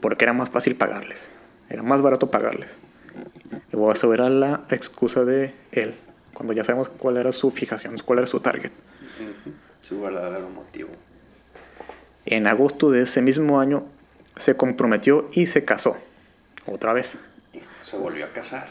Porque 0.00 0.24
era 0.24 0.32
más 0.32 0.50
fácil 0.50 0.76
pagarles. 0.76 1.32
Era 1.68 1.82
más 1.82 2.02
barato 2.02 2.30
pagarles. 2.30 2.78
Y 3.72 3.76
voy 3.76 3.94
a 3.94 4.14
era 4.14 4.30
la 4.30 4.64
excusa 4.70 5.24
de 5.24 5.54
él, 5.72 5.94
cuando 6.34 6.52
ya 6.52 6.64
sabemos 6.64 6.88
cuál 6.88 7.16
era 7.16 7.32
su 7.32 7.50
fijación, 7.50 7.96
cuál 8.04 8.20
era 8.20 8.26
su 8.26 8.40
target. 8.40 8.72
Su 9.80 10.00
verdadero 10.00 10.48
motivo. 10.50 10.90
En 12.26 12.46
agosto 12.46 12.90
de 12.90 13.02
ese 13.02 13.22
mismo 13.22 13.60
año 13.60 13.84
se 14.36 14.56
comprometió 14.56 15.28
y 15.32 15.46
se 15.46 15.64
casó. 15.64 15.96
Otra 16.66 16.92
vez. 16.92 17.18
Se 17.80 17.96
volvió 17.96 18.26
a 18.26 18.28
casar. 18.28 18.68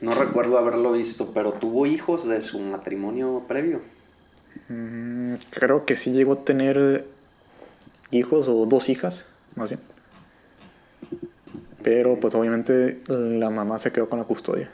No 0.00 0.14
recuerdo 0.14 0.58
haberlo 0.58 0.92
visto, 0.92 1.32
pero 1.32 1.52
tuvo 1.52 1.86
hijos 1.86 2.26
de 2.28 2.40
su 2.40 2.58
matrimonio 2.60 3.44
previo. 3.46 3.80
Mm, 4.68 5.34
creo 5.50 5.84
que 5.84 5.96
sí 5.96 6.12
llegó 6.12 6.34
a 6.34 6.44
tener 6.44 7.06
hijos 8.10 8.48
o 8.48 8.66
dos 8.66 8.88
hijas, 8.88 9.26
más 9.54 9.70
bien. 9.70 9.80
Pero 11.82 12.18
pues 12.20 12.34
obviamente 12.34 13.00
la 13.08 13.50
mamá 13.50 13.78
se 13.78 13.92
quedó 13.92 14.08
con 14.08 14.18
la 14.18 14.24
custodia. 14.24 14.70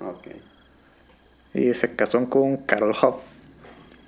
Ok. 0.00 0.28
Y 1.54 1.74
se 1.74 1.94
casó 1.94 2.28
con 2.30 2.58
Carol 2.58 2.90
Huff, 2.90 3.22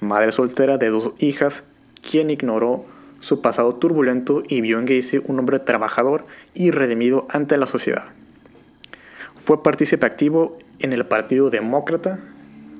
madre 0.00 0.32
soltera 0.32 0.78
de 0.78 0.90
dos 0.90 1.14
hijas, 1.18 1.64
quien 2.00 2.30
ignoró 2.30 2.84
su 3.20 3.40
pasado 3.40 3.76
turbulento 3.76 4.42
y 4.48 4.60
vio 4.60 4.78
en 4.78 4.84
Gacy 4.84 5.22
un 5.26 5.38
hombre 5.38 5.58
trabajador 5.60 6.26
y 6.54 6.70
redimido 6.70 7.26
ante 7.30 7.56
la 7.56 7.66
sociedad. 7.66 8.12
Fue 9.34 9.62
partícipe 9.62 10.06
activo 10.06 10.56
en 10.78 10.92
el 10.92 11.06
Partido 11.06 11.50
Demócrata, 11.50 12.20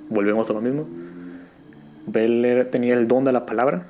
volvemos 0.08 0.48
a 0.50 0.52
lo 0.52 0.60
mismo. 0.60 0.88
Beller 2.06 2.64
tenía 2.70 2.94
el 2.94 3.08
don 3.08 3.24
de 3.24 3.32
la 3.32 3.46
palabra. 3.46 3.86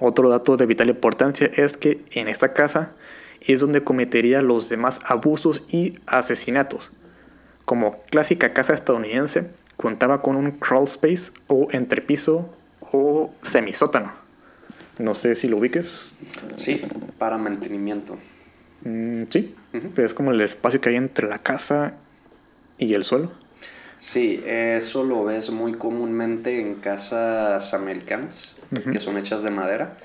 Otro 0.00 0.28
dato 0.28 0.56
de 0.56 0.66
vital 0.66 0.88
importancia 0.88 1.50
es 1.54 1.76
que 1.76 2.04
en 2.12 2.28
esta 2.28 2.52
casa 2.52 2.92
es 3.40 3.60
donde 3.60 3.82
cometería 3.82 4.42
los 4.42 4.68
demás 4.68 5.00
abusos 5.04 5.64
y 5.70 5.98
asesinatos. 6.06 6.92
Como 7.64 8.02
clásica 8.04 8.52
casa 8.52 8.74
estadounidense, 8.74 9.50
contaba 9.76 10.22
con 10.22 10.36
un 10.36 10.52
crawl 10.52 10.84
space 10.84 11.32
o 11.46 11.68
entrepiso 11.70 12.50
o 12.92 13.32
semisótano. 13.42 14.12
No 14.98 15.14
sé 15.14 15.34
si 15.34 15.48
lo 15.48 15.58
ubiques. 15.58 16.12
Sí, 16.56 16.80
para 17.18 17.38
mantenimiento. 17.38 18.16
Mm, 18.82 19.24
sí, 19.30 19.54
es 19.96 20.14
como 20.14 20.32
el 20.32 20.40
espacio 20.40 20.80
que 20.80 20.90
hay 20.90 20.96
entre 20.96 21.28
la 21.28 21.38
casa 21.38 21.94
y 22.78 22.94
el 22.94 23.04
suelo. 23.04 23.32
Sí, 23.98 24.42
eso 24.46 25.02
lo 25.02 25.24
ves 25.24 25.50
muy 25.50 25.74
comúnmente 25.74 26.60
en 26.60 26.76
casas 26.76 27.74
americanas, 27.74 28.56
que 28.92 29.00
son 29.00 29.18
hechas 29.18 29.42
de 29.42 29.50
madera. 29.50 29.96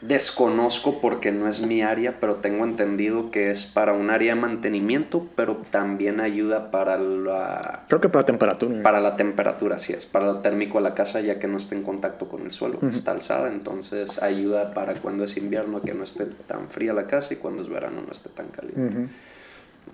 Desconozco 0.00 1.00
porque 1.00 1.32
no 1.32 1.48
es 1.48 1.60
mi 1.60 1.82
área, 1.82 2.20
pero 2.20 2.36
tengo 2.36 2.64
entendido 2.64 3.32
que 3.32 3.50
es 3.50 3.66
para 3.66 3.92
un 3.92 4.10
área 4.10 4.36
de 4.36 4.40
mantenimiento, 4.40 5.26
pero 5.34 5.56
también 5.56 6.20
ayuda 6.20 6.70
para 6.70 6.98
la... 6.98 7.84
Creo 7.88 8.00
que 8.00 8.08
para 8.08 8.22
la 8.22 8.26
temperatura. 8.26 8.82
Para 8.84 9.00
la 9.00 9.16
temperatura, 9.16 9.76
sí 9.76 9.92
es. 9.92 10.06
Para 10.06 10.26
lo 10.26 10.38
térmico 10.38 10.78
de 10.78 10.84
la 10.84 10.94
casa, 10.94 11.20
ya 11.20 11.40
que 11.40 11.48
no 11.48 11.56
esté 11.56 11.74
en 11.74 11.82
contacto 11.82 12.28
con 12.28 12.42
el 12.42 12.52
suelo. 12.52 12.78
Está 12.88 13.10
alzada, 13.10 13.48
entonces 13.48 14.22
ayuda 14.22 14.72
para 14.72 14.94
cuando 14.94 15.24
es 15.24 15.36
invierno 15.36 15.80
que 15.80 15.94
no 15.94 16.04
esté 16.04 16.26
tan 16.26 16.70
fría 16.70 16.92
la 16.92 17.08
casa 17.08 17.34
y 17.34 17.38
cuando 17.38 17.62
es 17.62 17.68
verano 17.68 18.00
no 18.00 18.12
esté 18.12 18.28
tan 18.28 18.46
caliente. 18.48 19.08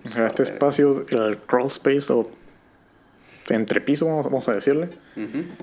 este 0.05 0.43
espacio, 0.43 1.07
el 1.09 1.39
crawl 1.39 1.69
space 1.69 2.13
o 2.13 2.29
entrepiso, 3.49 4.07
vamos 4.07 4.49
a 4.51 4.53
decirle, 4.53 4.91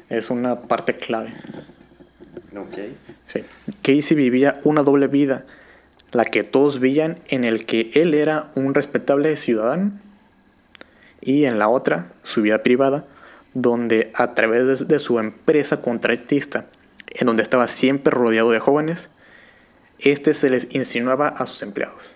es 0.10 0.32
una 0.32 0.62
parte 0.62 0.96
clave. 0.98 1.36
Ok. 2.56 2.78
Sí. 3.28 3.44
Casey 3.82 4.18
vivía 4.18 4.60
una 4.64 4.84
doble 4.84 5.08
vida, 5.08 5.46
la 6.12 6.26
que 6.26 6.44
todos 6.44 6.80
veían 6.80 7.20
en 7.30 7.44
el 7.44 7.66
que 7.66 7.90
él 7.94 8.14
era 8.14 8.50
un 8.56 8.74
respetable 8.74 9.36
ciudadano 9.38 9.94
y 11.22 11.46
en 11.46 11.60
la 11.60 11.70
otra, 11.70 12.12
su 12.24 12.42
vida 12.42 12.64
privada, 12.64 13.06
donde 13.54 14.12
a 14.16 14.34
través 14.34 14.88
de 14.88 15.00
su 15.00 15.20
empresa 15.20 15.82
contratista, 15.82 16.66
en 17.08 17.28
donde 17.28 17.44
estaba 17.44 17.68
siempre 17.68 18.12
rodeado 18.12 18.52
de 18.52 18.60
jóvenes, 18.60 19.10
este 20.00 20.34
se 20.34 20.50
les 20.50 20.68
insinuaba 20.72 21.28
a 21.28 21.46
sus 21.46 21.62
empleados. 21.62 22.16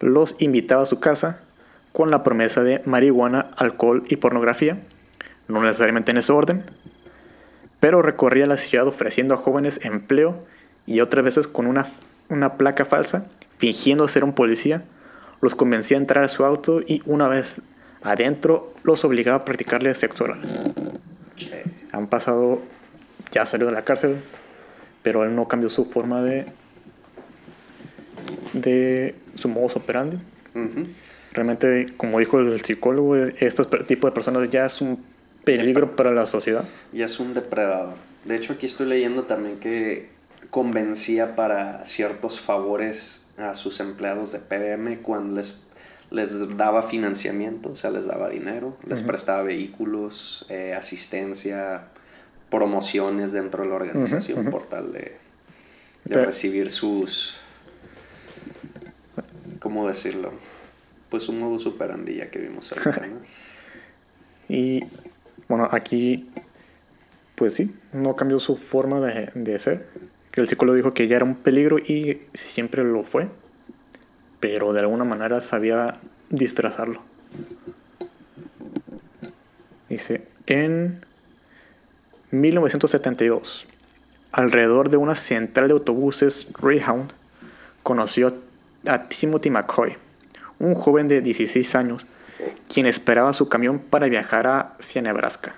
Los 0.00 0.36
invitaba 0.38 0.82
a 0.82 0.86
su 0.86 1.00
casa 1.00 1.40
con 1.92 2.10
la 2.10 2.22
promesa 2.22 2.62
de 2.62 2.80
marihuana, 2.86 3.50
alcohol 3.56 4.04
y 4.08 4.16
pornografía, 4.16 4.80
no 5.48 5.62
necesariamente 5.62 6.12
en 6.12 6.18
ese 6.18 6.32
orden, 6.32 6.64
pero 7.82 8.00
recorría 8.00 8.46
la 8.46 8.58
ciudad 8.58 8.86
ofreciendo 8.86 9.34
a 9.34 9.36
jóvenes 9.36 9.84
empleo 9.84 10.38
y 10.86 11.00
otras 11.00 11.24
veces 11.24 11.48
con 11.48 11.66
una, 11.66 11.84
una 12.28 12.56
placa 12.56 12.84
falsa, 12.84 13.26
fingiendo 13.58 14.06
ser 14.06 14.22
un 14.22 14.34
policía, 14.34 14.84
los 15.40 15.56
convencía 15.56 15.96
a 15.96 16.00
entrar 16.00 16.22
a 16.22 16.28
su 16.28 16.44
auto 16.44 16.80
y 16.80 17.02
una 17.06 17.26
vez 17.26 17.60
adentro 18.00 18.68
los 18.84 19.04
obligaba 19.04 19.38
a 19.38 19.44
practicarle 19.44 19.92
sexo 19.94 20.22
oral. 20.22 20.42
Han 21.90 22.06
pasado, 22.06 22.62
ya 23.32 23.46
salió 23.46 23.66
de 23.66 23.72
la 23.72 23.82
cárcel, 23.82 24.14
pero 25.02 25.24
él 25.24 25.34
no 25.34 25.48
cambió 25.48 25.68
su 25.68 25.84
forma 25.84 26.22
de, 26.22 26.46
de 28.52 29.16
su 29.34 29.48
modus 29.48 29.74
operandi. 29.74 30.18
Realmente, 31.32 31.92
como 31.96 32.20
dijo 32.20 32.38
el 32.38 32.60
psicólogo, 32.60 33.16
este 33.16 33.64
tipo 33.88 34.06
de 34.06 34.12
personas 34.12 34.48
ya 34.50 34.66
es 34.66 34.80
un 34.80 35.04
peligro 35.44 35.96
para 35.96 36.10
la 36.10 36.26
sociedad. 36.26 36.64
Y 36.92 37.02
es 37.02 37.20
un 37.20 37.34
depredador. 37.34 37.94
De 38.24 38.36
hecho, 38.36 38.52
aquí 38.52 38.66
estoy 38.66 38.86
leyendo 38.86 39.24
también 39.24 39.58
que 39.58 40.10
convencía 40.50 41.34
para 41.34 41.84
ciertos 41.86 42.40
favores 42.40 43.26
a 43.38 43.54
sus 43.54 43.80
empleados 43.80 44.32
de 44.32 44.38
PDM 44.38 45.02
cuando 45.02 45.36
les, 45.36 45.62
les 46.10 46.56
daba 46.56 46.82
financiamiento, 46.82 47.70
o 47.70 47.76
sea, 47.76 47.90
les 47.90 48.06
daba 48.06 48.28
dinero, 48.28 48.76
les 48.86 49.02
prestaba 49.02 49.42
vehículos, 49.42 50.46
eh, 50.48 50.74
asistencia, 50.76 51.84
promociones 52.50 53.32
dentro 53.32 53.62
de 53.62 53.70
la 53.70 53.76
organización 53.76 54.50
por 54.50 54.68
tal 54.68 54.92
de, 54.92 55.16
de 56.04 56.24
recibir 56.24 56.70
sus... 56.70 57.40
¿Cómo 59.58 59.88
decirlo? 59.88 60.32
Pues 61.08 61.28
un 61.28 61.38
nuevo 61.38 61.58
superandilla 61.58 62.30
que 62.30 62.40
vimos 62.40 62.72
ahorita, 62.72 63.06
¿no? 63.06 63.20
y 64.48 64.80
bueno, 65.52 65.68
aquí, 65.70 66.30
pues 67.34 67.52
sí, 67.52 67.76
no 67.92 68.16
cambió 68.16 68.38
su 68.38 68.56
forma 68.56 69.00
de, 69.00 69.28
de 69.34 69.58
ser. 69.58 69.86
El 70.32 70.48
psicólogo 70.48 70.76
dijo 70.76 70.94
que 70.94 71.08
ya 71.08 71.16
era 71.16 71.26
un 71.26 71.34
peligro 71.34 71.76
y 71.78 72.22
siempre 72.32 72.82
lo 72.84 73.02
fue, 73.02 73.28
pero 74.40 74.72
de 74.72 74.80
alguna 74.80 75.04
manera 75.04 75.42
sabía 75.42 75.98
disfrazarlo. 76.30 77.02
Dice, 79.90 80.26
en 80.46 81.04
1972, 82.30 83.66
alrededor 84.32 84.88
de 84.88 84.96
una 84.96 85.14
central 85.14 85.68
de 85.68 85.74
autobuses 85.74 86.46
Greyhound, 86.62 87.12
conoció 87.82 88.38
a 88.86 89.06
Timothy 89.06 89.50
McCoy, 89.50 89.98
un 90.58 90.74
joven 90.74 91.08
de 91.08 91.20
16 91.20 91.74
años 91.74 92.06
quien 92.72 92.86
esperaba 92.86 93.32
su 93.32 93.48
camión 93.48 93.78
para 93.78 94.08
viajar 94.08 94.46
hacia 94.46 95.02
Nebraska. 95.02 95.54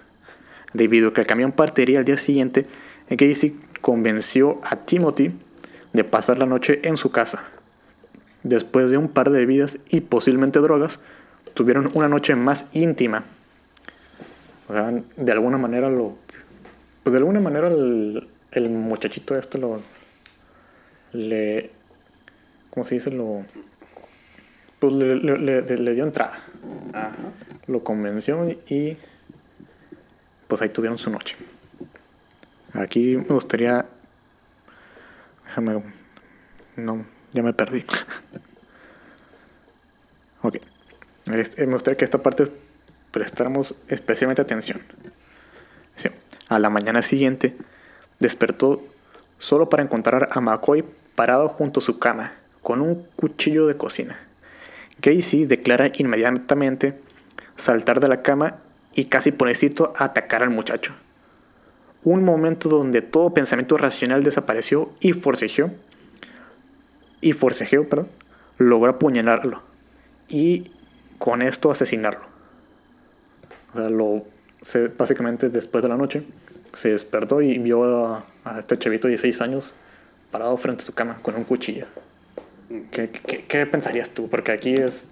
Debido 0.72 1.09
a 1.09 1.14
que 1.14 1.20
el 1.20 1.26
camión 1.26 1.53
partiría 1.53 1.99
al 1.99 2.05
día 2.05 2.16
siguiente, 2.16 2.66
Casey 3.09 3.59
convenció 3.80 4.61
a 4.64 4.76
Timothy 4.76 5.32
de 5.93 6.05
pasar 6.05 6.39
la 6.39 6.47
noche 6.47 6.80
en 6.85 6.97
su 6.97 7.11
casa. 7.11 7.45
después 8.45 8.91
de 8.91 8.99
un 8.99 9.09
par 9.09 9.30
de 9.30 9.41
bebidas 9.41 9.78
y 9.89 10.01
posiblemente 10.03 10.61
drogas, 10.61 11.01
tuvieron 11.55 11.91
una 11.95 12.09
noche 12.09 12.37
más 12.37 12.66
íntima. 12.72 13.24
O 14.68 14.72
sea, 14.72 14.93
de 15.16 15.32
alguna 15.32 15.59
manera 15.59 15.91
lo... 15.91 16.16
Pues 17.03 17.12
de 17.12 17.18
alguna 17.18 17.41
manera 17.41 17.68
el, 17.68 18.28
el 18.53 18.70
muchachito 18.70 19.37
este 19.37 19.59
lo... 19.59 19.80
Le... 21.12 21.70
¿Cómo 22.70 22.85
se 22.85 22.97
dice? 22.97 23.11
Lo... 23.11 23.45
Pues 24.85 24.97
le, 24.97 25.16
le- 25.16 25.39
le- 25.39 25.78
le 25.78 25.95
dio 25.95 26.05
entrada. 26.05 26.39
Ajá. 26.93 27.12
Lo 27.68 27.82
convenció 27.82 28.47
y... 28.68 28.99
Pues 30.47 30.61
ahí 30.61 30.68
tuvieron 30.68 30.99
su 30.99 31.09
noche. 31.09 31.37
Aquí 32.74 33.16
me 33.16 33.22
gustaría... 33.24 33.87
Déjame... 35.47 35.82
No, 36.76 37.07
ya 37.32 37.43
me 37.43 37.55
perdí. 37.55 37.82
ok. 40.43 40.57
Este, 41.32 41.66
me 41.66 41.72
gustaría 41.72 41.97
que 41.97 42.05
esta 42.05 42.22
parte 42.22 42.53
prestáramos 43.11 43.76
especialmente 43.89 44.43
atención. 44.43 44.82
Sí. 45.97 46.11
A 46.49 46.59
la 46.59 46.68
mañana 46.68 47.01
siguiente 47.01 47.57
despertó 48.20 48.85
solo 49.39 49.70
para 49.70 49.82
encontrar 49.82 50.28
a 50.30 50.41
McCoy 50.43 50.85
parado 51.14 51.49
junto 51.49 51.80
a 51.80 51.82
su 51.82 51.99
cama 51.99 52.35
con 52.61 52.82
un 52.82 53.07
cuchillo 53.16 53.66
de 53.66 53.78
cocina. 53.78 54.18
Casey 55.01 55.45
declara 55.45 55.90
inmediatamente 55.97 57.01
saltar 57.57 58.01
de 58.01 58.09
la 58.09 58.22
cama 58.22 58.61
y 58.95 59.07
casi 59.07 59.32
por 59.32 59.49
éxito 59.49 59.92
atacar 59.97 60.42
al 60.42 60.51
muchacho. 60.51 60.95
Un 62.03 62.24
momento 62.24 62.68
donde 62.68 63.03
todo 63.03 63.32
pensamiento 63.32 63.76
racional 63.76 64.22
desapareció 64.22 64.92
y 65.01 65.12
forcejeó, 65.12 65.70
y 67.20 67.32
forcejeó, 67.32 67.88
perdón, 67.88 68.09
logró 68.59 68.92
apuñalarlo 68.92 69.62
y 70.28 70.64
con 71.18 71.42
esto 71.42 71.70
asesinarlo. 71.70 72.26
O 73.72 73.76
sea, 73.78 73.88
lo, 73.88 74.24
básicamente 74.97 75.49
después 75.49 75.82
de 75.82 75.88
la 75.88 75.97
noche 75.97 76.22
se 76.72 76.90
despertó 76.90 77.40
y 77.40 77.59
vio 77.59 78.07
a, 78.07 78.24
a 78.45 78.59
este 78.59 78.78
chavito 78.78 79.09
de 79.09 79.12
16 79.12 79.40
años 79.40 79.74
parado 80.30 80.57
frente 80.57 80.82
a 80.82 80.86
su 80.86 80.92
cama 80.92 81.16
con 81.22 81.34
un 81.36 81.45
cuchillo. 81.45 81.86
¿Qué, 82.91 83.11
qué- 83.11 83.45
qué 83.47 83.67
pensarías 83.67 84.11
tú? 84.11 84.29
Porque 84.29 84.53
aquí 84.53 84.75
es 84.75 85.09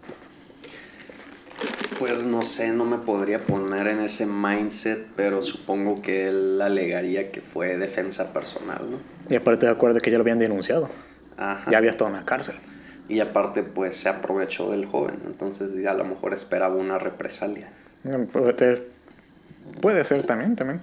Pues 1.98 2.24
no 2.26 2.42
sé, 2.42 2.72
no 2.72 2.84
me 2.84 2.98
podría 2.98 3.38
poner 3.40 3.86
en 3.86 4.00
ese 4.00 4.26
mindset, 4.26 5.06
pero 5.14 5.40
supongo 5.42 6.02
que 6.02 6.28
él 6.28 6.60
alegaría 6.60 7.30
que 7.30 7.40
fue 7.40 7.76
defensa 7.78 8.32
personal, 8.32 8.90
¿no? 8.90 8.98
Y 9.28 9.36
aparte 9.36 9.66
de 9.66 9.72
acuerdo 9.72 10.00
que 10.00 10.10
ya 10.10 10.18
lo 10.18 10.22
habían 10.22 10.40
denunciado. 10.40 10.90
Ajá. 11.36 11.70
Ya 11.70 11.78
había 11.78 11.90
estado 11.90 12.10
en 12.10 12.16
la 12.16 12.24
cárcel. 12.24 12.56
Y 13.08 13.20
aparte, 13.20 13.62
pues 13.62 13.94
se 13.96 14.08
aprovechó 14.08 14.70
del 14.72 14.86
joven, 14.86 15.16
entonces 15.26 15.70
a 15.86 15.94
lo 15.94 16.04
mejor 16.04 16.32
esperaba 16.34 16.74
una 16.74 16.98
represalia. 16.98 17.68
Mm, 18.04 18.24
pues, 18.32 18.62
es- 18.62 18.82
Puede 19.80 20.04
ser 20.04 20.24
también, 20.24 20.56
también. 20.56 20.80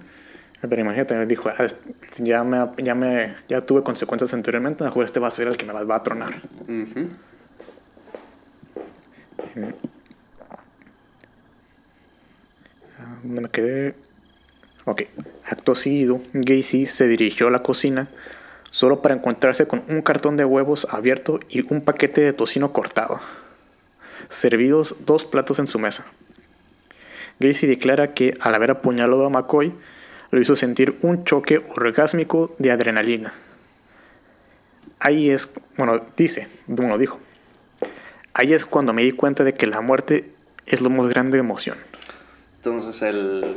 Pero 0.60 0.80
imagínate, 0.80 1.26
dijo, 1.26 1.48
"Ah, 1.48 1.66
ya 2.18 2.44
me, 2.44 2.68
ya 2.78 2.94
me, 2.94 3.36
ya 3.48 3.60
tuve 3.62 3.82
consecuencias 3.82 4.34
anteriormente, 4.34 4.84
mejor 4.84 5.04
este 5.04 5.18
va 5.18 5.28
a 5.28 5.30
ser 5.30 5.48
el 5.48 5.56
que 5.56 5.64
me 5.64 5.72
va, 5.72 5.84
va 5.84 5.96
a 5.96 6.02
tronar. 6.02 6.42
Ujú. 6.68 7.08
¿Dónde 13.22 13.40
me 13.40 13.48
quedé? 13.48 13.94
Ok. 14.84 15.02
Acto 15.44 15.74
seguido, 15.74 16.20
Gacy 16.32 16.86
se 16.86 17.08
dirigió 17.08 17.48
a 17.48 17.50
la 17.50 17.62
cocina 17.62 18.08
solo 18.70 19.02
para 19.02 19.14
encontrarse 19.14 19.66
con 19.66 19.82
un 19.88 20.02
cartón 20.02 20.36
de 20.36 20.44
huevos 20.44 20.86
abierto 20.90 21.40
y 21.48 21.72
un 21.72 21.80
paquete 21.80 22.20
de 22.20 22.32
tocino 22.32 22.72
cortado. 22.72 23.20
Servidos 24.28 24.96
dos 25.06 25.24
platos 25.24 25.58
en 25.58 25.66
su 25.66 25.78
mesa. 25.78 26.04
Gacy 27.40 27.66
declara 27.66 28.14
que 28.14 28.36
al 28.40 28.54
haber 28.54 28.70
apuñalado 28.70 29.26
a 29.26 29.30
McCoy, 29.30 29.74
lo 30.30 30.40
hizo 30.40 30.56
sentir 30.56 30.96
un 31.02 31.24
choque 31.24 31.62
orgásmico 31.76 32.54
de 32.58 32.70
adrenalina. 32.70 33.32
Ahí 34.98 35.30
es, 35.30 35.50
bueno, 35.76 36.00
dice, 36.16 36.46
bueno, 36.66 36.98
dijo. 36.98 37.18
Ahí 38.34 38.52
es 38.52 38.66
cuando 38.66 38.92
me 38.92 39.02
di 39.02 39.12
cuenta 39.12 39.44
de 39.44 39.54
que 39.54 39.66
la 39.66 39.80
muerte 39.80 40.32
es 40.66 40.80
lo 40.82 40.90
más 40.90 41.08
grande 41.08 41.38
emoción. 41.38 41.76
Entonces 42.56 43.02
el, 43.02 43.56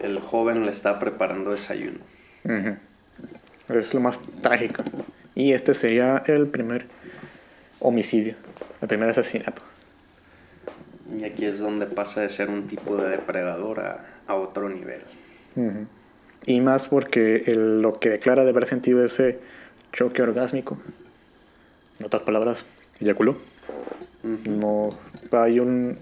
el 0.00 0.20
joven 0.20 0.64
le 0.64 0.70
está 0.70 0.98
preparando 0.98 1.52
desayuno. 1.52 1.98
Es 3.68 3.94
lo 3.94 4.00
más 4.00 4.20
trágico. 4.42 4.82
Y 5.34 5.52
este 5.52 5.74
sería 5.74 6.22
el 6.26 6.48
primer 6.48 6.86
homicidio, 7.80 8.34
el 8.80 8.88
primer 8.88 9.08
asesinato. 9.08 9.62
Y 11.16 11.24
aquí 11.24 11.46
es 11.46 11.60
donde 11.60 11.86
pasa 11.86 12.20
de 12.20 12.28
ser 12.28 12.50
un 12.50 12.66
tipo 12.66 12.96
de 12.96 13.08
depredador 13.08 13.80
a, 13.80 14.06
a 14.26 14.34
otro 14.34 14.68
nivel. 14.68 15.02
Y 16.46 16.60
más 16.60 16.88
porque 16.88 17.44
el- 17.46 17.80
lo 17.80 17.98
que 18.00 18.10
declara 18.10 18.44
de 18.44 18.50
haber 18.50 18.66
sentido 18.66 19.04
ese 19.04 19.38
choque 19.92 20.22
orgásmico, 20.22 20.78
en 21.98 22.06
otras 22.06 22.22
palabras, 22.22 22.64
eyaculó. 23.00 23.36
No, 24.48 24.90
hay 25.32 25.60
un... 25.60 25.98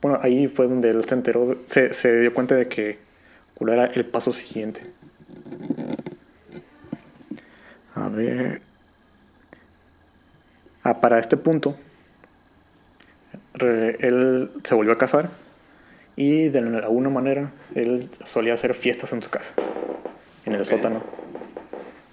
Bueno, 0.00 0.18
ahí 0.22 0.48
fue 0.48 0.66
donde 0.68 0.90
él 0.90 1.04
se 1.04 1.14
enteró, 1.14 1.56
se, 1.66 1.94
se 1.94 2.20
dio 2.20 2.34
cuenta 2.34 2.54
de 2.56 2.68
que 2.68 2.98
culo 3.54 3.72
era 3.72 3.86
el 3.86 4.04
paso 4.04 4.32
siguiente. 4.32 4.82
A 7.94 8.08
ver... 8.08 8.62
Ah, 10.84 11.00
para 11.00 11.20
este 11.20 11.36
punto, 11.36 11.76
él 13.60 14.50
se 14.64 14.74
volvió 14.74 14.92
a 14.92 14.96
casar 14.96 15.30
y 16.16 16.48
de 16.48 16.58
alguna 16.58 17.08
manera 17.08 17.52
él 17.74 18.08
solía 18.24 18.54
hacer 18.54 18.74
fiestas 18.74 19.12
en 19.12 19.22
su 19.22 19.30
casa, 19.30 19.54
en 20.44 20.54
el 20.54 20.64
sótano, 20.64 21.02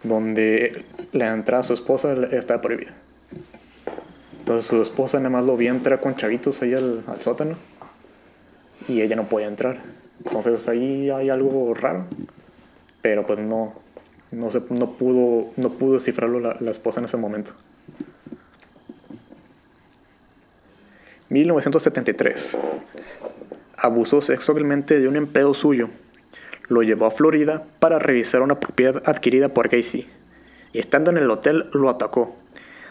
donde 0.03 0.85
la 1.11 1.33
entrada 1.33 1.61
a 1.61 1.63
su 1.63 1.73
esposa 1.73 2.13
estaba 2.31 2.61
prohibida. 2.61 2.95
Entonces 4.39 4.65
su 4.65 4.81
esposa 4.81 5.17
nada 5.17 5.29
más 5.29 5.45
lo 5.45 5.57
vio 5.57 5.71
entrar 5.71 5.99
con 5.99 6.15
chavitos 6.15 6.61
ahí 6.61 6.73
al, 6.73 7.03
al 7.07 7.21
sótano 7.21 7.55
y 8.87 9.01
ella 9.01 9.15
no 9.15 9.29
podía 9.29 9.47
entrar. 9.47 9.81
Entonces 10.25 10.67
ahí 10.67 11.09
hay 11.09 11.29
algo 11.29 11.73
raro, 11.73 12.07
pero 13.01 13.25
pues 13.25 13.39
no, 13.39 13.73
no, 14.31 14.51
se, 14.51 14.61
no, 14.69 14.97
pudo, 14.97 15.51
no 15.57 15.69
pudo 15.71 15.93
descifrarlo 15.93 16.39
la, 16.39 16.57
la 16.59 16.71
esposa 16.71 16.99
en 16.99 17.05
ese 17.05 17.17
momento. 17.17 17.51
1973. 21.29 22.57
Abusó 23.81 24.21
sexualmente 24.21 24.99
de 24.99 25.07
un 25.07 25.15
empleado 25.15 25.53
suyo. 25.53 25.89
Lo 26.67 26.83
llevó 26.83 27.05
a 27.05 27.11
Florida 27.11 27.65
para 27.79 27.97
revisar 27.97 28.41
una 28.41 28.59
propiedad 28.59 29.01
adquirida 29.05 29.53
por 29.53 29.69
Gacy. 29.69 30.05
Estando 30.73 31.11
en 31.11 31.17
el 31.17 31.31
hotel, 31.31 31.69
lo 31.73 31.89
atacó. 31.89 32.35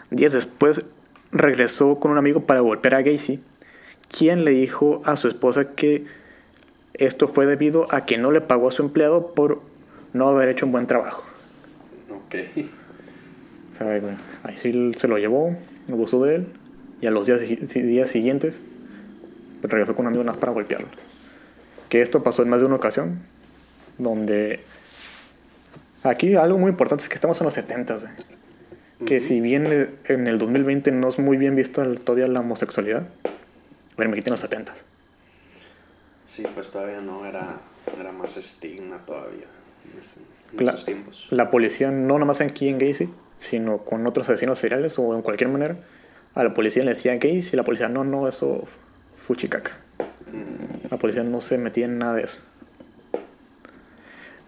Días 0.09 0.33
después, 0.33 0.83
regresó 1.31 1.99
con 1.99 2.11
un 2.11 2.17
amigo 2.17 2.45
para 2.45 2.61
golpear 2.61 2.95
a 2.95 3.01
Gacy, 3.01 3.39
quien 4.09 4.43
le 4.43 4.51
dijo 4.51 5.01
a 5.05 5.15
su 5.15 5.27
esposa 5.27 5.75
que 5.75 6.05
esto 6.95 7.27
fue 7.27 7.45
debido 7.45 7.87
a 7.93 8.05
que 8.05 8.17
no 8.17 8.31
le 8.31 8.41
pagó 8.41 8.67
a 8.67 8.71
su 8.71 8.81
empleado 8.81 9.33
por 9.33 9.61
no 10.13 10.27
haber 10.27 10.49
hecho 10.49 10.65
un 10.65 10.71
buen 10.71 10.87
trabajo. 10.87 11.23
Ok. 12.09 12.35
O 13.71 13.75
sea, 13.75 13.99
güey, 13.99 14.15
ahí 14.43 14.57
sí 14.57 14.91
se 14.95 15.07
lo 15.07 15.17
llevó, 15.17 15.55
abusó 15.87 16.23
de 16.25 16.35
él, 16.35 16.47
y 16.99 17.07
a 17.07 17.11
los 17.11 17.27
días, 17.27 17.41
días 17.41 18.09
siguientes 18.09 18.61
regresó 19.63 19.95
con 19.95 20.05
un 20.05 20.07
amigo 20.09 20.23
más 20.23 20.37
para 20.37 20.51
golpearlo. 20.51 20.87
Que 21.89 22.01
esto 22.01 22.23
pasó 22.23 22.43
en 22.43 22.49
más 22.49 22.59
de 22.61 22.65
una 22.67 22.75
ocasión, 22.75 23.19
donde 23.97 24.63
aquí 26.03 26.35
algo 26.35 26.57
muy 26.57 26.69
importante 26.71 27.03
es 27.03 27.09
que 27.09 27.15
estamos 27.15 27.39
en 27.41 27.45
los 27.45 27.53
70 27.53 27.97
güey. 27.97 28.11
que 29.05 29.19
si 29.19 29.41
bien 29.41 29.65
eh, 29.67 29.89
en 30.05 30.27
el 30.27 30.37
2020 30.39 30.91
no 30.91 31.09
es 31.09 31.19
muy 31.19 31.37
bien 31.37 31.55
vista 31.55 31.81
el- 31.83 31.99
todavía 32.01 32.27
la 32.27 32.41
homosexualidad, 32.41 33.07
bueno, 33.97 34.11
me 34.11 34.17
quiten 34.17 34.31
los 34.31 34.39
70 34.39 34.73
Sí, 36.25 36.43
pues 36.53 36.69
todavía 36.69 37.01
no, 37.01 37.25
era, 37.25 37.57
era 37.99 38.11
más 38.11 38.37
estigma 38.37 39.03
todavía 39.05 39.47
en, 39.91 39.99
ese- 39.99 40.19
en 40.57 40.65
La- 40.65 40.73
esos 40.73 40.85
tiempos. 40.85 41.27
La 41.31 41.49
policía, 41.49 41.89
no 41.91 42.13
nada 42.15 42.25
más 42.25 42.39
aquí 42.41 42.69
en 42.69 42.77
Gacy, 42.77 43.09
sino 43.37 43.79
con 43.79 44.05
otros 44.05 44.29
asesinos 44.29 44.59
seriales 44.59 44.99
o 44.99 45.15
en 45.15 45.21
cualquier 45.23 45.49
manera, 45.49 45.77
a 46.35 46.43
la 46.43 46.53
policía 46.53 46.83
le 46.83 46.91
decía 46.91 47.15
Gacy 47.15 47.49
y 47.53 47.55
la 47.55 47.63
policía, 47.63 47.89
no, 47.89 48.03
no, 48.03 48.27
eso 48.27 48.63
fuchicaca. 49.29 49.77
La 50.89 50.97
policía 50.97 51.23
no 51.23 51.39
se 51.39 51.59
metía 51.59 51.85
en 51.85 51.99
nada 51.99 52.15
de 52.15 52.23
eso. 52.23 52.39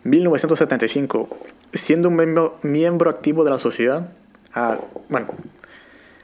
1975, 0.04 1.30
siendo 1.72 2.10
un 2.10 2.16
miembro, 2.16 2.58
miembro 2.64 3.12
activo 3.12 3.44
de 3.44 3.52
la 3.52 3.60
sociedad, 3.60 4.12
ah, 4.56 4.80
bueno, 5.10 5.28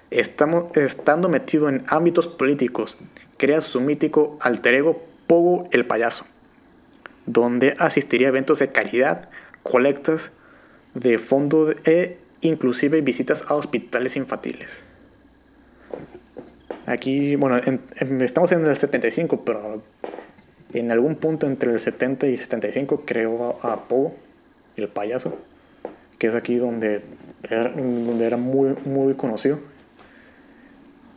estamos, 0.09 0.75
estando 0.75 1.29
metido 1.29 1.69
en 1.69 1.83
ámbitos 1.87 2.25
políticos, 2.25 2.97
crea 3.37 3.61
su 3.61 3.79
mítico 3.79 4.39
alter 4.41 4.73
ego 4.73 5.05
Pogo 5.27 5.69
el 5.71 5.85
Payaso, 5.85 6.25
donde 7.27 7.75
asistiría 7.77 8.29
a 8.29 8.29
eventos 8.29 8.57
de 8.57 8.71
caridad, 8.71 9.29
colectas 9.61 10.31
de 10.95 11.19
fondos 11.19 11.75
e 11.85 12.17
inclusive 12.41 13.01
visitas 13.01 13.45
a 13.49 13.53
hospitales 13.53 14.15
infantiles. 14.15 14.83
Aquí, 16.87 17.35
bueno, 17.35 17.57
en- 17.57 17.81
en- 17.99 18.21
estamos 18.21 18.51
en 18.53 18.65
el 18.65 18.75
75, 18.75 19.43
pero 19.43 19.81
en 20.73 20.91
algún 20.91 21.15
punto 21.15 21.45
entre 21.45 21.71
el 21.71 21.79
70 21.79 22.27
y 22.27 22.37
75 22.37 23.03
creó 23.05 23.57
a, 23.61 23.73
a 23.73 23.87
Pogo, 23.87 24.15
el 24.77 24.87
payaso, 24.87 25.37
que 26.17 26.27
es 26.27 26.35
aquí 26.35 26.55
donde 26.55 27.01
era, 27.49 27.69
donde 27.69 28.25
era 28.25 28.37
muy, 28.37 28.75
muy 28.85 29.13
conocido. 29.15 29.59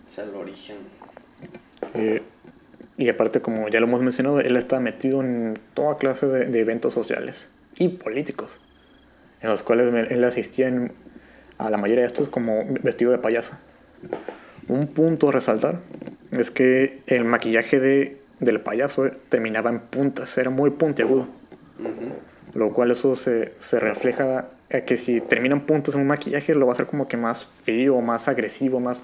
Es 0.07 0.19
el 0.19 0.35
origen. 0.35 0.77
Eh, 1.95 2.21
y 2.97 3.09
aparte, 3.09 3.41
como 3.41 3.69
ya 3.69 3.79
lo 3.81 3.87
hemos 3.87 4.03
mencionado, 4.03 4.41
él 4.41 4.57
está 4.57 4.81
metido 4.81 5.23
en 5.23 5.55
toda 5.75 5.97
clase 5.99 6.27
de, 6.27 6.47
de 6.47 6.59
eventos 6.61 6.93
sociales 6.93 7.49
y 7.79 7.89
políticos, 7.89 8.61
en 9.41 9.51
los 9.51 9.63
cuales 9.63 9.95
él 10.11 10.25
asistía 10.25 10.67
en- 10.67 10.93
a 11.59 11.71
la 11.71 11.77
mayoría 11.77 12.03
de 12.03 12.09
estos 12.09 12.29
como 12.29 12.65
vestido 12.83 13.13
de 13.13 13.19
payaso. 13.19 13.55
Un 14.71 14.87
punto 14.87 15.29
a 15.29 15.33
resaltar 15.33 15.81
es 16.31 16.51
que 16.51 17.01
el 17.09 17.25
maquillaje 17.25 17.81
de, 17.81 18.21
del 18.39 18.61
payaso 18.61 19.07
eh, 19.07 19.13
terminaba 19.29 19.71
en 19.71 19.81
puntas, 19.81 20.39
era 20.39 20.51
muy 20.51 20.71
puntiagudo, 20.71 21.27
lo 22.55 22.73
cual 22.73 22.91
eso 22.93 23.17
se, 23.17 23.53
se 23.59 23.81
refleja 23.81 24.49
a 24.73 24.81
que 24.83 24.97
si 24.97 25.21
terminan 25.21 25.63
puntas 25.67 25.95
en 25.97 26.03
un 26.03 26.07
maquillaje 26.07 26.55
lo 26.55 26.67
va 26.67 26.73
a 26.73 26.75
hacer 26.75 26.87
como 26.87 27.09
que 27.09 27.17
más 27.17 27.45
frío, 27.45 28.01
más 28.01 28.29
agresivo, 28.29 28.79
más... 28.79 29.03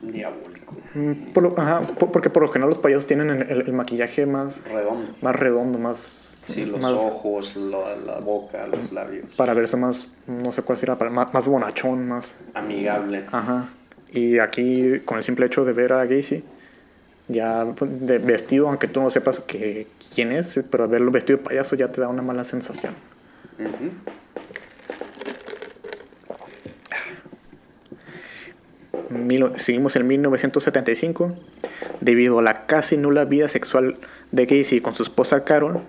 Diabólico. 0.00 0.76
Mm, 0.94 1.12
por 1.34 1.42
lo- 1.42 1.58
ajá, 1.58 1.80
po- 1.98 2.12
porque 2.12 2.30
por 2.30 2.42
lo 2.44 2.48
general 2.48 2.68
los 2.68 2.78
payasos 2.78 3.06
tienen 3.06 3.30
el, 3.30 3.42
el- 3.50 3.60
el 3.62 3.72
maquillaje 3.72 4.26
más, 4.26 4.62
Redondo. 4.70 5.12
más 5.22 5.34
redondo, 5.36 5.78
más... 5.80 5.98
Sí, 6.46 6.64
los 6.64 6.80
más- 6.80 6.92
ojos, 6.92 7.56
la, 7.56 7.96
la 7.96 8.20
boca, 8.20 8.66
los 8.68 8.92
labios. 8.92 9.34
Para 9.34 9.52
verse 9.54 9.76
más, 9.76 10.06
no 10.28 10.52
sé 10.52 10.62
cuál 10.62 10.78
será, 10.78 10.94
más, 10.94 11.34
más 11.34 11.46
bonachón, 11.46 12.06
más... 12.06 12.34
Amigable. 12.54 13.24
Ajá. 13.32 13.68
Y 14.12 14.38
aquí, 14.38 15.00
con 15.04 15.18
el 15.18 15.24
simple 15.24 15.46
hecho 15.46 15.64
de 15.64 15.72
ver 15.72 15.92
a 15.92 16.04
Gacy, 16.06 16.42
ya 17.28 17.66
pues, 17.76 18.06
de 18.06 18.18
vestido, 18.18 18.68
aunque 18.68 18.88
tú 18.88 19.00
no 19.00 19.10
sepas 19.10 19.40
que, 19.40 19.86
quién 20.14 20.32
es, 20.32 20.60
pero 20.70 20.88
verlo 20.88 21.10
vestido 21.10 21.38
de 21.38 21.44
payaso 21.44 21.76
ya 21.76 21.92
te 21.92 22.00
da 22.00 22.08
una 22.08 22.22
mala 22.22 22.42
sensación. 22.44 22.94
Ujú. 23.58 23.90
Mil- 29.10 29.52
seguimos 29.56 29.96
en 29.96 30.06
1975. 30.06 31.36
Debido 32.00 32.38
a 32.38 32.42
la 32.42 32.66
casi 32.66 32.96
nula 32.96 33.24
vida 33.24 33.48
sexual 33.48 33.96
de 34.32 34.46
Gacy 34.46 34.80
con 34.80 34.94
su 34.94 35.02
esposa 35.02 35.44
Carol, 35.44 35.82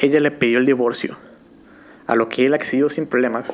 ella 0.00 0.20
le 0.20 0.30
pidió 0.30 0.58
el 0.58 0.66
divorcio, 0.66 1.16
a 2.06 2.14
lo 2.14 2.28
que 2.28 2.46
él 2.46 2.54
accedió 2.54 2.88
sin 2.88 3.06
problemas. 3.06 3.52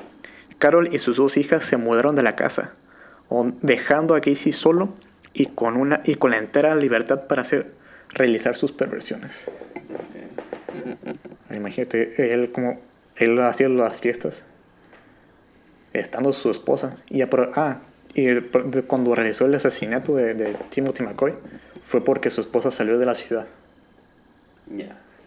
Carol 0.59 0.89
y 0.93 0.99
sus 0.99 1.17
dos 1.17 1.37
hijas 1.37 1.65
se 1.65 1.77
mudaron 1.77 2.15
de 2.17 2.23
la 2.23 2.37
casa, 2.37 2.75
dejando 3.61 4.15
a 4.15 4.21
Gacy 4.21 4.53
solo 4.53 4.95
y 5.33 5.47
con, 5.47 5.77
una, 5.77 6.01
y 6.05 6.15
con 6.15 6.33
la 6.33 6.39
entera 6.39 6.75
libertad 6.75 7.27
para 7.27 7.43
hacer, 7.43 7.73
realizar 8.11 8.57
sus 8.57 8.73
perversiones. 8.73 9.51
Imagínate, 11.55 12.33
él 12.33 12.51
como 12.53 12.81
él 13.17 13.39
hacía 13.41 13.69
las 13.69 14.01
fiestas, 14.01 14.45
estando 15.93 16.33
su 16.33 16.51
esposa. 16.51 16.97
Y 17.09 17.23
ah, 17.23 17.81
y 18.15 18.41
cuando 18.87 19.15
realizó 19.15 19.47
el 19.47 19.55
asesinato 19.55 20.17
de, 20.17 20.35
de 20.35 20.55
Timothy 20.71 21.03
McCoy, 21.03 21.35
fue 21.83 22.05
porque 22.05 22.31
su 22.31 22.41
esposa 22.41 22.71
salió 22.71 22.99
de 22.99 23.07
la 23.07 23.15
ciudad. 23.15 23.47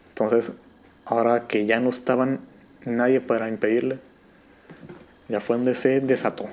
Entonces, 0.10 0.54
ahora 1.04 1.48
que 1.48 1.66
ya 1.66 1.80
no 1.80 1.90
estaban 1.90 2.40
nadie 2.86 3.22
para 3.22 3.50
impedirle, 3.50 4.00
ya 5.28 5.40
fue 5.42 5.58
donde 5.58 5.76
se 5.76 6.00
desató. 6.00 6.48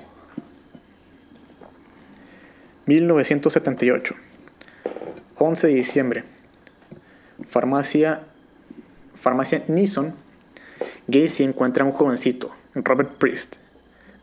1978, 2.85 4.15
11 5.37 5.67
de 5.67 5.73
diciembre, 5.73 6.23
farmacia, 7.45 8.23
farmacia 9.15 9.63
Nissan, 9.67 10.15
Gacy 11.07 11.43
encuentra 11.43 11.83
a 11.83 11.87
un 11.87 11.93
jovencito, 11.93 12.51
Robert 12.75 13.17
Priest, 13.17 13.57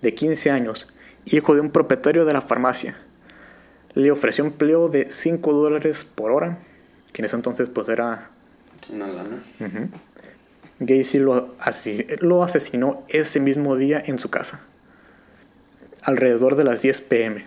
de 0.03 0.15
15 0.15 0.51
años, 0.51 0.89
hijo 1.27 1.55
de 1.55 1.61
un 1.61 1.71
propietario 1.71 2.25
de 2.25 2.33
la 2.33 2.41
farmacia. 2.43 2.97
Le 3.95 4.11
ofreció 4.11 4.45
empleo 4.45 4.89
de 4.89 5.07
5 5.11 5.53
dólares 5.53 6.05
por 6.05 6.31
hora, 6.31 6.59
que 7.13 7.23
en 7.23 7.27
ese 7.27 7.37
entonces 7.37 7.69
pues 7.71 7.89
era 7.89 8.31
Una 8.89 9.07
lana. 9.09 9.39
Gacy 10.81 11.19
lo, 11.19 11.55
asi- 11.59 12.07
lo 12.21 12.43
asesinó 12.43 13.05
ese 13.09 13.41
mismo 13.41 13.77
día 13.77 14.03
en 14.05 14.19
su 14.19 14.31
casa, 14.31 14.61
alrededor 16.03 16.57
de 16.57 16.65
las 16.65 16.81
10 16.83 17.01
pm. 17.03 17.47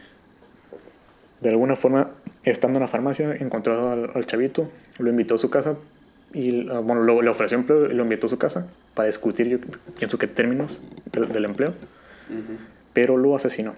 De 1.43 1.49
alguna 1.49 1.75
forma, 1.75 2.09
estando 2.45 2.77
en 2.79 2.83
la 2.83 2.87
farmacia, 2.87 3.35
encontró 3.35 3.89
al, 3.91 4.09
al 4.15 4.25
chavito, 4.25 4.71
lo 4.97 5.09
invitó 5.09 5.35
a 5.35 5.37
su 5.37 5.49
casa 5.49 5.75
y 6.33 6.69
ah, 6.69 6.79
bueno, 6.79 7.01
lo- 7.03 7.21
le 7.21 7.29
ofreció 7.29 7.57
empleo 7.57 7.91
y 7.91 7.93
lo 7.93 8.03
invitó 8.03 8.27
a 8.27 8.29
su 8.29 8.37
casa 8.37 8.65
para 8.93 9.07
discutir, 9.09 9.47
yo 9.49 9.57
pienso 9.99 10.17
que 10.17 10.27
términos 10.27 10.79
del, 11.11 11.29
del 11.33 11.43
empleo, 11.43 11.71
Ujú. 12.29 12.57
pero 12.93 13.17
lo 13.17 13.35
asesinó. 13.35 13.75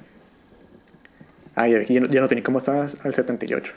Ah, 1.55 1.67
ya, 1.67 1.81
ya 1.81 2.01
no- 2.01 2.07
ya 2.07 2.21
no 2.21 2.27
tenía 2.27 2.43
cómo 2.43 2.59
estaba 2.59 2.83
al 3.03 3.13
78. 3.15 3.73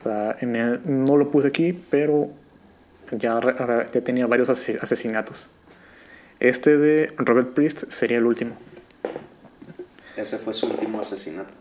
O 0.00 0.02
sea, 0.04 0.36
en 0.40 0.54
el- 0.54 0.80
no 0.84 1.16
lo 1.16 1.32
puse 1.32 1.48
aquí, 1.48 1.72
pero 1.90 2.30
ya, 3.10 3.40
ya 3.92 4.00
tenía 4.02 4.28
varios 4.28 4.48
ase- 4.50 4.78
asesinatos. 4.80 5.48
Este 6.38 6.76
de 6.78 7.12
Robert 7.16 7.54
Priest 7.54 7.90
sería 7.90 8.18
el 8.18 8.26
último. 8.26 8.54
Ese 10.16 10.38
fue 10.38 10.52
su 10.52 10.66
último 10.66 11.00
asesinato. 11.00 11.52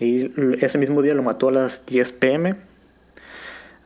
Y 0.00 0.32
ese 0.64 0.78
mismo 0.78 1.02
día 1.02 1.14
lo 1.14 1.22
mató 1.22 1.48
a 1.48 1.52
las 1.52 1.84
10 1.86 2.12
pm. 2.12 2.56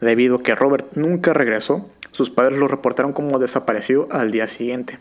Debido 0.01 0.37
a 0.37 0.43
que 0.43 0.55
Robert 0.55 0.93
nunca 0.95 1.35
regresó, 1.35 1.89
sus 2.13 2.31
padres 2.31 2.59
lo 2.59 2.69
reportaron 2.69 3.13
como 3.13 3.41
desaparecido 3.41 4.07
al 4.13 4.31
día 4.31 4.47
siguiente. 4.47 5.01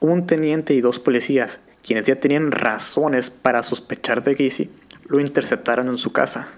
Un 0.00 0.26
teniente 0.26 0.74
y 0.74 0.82
dos 0.82 0.98
policías, 0.98 1.60
quienes 1.82 2.06
ya 2.06 2.16
tenían 2.16 2.52
razones 2.52 3.30
para 3.30 3.62
sospechar 3.62 4.22
de 4.22 4.34
Gacy, 4.34 4.70
lo 5.06 5.18
interceptaron 5.18 5.88
en 5.88 5.96
su 5.96 6.10
casa. 6.10 6.48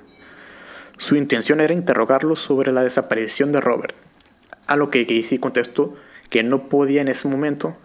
Su 0.99 1.15
intención 1.15 1.61
era 1.61 1.75
interrogarlo 1.75 2.35
sobre 2.35 2.73
la 2.73 2.83
desaparición 2.83 3.53
de 3.53 3.61
Robert, 3.61 3.95
a 4.67 4.75
lo 4.77 4.91
que 4.91 5.05
Gacy 5.05 5.39
contestó 5.39 5.95
que 6.29 6.43
no 6.43 6.69
podía 6.69 7.03
en 7.03 7.09
ese 7.09 7.29
momento 7.29 7.77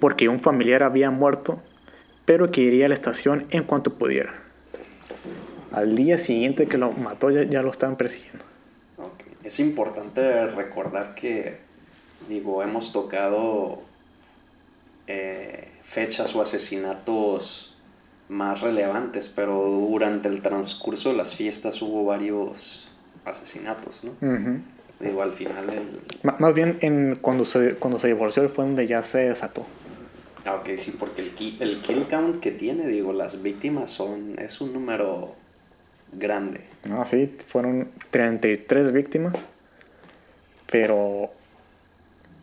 porque 0.00 0.28
un 0.28 0.40
familiar 0.40 0.82
había 0.82 1.10
muerto, 1.10 1.62
pero 2.24 2.50
que 2.50 2.62
iría 2.62 2.86
a 2.86 2.88
la 2.88 2.94
estación 2.94 3.46
en 3.50 3.64
cuanto 3.64 3.94
pudiera. 3.94 4.45
Al 5.72 5.96
día 5.96 6.18
siguiente 6.18 6.66
que 6.66 6.78
lo 6.78 6.92
mató 6.92 7.30
ya, 7.30 7.42
ya 7.42 7.62
lo 7.62 7.70
estaban 7.70 7.96
persiguiendo. 7.96 8.44
Ok. 8.98 9.24
Es 9.44 9.60
importante 9.60 10.46
recordar 10.46 11.14
que, 11.14 11.58
digo, 12.28 12.62
hemos 12.62 12.92
tocado 12.92 13.82
eh, 15.06 15.68
fechas 15.82 16.34
o 16.34 16.42
asesinatos 16.42 17.76
más 18.28 18.62
relevantes, 18.62 19.28
pero 19.28 19.62
durante 19.62 20.28
el 20.28 20.42
transcurso 20.42 21.10
de 21.10 21.16
las 21.16 21.36
fiestas 21.36 21.80
hubo 21.80 22.04
varios 22.04 22.90
asesinatos, 23.24 24.02
¿no? 24.04 24.10
Ujú. 24.20 24.60
Digo, 24.98 25.22
al 25.22 25.32
final 25.32 25.70
el... 25.70 26.00
Más 26.40 26.54
bien 26.54 26.78
en, 26.80 27.16
cuando, 27.20 27.44
se, 27.44 27.76
cuando 27.76 27.98
se 27.98 28.08
divorció 28.08 28.48
fue 28.48 28.64
donde 28.64 28.86
ya 28.86 29.02
se 29.02 29.28
desató. 29.28 29.64
Ah, 30.44 30.54
ok, 30.54 30.70
sí, 30.76 30.96
porque 30.98 31.22
el, 31.22 31.56
el 31.60 31.82
kill 31.82 32.06
count 32.08 32.40
que 32.40 32.50
tiene, 32.52 32.86
digo, 32.88 33.12
las 33.12 33.42
víctimas 33.42 33.90
son... 33.90 34.38
es 34.38 34.60
un 34.60 34.72
número 34.72 35.34
grande. 36.12 36.60
No, 36.88 37.04
sí, 37.04 37.34
fueron 37.46 37.90
33 38.10 38.92
víctimas. 38.92 39.46
Pero 40.70 41.30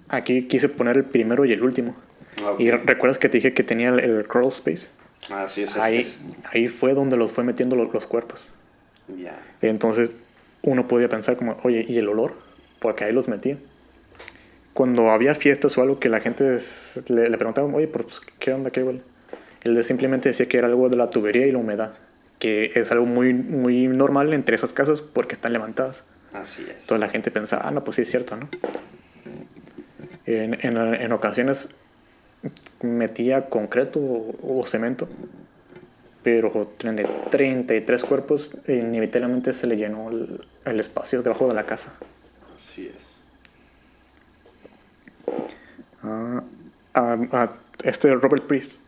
aquí 0.10 0.48
quise 0.48 0.70
poner 0.70 0.98
el 0.98 1.06
primero 1.06 1.46
y 1.46 1.52
el 1.54 1.64
último. 1.64 1.96
Ah. 2.44 2.54
Y 2.58 2.72
re- 2.72 2.82
recuerdas 2.86 3.20
que 3.20 3.30
te 3.30 3.38
dije 3.38 3.54
que 3.54 3.64
tenía 3.64 3.90
el, 3.90 4.00
el 4.00 4.28
crawl 4.28 4.48
space. 4.48 4.90
Ah, 5.30 5.48
sí, 5.48 5.64
es, 5.64 5.78
Ahí, 5.78 6.00
es- 6.00 6.20
ahí 6.52 6.68
fue 6.68 6.94
donde 6.94 7.18
los 7.18 7.32
fue 7.32 7.44
metiendo 7.44 7.76
lo- 7.76 7.92
los 7.92 8.06
cuerpos. 8.06 8.52
Ya. 9.18 9.42
Entonces 9.62 10.16
uno 10.62 10.88
podía 10.88 11.10
pensar 11.10 11.36
como, 11.36 11.58
oye, 11.64 11.86
¿y 11.88 11.98
el 11.98 12.08
olor? 12.08 12.36
Porque 12.80 13.04
ahí 13.04 13.14
los 13.14 13.28
metía. 13.28 13.58
Cuando 14.74 15.12
había 15.12 15.36
fiestas 15.36 15.78
o 15.78 15.82
algo 15.84 16.00
que 16.00 16.10
la 16.10 16.20
gente 16.20 16.58
le, 17.10 17.30
le 17.30 17.38
preguntaba, 17.38 17.68
oye, 17.74 17.88
pero, 17.88 18.06
pues, 18.06 18.22
¿qué 18.40 18.54
onda? 18.54 18.72
¿Qué 18.72 18.82
huele? 18.84 19.02
Él 19.64 19.82
simplemente 19.84 20.30
decía 20.30 20.48
que 20.48 20.58
era 20.58 20.68
algo 20.68 20.90
de 20.90 20.98
la 20.98 21.10
tubería 21.10 21.46
y 21.46 21.52
la 21.52 21.60
humedad, 21.60 21.94
que 22.40 22.72
es 22.76 22.92
algo 22.92 23.06
muy, 23.06 23.34
muy 23.34 23.88
normal 23.88 24.34
entre 24.34 24.56
esas 24.56 24.74
casas 24.74 25.02
porque 25.02 25.36
están 25.36 25.54
levantadas. 25.54 26.04
Así 26.34 26.64
es. 26.64 26.70
Entonces 26.70 27.00
la 27.00 27.10
gente 27.10 27.32
pensaba, 27.32 27.64
ah, 27.66 27.72
no, 27.72 27.84
pues 27.84 27.96
sí 27.96 28.02
es 28.02 28.10
cierto, 28.10 28.36
¿no? 28.36 28.50
En, 30.26 30.58
en, 30.66 30.78
en 30.78 31.12
ocasiones 31.12 31.70
metía 32.82 33.50
concreto 33.50 34.00
o, 34.00 34.60
o 34.60 34.66
cemento, 34.66 35.08
pero 36.24 36.74
tiene 36.78 37.06
33 37.30 38.04
cuerpos 38.04 38.52
e 38.66 38.76
inevitablemente 38.76 39.54
se 39.54 39.68
le 39.68 39.78
llenó 39.78 40.10
el, 40.10 40.46
el 40.66 40.80
espacio 40.80 41.22
debajo 41.22 41.48
de 41.48 41.54
la 41.54 41.66
casa. 41.66 41.94
Así 42.56 42.92
es. 42.96 43.24
Ah, 46.02 46.44
ah, 46.94 47.18
ah, 47.32 47.54
este 47.84 48.14
Robert 48.16 48.46
Priest 48.46 48.80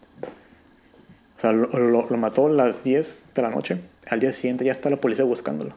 O 1.38 1.40
sea, 1.40 1.52
lo, 1.52 1.68
lo- 1.68 2.18
mató 2.18 2.48
a 2.48 2.50
las 2.50 2.84
10 2.84 3.26
de 3.36 3.42
la 3.42 3.50
noche. 3.50 3.80
Al 4.10 4.20
día 4.20 4.32
siguiente 4.32 4.66
ya 4.66 4.72
está 4.72 4.90
la 4.90 4.98
policía 5.02 5.26
buscándolo. 5.26 5.74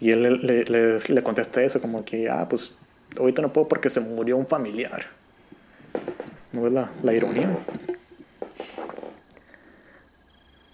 Y 0.00 0.10
él 0.10 0.22
le, 0.22 0.64
le, 0.64 1.22
contesta 1.22 1.62
eso, 1.62 1.80
como 1.80 2.04
que, 2.04 2.28
ah, 2.30 2.46
pues 2.48 2.72
ahorita 3.18 3.42
no 3.42 3.52
puedo 3.52 3.68
porque 3.68 3.90
se 3.90 4.00
murió 4.00 4.36
un 4.36 4.46
familiar. 4.46 5.06
¿No 6.52 6.62
ves 6.62 6.72
la, 6.72 6.90
la 7.02 7.12
ironía? 7.12 7.56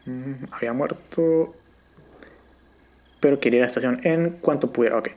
Mm, 0.06 0.44
había 0.52 0.72
muerto, 0.72 1.54
pero 3.20 3.38
quería 3.40 3.58
ir 3.58 3.62
a 3.62 3.66
la 3.66 3.68
estación 3.68 4.00
en 4.04 4.30
cuanto 4.30 4.72
pudiera. 4.72 4.98
Ok. 4.98 5.10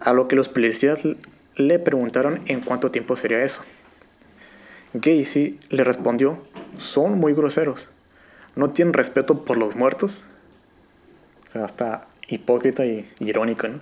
A 0.00 0.12
lo 0.12 0.28
que 0.28 0.36
los 0.36 0.48
policías 0.48 1.00
le 1.56 1.78
preguntaron 1.78 2.40
en 2.46 2.60
cuánto 2.60 2.90
tiempo 2.90 3.16
sería 3.16 3.42
eso. 3.42 3.62
Gacy 4.94 5.60
le 5.68 5.84
respondió, 5.84 6.42
son 6.76 7.18
muy 7.18 7.32
groseros. 7.34 7.88
No 8.56 8.70
tienen 8.70 8.94
respeto 8.94 9.44
por 9.44 9.56
los 9.58 9.76
muertos. 9.76 10.24
O 11.48 11.50
sea, 11.52 11.64
hasta 11.64 12.06
hipócrita 12.28 12.84
y 12.86 13.08
irónico, 13.18 13.68
¿no? 13.68 13.80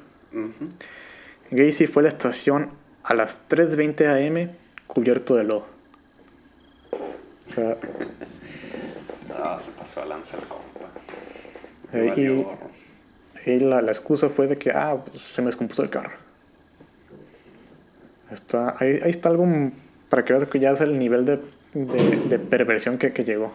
Gacy 1.50 1.86
fue 1.86 2.02
a 2.02 2.04
la 2.04 2.08
estación 2.08 2.70
a 3.02 3.14
las 3.14 3.40
3.20 3.48 4.44
am 4.46 4.50
cubierto 4.86 5.34
de 5.36 5.44
lodo. 5.44 5.66
O 6.92 7.54
sea, 7.54 7.76
Ah, 9.40 9.58
se 9.60 9.70
pasó 9.70 10.02
a 10.02 10.06
lanzar 10.06 10.40
el 10.40 10.46
compa. 10.48 10.64
Eh, 11.92 12.44
y- 13.46 13.60
la, 13.60 13.80
la 13.80 13.92
excusa 13.92 14.28
fue 14.28 14.46
de 14.46 14.58
que, 14.58 14.70
ah, 14.72 15.02
pues, 15.04 15.22
se 15.22 15.40
me 15.42 15.46
descompuso 15.46 15.82
el 15.82 15.90
carro. 15.90 16.12
Está, 18.30 18.74
ahí, 18.78 19.00
ahí 19.02 19.10
está 19.10 19.28
algo 19.30 19.46
para 20.10 20.24
que 20.24 20.32
veas 20.34 20.48
que 20.48 20.58
ya 20.60 20.72
es 20.72 20.80
el 20.82 20.98
nivel 20.98 21.24
de, 21.24 21.40
de, 21.72 22.16
de 22.28 22.38
perversión 22.38 22.98
que, 22.98 23.12
que 23.12 23.24
llegó. 23.24 23.52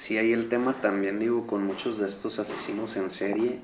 Sí, 0.00 0.16
ahí 0.16 0.32
el 0.32 0.48
tema 0.48 0.72
también, 0.80 1.18
digo, 1.18 1.46
con 1.46 1.62
muchos 1.62 1.98
de 1.98 2.06
estos 2.06 2.38
asesinos 2.38 2.96
en 2.96 3.10
serie. 3.10 3.58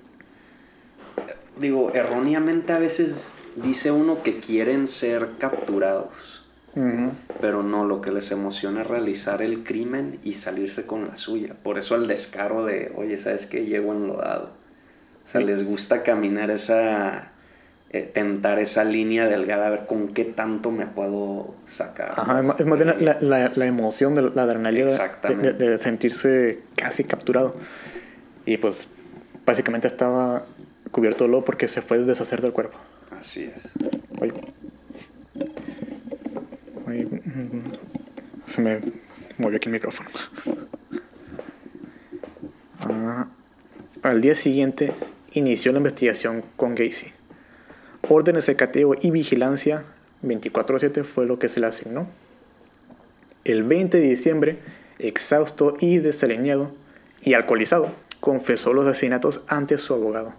Digo, 1.59 1.93
erróneamente 1.95 2.75
a 2.75 2.79
veces 2.79 3.33
dice 3.57 3.91
uno 3.91 4.23
que 4.23 4.39
quieren 4.39 4.87
ser 4.87 5.31
capturados, 5.39 6.45
pero 7.41 7.63
no, 7.63 7.87
lo 7.87 8.03
que 8.03 8.13
les 8.13 8.31
emociona 8.33 8.83
es 8.83 8.87
realizar 8.87 9.41
el 9.41 9.65
crimen 9.65 10.21
y 10.25 10.35
salirse 10.35 10.85
con 10.85 11.07
la 11.09 11.17
suya. 11.17 11.55
Por 11.63 11.79
eso 11.79 11.97
el 11.97 12.07
descaro 12.07 12.67
de, 12.67 12.93
oye, 12.97 13.17
¿sabes 13.17 13.47
qué? 13.47 13.65
Llego 13.65 13.95
enlodado. 13.95 14.51
O 15.25 15.27
sea, 15.27 15.41
Sí. 15.41 15.47
les 15.47 15.65
gusta 15.65 16.03
caminar 16.03 16.51
esa, 16.51 17.33
eh, 17.91 18.11
tentar 18.13 18.59
esa 18.59 18.85
línea 18.85 19.27
delgada, 19.29 19.69
a 19.69 19.71
ver 19.71 19.87
con 19.87 20.09
qué 20.09 20.25
tanto 20.25 20.71
me 20.71 20.87
puedo 20.87 21.55
sacar. 21.67 22.11
Ajá, 22.17 22.41
es, 22.41 22.47
ma- 22.47 22.57
es 22.59 22.67
más 22.67 22.79
bien 22.79 22.95
la, 23.05 23.19
la, 23.21 23.53
la 23.55 23.67
emoción 23.67 24.15
de 24.15 24.23
la 24.23 24.43
adrenalina 24.43 24.91
de- 24.91 25.37
de, 25.37 25.53
de- 25.53 25.79
sentirse 25.79 26.61
casi 26.75 27.05
capturado. 27.05 27.57
Y 28.45 28.57
pues 28.59 28.89
básicamente 29.45 29.87
estaba 29.87 30.45
cubierto 30.91 31.25
de 31.25 31.31
lodo 31.31 31.45
porque 31.45 31.69
se 31.69 31.83
fue 31.83 31.99
deshacer 31.99 32.41
del 32.43 32.53
cuerpo. 32.53 32.79
Así 33.19 33.45
es. 33.57 33.73
Oye. 34.21 34.33
Oye, 36.87 37.05
mm, 37.05 37.63
Se 38.47 38.61
me 38.61 38.81
movió 39.39 39.57
aquí 39.57 39.69
el 39.69 39.73
micrófono. 39.73 40.09
Ah, 42.81 43.29
al 44.03 44.21
día 44.21 44.35
siguiente 44.35 44.93
inició 45.33 45.73
la 45.73 45.79
investigación 45.79 46.45
con 46.57 46.75
Gacy. 46.75 47.13
Órdenes 48.09 48.47
de 48.47 48.57
cateo 48.57 48.95
y 49.01 49.11
vigilancia 49.11 49.85
24-7 50.23 51.05
fue 51.05 51.27
lo 51.27 51.39
que 51.39 51.49
se 51.49 51.61
le 51.61 51.67
asignó. 51.67 52.07
El 53.45 53.63
20 53.63 53.99
de 53.99 54.09
diciembre, 54.09 54.59
exhausto 54.99 55.77
y 55.81 55.99
desalineado 55.99 56.73
y 57.23 57.35
alcoholizado, 57.35 57.91
confesó 58.21 58.73
los 58.73 58.87
asesinatos 58.87 59.45
ante 59.49 59.79
su 59.79 59.95
abogado. 59.95 60.35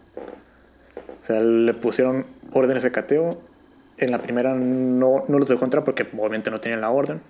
O 1.21 1.25
sea, 1.25 1.41
le 1.41 1.73
pusieron 1.73 2.25
órdenes 2.53 2.83
de 2.83 2.91
cateo. 2.91 3.41
En 3.97 4.11
la 4.11 4.21
primera 4.21 4.53
no, 4.53 5.23
no 5.27 5.39
los 5.39 5.49
dejó 5.49 5.65
entrar 5.65 5.83
porque 5.83 6.07
obviamente 6.17 6.51
no 6.51 6.59
tenían 6.59 6.81
la 6.81 6.89
orden. 6.89 7.21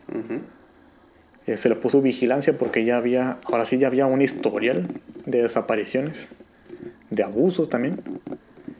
Eh, 1.46 1.56
se 1.56 1.70
le 1.70 1.76
puso 1.76 2.02
vigilancia 2.02 2.58
porque 2.58 2.84
ya 2.84 2.98
había, 2.98 3.38
ahora 3.46 3.66
sí 3.66 3.78
ya 3.78 3.88
había 3.88 4.06
un 4.06 4.22
historial 4.22 4.88
de 5.26 5.44
desapariciones, 5.44 6.28
de 7.10 7.24
abusos 7.24 7.70
también. 7.70 8.02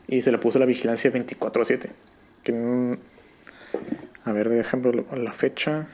Y 0.08 0.22
se 0.22 0.32
le 0.32 0.38
puso 0.38 0.58
la 0.58 0.66
vigilancia 0.66 1.10
24/7. 1.10 1.90
Que, 2.42 2.52
mm, 2.52 2.92
a 4.24 4.32
ver, 4.32 4.48
de 4.48 4.60
ejemplo, 4.60 4.90
la- 4.92 5.16
la 5.18 5.32
fecha. 5.32 5.86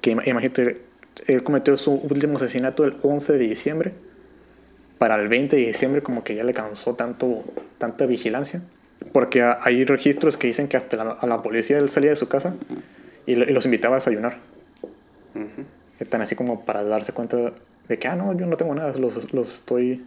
Que 0.00 0.12
ima- 0.12 0.26
imagínate, 0.26 0.80
él 1.26 1.42
cometió 1.42 1.76
su 1.76 1.92
último 1.92 2.36
asesinato 2.38 2.84
el 2.84 2.96
11 3.02 3.34
de 3.34 3.38
diciembre. 3.40 3.92
Para 4.98 5.14
el 5.20 5.28
20 5.28 5.56
de 5.56 5.66
diciembre 5.66 6.02
como 6.02 6.24
que 6.24 6.34
ya 6.34 6.42
le 6.44 6.54
cansó 6.54 6.94
tanto, 6.94 7.44
tanta 7.78 8.06
vigilancia. 8.06 8.62
Porque 9.12 9.42
hay 9.42 9.84
registros 9.84 10.36
que 10.36 10.48
dicen 10.48 10.66
que 10.66 10.76
hasta 10.76 10.96
la, 10.96 11.10
a 11.12 11.26
la 11.26 11.40
policía 11.42 11.78
él 11.78 11.88
salía 11.88 12.10
de 12.10 12.16
su 12.16 12.28
casa 12.28 12.54
y, 13.26 13.36
lo- 13.36 13.44
y 13.48 13.52
los 13.52 13.64
invitaba 13.64 13.96
a 13.96 13.98
desayunar. 13.98 14.38
Ujú. 15.34 15.64
Están 16.00 16.22
así 16.22 16.34
como 16.34 16.64
para 16.64 16.82
darse 16.84 17.12
cuenta 17.12 17.52
de 17.88 17.98
que, 17.98 18.08
ah, 18.08 18.16
no, 18.16 18.36
yo 18.36 18.46
no 18.46 18.56
tengo 18.56 18.74
nada, 18.74 18.96
los, 18.98 19.32
los 19.32 19.54
estoy, 19.54 20.04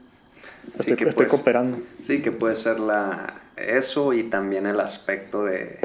estoy, 0.77 0.95
que 0.97 1.03
estoy 1.05 1.25
pues- 1.27 1.31
cooperando. 1.31 1.79
Sí, 2.01 2.21
que 2.21 2.31
puede 2.31 2.55
ser 2.55 2.79
la, 2.79 3.35
eso 3.57 4.13
y 4.13 4.23
también 4.23 4.65
el 4.65 4.79
aspecto 4.79 5.45
de, 5.45 5.79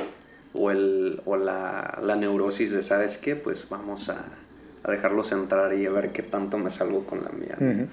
o, 0.55 0.71
el, 0.71 1.21
o 1.25 1.37
la, 1.37 1.99
la 2.03 2.17
neurosis 2.17 2.73
de, 2.73 2.83
¿sabes 2.83 3.19
qué? 3.19 3.37
Pues 3.37 3.69
vamos 3.69 4.09
a, 4.09 4.25
a 4.85 4.91
dejarlos 4.91 5.33
entrar 5.33 5.73
y 5.75 5.87
a 5.87 5.91
ver 5.91 6.13
qué 6.13 6.23
tanto 6.23 6.59
me 6.59 6.71
salgo 6.71 7.05
con 7.05 7.23
la 7.25 7.31
mía. 7.31 7.89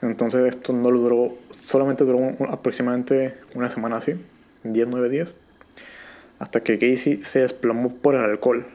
Entonces 0.00 0.46
esto 0.46 0.72
no 0.72 0.90
lo 0.90 0.98
duró, 1.00 1.34
solamente 1.60 2.04
duró 2.04 2.18
un- 2.18 2.36
aproximadamente 2.48 3.34
una 3.54 3.68
semana 3.68 3.96
así, 3.96 4.14
10, 4.64 4.86
9 4.88 5.08
días, 5.08 5.36
hasta 6.38 6.62
que 6.62 6.76
Gacy 6.76 7.20
se 7.20 7.40
desplomó 7.40 7.92
por 7.94 8.14
el 8.14 8.20
alcohol. 8.22 8.66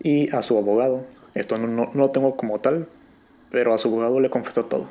Y 0.00 0.32
a 0.34 0.42
su 0.42 0.56
abogado, 0.56 1.06
esto 1.34 1.56
no, 1.56 1.66
no- 1.66 1.90
no 1.92 2.00
lo 2.02 2.10
tengo 2.10 2.36
como 2.36 2.60
tal, 2.60 2.86
pero 3.50 3.74
a 3.74 3.78
su 3.78 3.88
abogado 3.88 4.20
le 4.20 4.30
confesó 4.30 4.64
todo. 4.66 4.88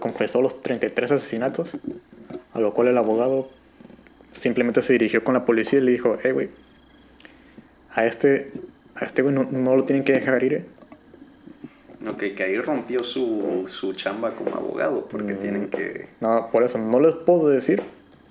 Confesó 0.00 0.42
los 0.42 0.60
33 0.60 1.12
asesinatos, 1.12 1.76
a 2.52 2.60
lo 2.60 2.74
cual 2.74 2.88
el 2.88 2.98
abogado 2.98 3.48
simplemente 4.32 4.82
se 4.82 4.92
dirigió 4.94 5.22
con 5.22 5.34
la 5.34 5.44
policía 5.44 5.78
y 5.78 5.82
le 5.82 5.92
dijo, 5.92 6.16
hey, 6.22 6.32
güey, 6.32 6.50
a 7.92 8.04
este, 8.04 8.50
a 8.96 9.04
este 9.04 9.22
güey 9.22 9.32
no, 9.34 9.44
no 9.44 9.76
lo 9.76 9.84
tienen 9.84 10.04
que 10.04 10.12
dejar 10.12 10.42
ir, 10.42 10.52
eh". 10.54 10.64
Ok, 12.10 12.18
que 12.36 12.42
ahí 12.42 12.58
rompió 12.60 13.04
su, 13.04 13.66
su 13.68 13.92
chamba 13.94 14.32
como 14.32 14.54
abogado, 14.56 15.04
porque 15.06 15.34
Mm. 15.34 15.38
tienen 15.38 15.68
que... 15.68 16.08
No, 16.20 16.50
por 16.50 16.64
eso 16.64 16.76
no 16.78 16.98
les 17.00 17.14
puedo 17.14 17.48
decir, 17.48 17.80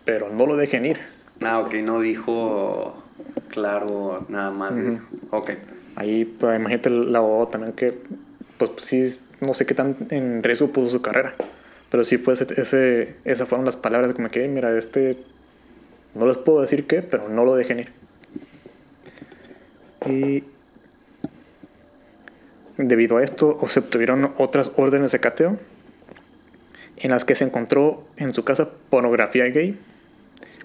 pero 0.06 0.30
no 0.30 0.46
lo 0.46 0.58
dejen 0.58 0.86
ir. 0.86 1.00
Ah, 1.44 1.60
ok, 1.60 1.76
no 1.76 2.02
dijo 2.02 3.02
claro 3.50 4.26
nada 4.28 4.52
más. 4.52 4.76
de-. 4.76 5.00
Ok, 5.32 5.52
Ahí, 5.96 6.26
pues, 6.26 6.60
imagínate 6.60 6.90
el 6.90 7.16
abogado 7.16 7.48
también 7.48 7.74
que, 7.74 7.98
pues 8.72 8.86
sí, 8.86 9.20
no 9.42 9.54
sé 9.54 9.66
qué 9.66 9.74
tan 9.74 9.96
en 10.10 10.44
riesgo 10.44 10.72
puso 10.72 10.90
su 10.90 11.02
carrera. 11.02 11.36
Pero 11.90 12.04
sí 12.04 12.18
fue 12.18 12.34
ese, 12.34 12.48
ese- 12.58 13.16
esas 13.26 13.48
fueron 13.48 13.66
las 13.66 13.78
palabras 13.78 14.14
como 14.14 14.30
que, 14.32 14.48
mira, 14.48 14.76
este, 14.78 15.18
no 16.16 16.26
les 16.26 16.38
puedo 16.38 16.62
decir 16.62 16.88
qué, 16.88 17.02
pero 17.02 17.30
no 17.30 17.46
lo 17.46 17.56
dejen 17.56 17.80
ir. 17.82 17.92
Y 20.08 20.44
debido 22.78 23.18
a 23.18 23.24
esto, 23.24 23.58
se 23.68 23.80
obtuvieron 23.80 24.34
otras 24.38 24.72
órdenes 24.76 25.12
de 25.12 25.20
cateo 25.20 25.58
en 26.98 27.12
las 27.12 27.26
que 27.26 27.36
se 27.36 27.44
encontró 27.44 28.06
en 28.18 28.34
su 28.34 28.44
casa 28.44 28.70
pornografía 28.90 29.46
gay, 29.46 29.78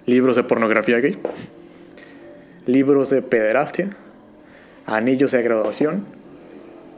libros 0.06 0.36
de 0.36 0.44
pornografía 0.44 0.98
gay, 1.00 1.18
libros 2.66 3.10
de 3.10 3.22
pederastia, 3.22 3.94
anillos 4.86 5.32
de 5.32 5.42
graduación 5.42 6.06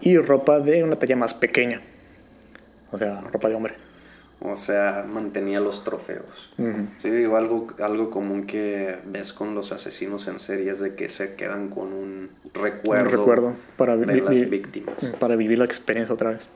y 0.01 0.17
ropa 0.19 0.61
de 0.61 0.83
una 0.83 0.97
talla 0.97 1.17
más 1.17 1.35
pequeña. 1.35 1.81
O 2.93 2.99
sea, 2.99 3.21
ropa 3.21 3.49
de 3.49 3.55
hombre. 3.55 3.75
o 4.41 4.57
sea, 4.57 5.05
mantenía 5.07 5.61
los 5.61 5.85
trofeos. 5.85 6.51
Sí, 6.99 7.11
digo, 7.11 7.37
algo, 7.37 7.69
algo 7.81 8.11
común 8.11 8.47
que 8.47 8.99
ves 9.07 9.33
con 9.33 9.55
los 9.55 9.71
asesinos 9.73 10.27
en 10.29 10.39
series 10.39 10.81
de 10.81 10.95
que 10.95 11.09
se 11.09 11.35
quedan 11.35 11.69
con 11.69 11.93
un 11.93 12.31
recuerdo, 12.55 13.05
Un 13.05 13.11
recuerdo 13.19 13.57
para, 13.77 13.97
de 13.97 14.21
las 14.21 14.51
víctimas. 14.51 14.97
para 15.19 15.37
vivir 15.37 15.59
la 15.59 15.67
experiencia 15.67 16.15
otra 16.15 16.31
vez. 16.31 16.49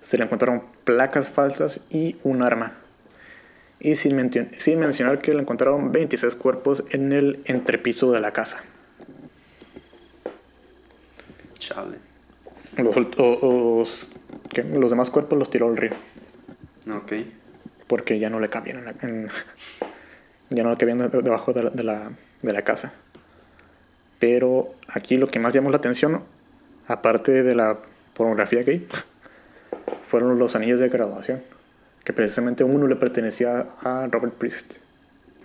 Se 0.00 0.18
le 0.18 0.24
encontraron 0.24 0.64
placas 0.84 1.30
falsas 1.30 1.82
y 1.90 2.16
un 2.24 2.42
arma. 2.42 2.78
Y 3.78 3.96
sin, 3.96 4.30
sin 4.52 4.78
mencionar 4.80 5.18
que 5.20 5.32
le 5.34 5.40
encontraron 5.42 5.92
26 5.92 6.34
cuerpos 6.36 6.84
en 6.90 7.12
el 7.12 7.40
entrepiso 7.44 8.10
de 8.10 8.20
la 8.20 8.32
casa. 8.32 8.62
Chale. 11.58 11.98
Los, 12.78 12.96
ult- 12.96 13.14
o- 13.18 13.80
os- 13.80 14.08
¿qué? 14.52 14.64
los 14.64 14.90
demás 14.90 15.10
cuerpos 15.10 15.38
los 15.38 15.50
tiró 15.50 15.68
al 15.68 15.76
río. 15.76 15.92
Ok. 16.90 17.12
porque 17.86 18.18
ya 18.18 18.30
no 18.30 18.40
le 18.40 18.48
cabían 18.48 18.78
en 18.78 18.84
la- 18.86 18.94
en- 19.02 19.28
ya 20.50 20.62
no 20.62 20.70
le 20.70 20.76
cabían 20.78 20.98
de- 20.98 21.08
debajo 21.22 21.52
de 21.52 21.64
la, 21.64 21.70
de 21.70 21.84
la- 21.84 22.12
de 22.40 22.52
la 22.52 22.62
casa. 22.62 22.94
Pero 24.18 24.74
aquí 24.88 25.16
lo 25.18 25.26
que 25.28 25.38
más 25.38 25.52
llamó 25.52 25.70
la 25.70 25.76
atención, 25.76 26.22
aparte 26.86 27.42
de 27.42 27.54
la 27.54 27.78
pornografía 28.14 28.62
gay 28.62 28.86
fueron 30.08 30.38
los 30.38 30.56
anillos 30.56 30.80
de 30.80 30.88
graduación, 30.88 31.42
que 32.04 32.12
precisamente 32.14 32.64
uno 32.64 32.86
le 32.86 32.96
pertenecía 32.96 33.66
a 33.82 34.08
Robert 34.10 34.34
Priest. 34.34 34.76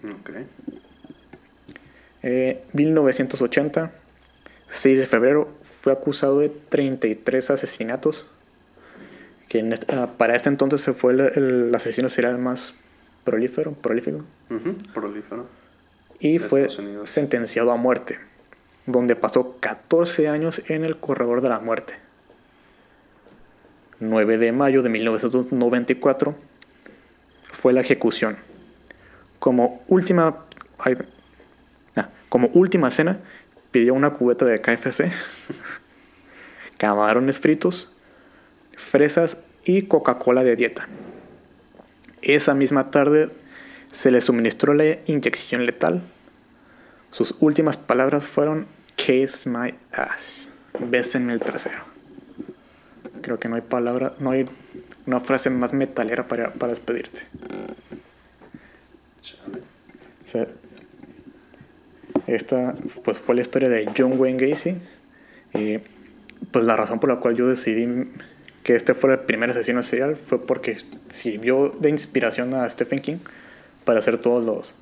Ok. 0.05 0.29
Eh, 2.23 2.63
1980, 2.73 3.91
6 4.69 4.99
de 4.99 5.05
febrero, 5.05 5.49
fue 5.61 5.93
acusado 5.93 6.39
de 6.39 6.49
33 6.49 7.49
asesinatos, 7.51 8.25
que 9.47 9.59
en 9.59 9.71
este- 9.73 9.93
ah, 9.95 10.13
para 10.17 10.35
este 10.35 10.49
entonces 10.49 10.81
se 10.81 10.93
fue 10.93 11.13
el, 11.13 11.19
el 11.21 11.75
asesino 11.75 12.09
serial 12.09 12.37
más 12.37 12.73
prolífero, 13.23 13.73
prolífico, 13.73 14.23
Prolífero. 14.93 15.45
y 16.19 16.39
fue 16.39 16.67
sentenciado 17.05 17.71
a 17.71 17.75
muerte, 17.77 18.19
donde 18.85 19.15
pasó 19.15 19.57
14 19.59 20.27
años 20.29 20.61
en 20.67 20.83
el 20.85 20.97
corredor 20.97 21.41
de 21.41 21.49
la 21.49 21.59
muerte. 21.59 21.95
9 23.99 24.37
de 24.37 24.51
mayo 24.51 24.83
de 24.83 24.89
1994 24.89 26.35
fue 27.51 27.73
la 27.73 27.81
ejecución. 27.81 28.37
Como 29.39 29.83
última, 29.87 30.45
ah, 31.95 32.09
como 32.29 32.47
última 32.53 32.91
cena, 32.91 33.19
pidió 33.71 33.93
una 33.93 34.11
cubeta 34.11 34.45
de 34.45 34.59
KFC, 34.59 35.11
camarones 36.77 37.39
fritos, 37.39 37.91
fresas 38.75 39.37
y 39.65 39.83
Coca-Cola 39.83 40.43
de 40.43 40.55
dieta. 40.55 40.87
Esa 42.21 42.53
misma 42.53 42.91
tarde 42.91 43.29
se 43.91 44.11
le 44.11 44.21
suministró 44.21 44.73
la 44.73 44.85
inyección 45.05 45.65
letal. 45.65 46.01
Sus 47.09 47.35
últimas 47.39 47.77
palabras 47.77 48.25
fueron 48.25 48.67
Kiss 48.95 49.47
my 49.47 49.73
ass. 49.91 50.49
Bésenme 50.79 51.33
el 51.33 51.39
trasero. 51.39 51.79
Creo 53.21 53.39
que 53.39 53.49
no 53.49 53.55
hay 53.55 53.61
palabra, 53.61 54.13
no 54.19 54.31
hay 54.31 54.47
una 55.05 55.19
frase 55.19 55.49
más 55.49 55.73
metalera 55.73 56.27
para, 56.27 56.51
para 56.51 56.71
despedirte. 56.71 57.27
O 60.23 60.27
sea, 60.27 60.47
esta 62.27 62.75
pues 63.03 63.17
fue 63.17 63.35
la 63.35 63.41
historia 63.41 63.69
de 63.69 63.89
John 63.97 64.19
Wayne 64.19 64.47
Gacy 64.49 64.75
y 65.53 65.79
pues 66.51 66.65
la 66.65 66.75
razón 66.75 66.99
por 66.99 67.09
la 67.09 67.17
cual 67.17 67.35
yo 67.35 67.47
decidí 67.47 67.87
que 68.63 68.75
este 68.75 68.93
fuera 68.93 69.15
el 69.15 69.21
primer 69.21 69.49
asesino 69.49 69.81
serial 69.81 70.15
fue 70.15 70.45
porque 70.45 70.77
sirvió 71.09 71.69
de 71.69 71.89
inspiración 71.89 72.53
a 72.53 72.69
Stephen 72.69 72.99
King 72.99 73.17
para 73.85 73.99
hacer 73.99 74.17
todos 74.17 74.45
los 74.45 74.73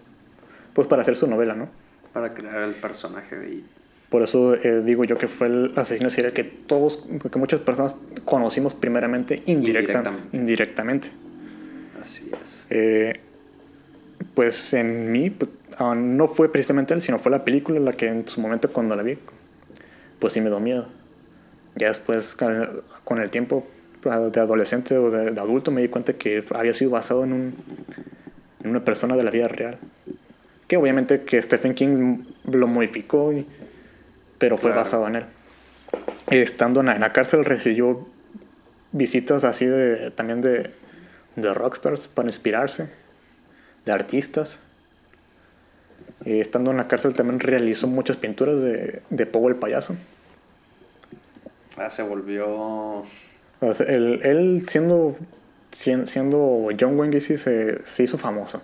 pues 0.73 0.87
para 0.87 1.03
hacer 1.03 1.15
su 1.15 1.27
novela, 1.27 1.55
¿no? 1.55 1.69
Para 2.11 2.33
crear 2.33 2.63
el 2.63 2.73
personaje 2.73 3.37
de 3.37 3.53
It. 3.55 3.65
Por 4.09 4.23
eso 4.23 4.55
eh, 4.55 4.81
digo 4.83 5.03
yo 5.03 5.17
que 5.17 5.27
fue 5.27 5.47
el 5.47 5.73
asesino 5.75 6.09
serial 6.09 6.33
que 6.33 6.43
todos, 6.43 7.05
que 7.31 7.39
muchas 7.39 7.61
personas 7.61 7.95
conocimos 8.23 8.73
primeramente 8.73 9.41
indirecta, 9.45 9.99
Indirectamente. 9.99 10.37
indirectamente. 10.37 11.11
Así 12.01 12.29
es. 12.43 12.67
Eh, 12.69 13.19
pues 14.33 14.73
en 14.73 15.11
mí 15.11 15.29
ah, 15.79 15.93
no 15.95 16.27
fue 16.27 16.51
precisamente 16.51 16.93
él, 16.93 17.01
sino 17.01 17.19
fue 17.19 17.31
la 17.31 17.43
película 17.43 17.79
la 17.79 17.93
que 17.93 18.07
en 18.07 18.27
su 18.27 18.41
momento 18.41 18.71
cuando 18.71 18.95
la 18.95 19.03
vi, 19.03 19.17
pues 20.19 20.33
sí 20.33 20.41
me 20.41 20.49
dio 20.49 20.59
miedo. 20.59 20.87
Ya 21.75 21.87
después 21.89 22.35
con 22.35 22.81
con 23.03 23.19
el 23.21 23.29
tiempo 23.29 23.67
ah, 24.05 24.19
de 24.19 24.39
adolescente 24.39 24.97
o 24.97 25.11
de, 25.11 25.31
de 25.31 25.41
adulto 25.41 25.71
me 25.71 25.81
di 25.81 25.87
cuenta 25.89 26.13
que 26.13 26.43
había 26.55 26.73
sido 26.73 26.91
basado 26.91 27.23
en, 27.23 27.33
un, 27.33 27.55
en 28.63 28.69
una 28.69 28.83
persona 28.83 29.15
de 29.17 29.23
la 29.23 29.31
vida 29.31 29.47
real. 29.47 29.77
Que 30.67 30.77
obviamente 30.77 31.23
que 31.25 31.41
Stephen 31.41 31.75
King 31.75 32.23
lo 32.51 32.67
modificó, 32.67 33.31
y- 33.33 33.45
pero 34.37 34.57
fue 34.57 34.71
Claro. 34.71 34.81
basado 34.83 35.07
en 35.07 35.15
él. 35.17 35.25
Estando 36.31 36.79
en 36.79 36.87
la, 36.87 36.95
en 36.95 37.01
la 37.01 37.13
cárcel 37.13 37.45
recibió 37.45 38.07
visitas 38.91 39.43
así 39.43 39.65
de 39.65 40.09
también 40.11 40.41
de, 40.41 40.71
de 41.35 41.53
rockstars 41.53 42.07
para 42.07 42.27
inspirarse, 42.29 42.89
de 43.85 43.91
artistas. 43.91 44.59
Eh, 46.23 46.39
estando 46.39 46.71
en 46.71 46.77
la 46.77 46.87
cárcel 46.87 47.13
también 47.13 47.39
realizó 47.39 47.87
muchas 47.87 48.17
pinturas 48.17 48.61
de, 48.61 49.01
de 49.09 49.25
Pogo 49.25 49.49
el 49.49 49.55
payaso. 49.57 49.95
Ah, 51.77 51.89
se 51.89 52.03
volvió. 52.03 52.47
O 52.47 53.73
sea, 53.73 53.85
él, 53.87 54.21
él 54.23 54.63
siendo, 54.67 55.17
sien- 55.71 56.07
siendo 56.07 56.67
John 56.79 56.97
Wayne 56.97 57.15
Gacy 57.15 57.35
se, 57.37 57.85
se 57.85 58.03
hizo 58.03 58.17
famoso. 58.17 58.63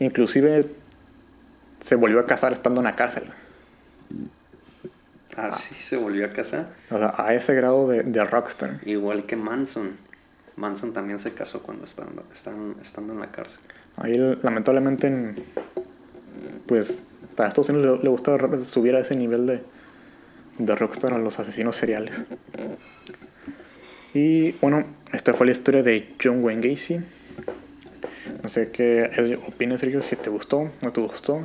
Inclusive 0.00 0.66
se 1.80 1.94
volvió 1.94 2.18
a 2.18 2.26
casar 2.26 2.52
estando 2.52 2.80
en 2.80 2.84
la 2.86 2.96
cárcel. 2.96 3.24
Ah, 5.36 5.52
sí, 5.52 5.74
se 5.76 5.96
volvió 5.96 6.26
a 6.26 6.30
casar. 6.30 6.74
O 6.90 6.98
sea, 6.98 7.12
a 7.16 7.32
ese 7.34 7.54
grado 7.54 7.88
de, 7.88 8.02
de 8.02 8.24
rockstar. 8.24 8.80
Igual 8.84 9.24
que 9.26 9.36
Manson. 9.36 9.92
Manson 10.56 10.92
también 10.92 11.20
se 11.20 11.32
casó 11.32 11.62
cuando 11.62 11.84
estando, 11.84 12.24
están- 12.34 12.74
estando 12.82 13.12
en 13.12 13.20
la 13.20 13.30
cárcel. 13.30 13.60
Ahí 13.96 14.14
lamentablemente 14.42 15.06
en, 15.06 15.36
pues 16.66 17.06
a 17.38 17.46
Estados 17.46 17.68
Unidos 17.70 18.02
le, 18.02 18.08
gusta 18.08 18.36
subir 18.62 18.94
a 18.96 19.00
ese 19.00 19.16
nivel 19.16 19.46
de, 19.46 19.62
de 20.58 20.76
rockstar 20.76 21.14
a 21.14 21.18
los 21.18 21.38
asesinos 21.38 21.76
seriales. 21.76 22.24
Y 24.12 24.52
bueno, 24.60 24.84
esta 25.12 25.34
fue 25.34 25.46
la 25.46 25.52
historia 25.52 25.82
de 25.82 26.08
John 26.22 26.42
Wayne 26.42 26.68
Gacy. 26.68 27.00
No 28.42 28.48
sé 28.48 28.70
qué 28.70 29.38
opinas, 29.46 29.80
Sergio, 29.80 30.02
si 30.02 30.16
te 30.16 30.30
gustó, 30.30 30.70
no 30.82 30.92
te 30.92 31.00
gustó, 31.00 31.44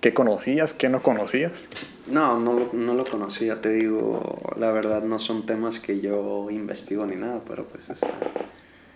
qué 0.00 0.14
conocías, 0.14 0.74
qué 0.74 0.88
no 0.88 1.02
conocías. 1.02 1.68
No, 2.06 2.40
no 2.40 2.70
no 2.72 2.94
lo 2.94 3.04
conocía, 3.04 3.60
te 3.60 3.70
digo, 3.70 4.40
la 4.56 4.72
verdad 4.72 5.02
no 5.02 5.18
son 5.18 5.46
temas 5.46 5.78
que 5.78 6.00
yo 6.00 6.48
investigo 6.50 7.06
ni 7.06 7.16
nada, 7.16 7.40
pero 7.46 7.66
pues 7.66 7.90
está, 7.90 8.08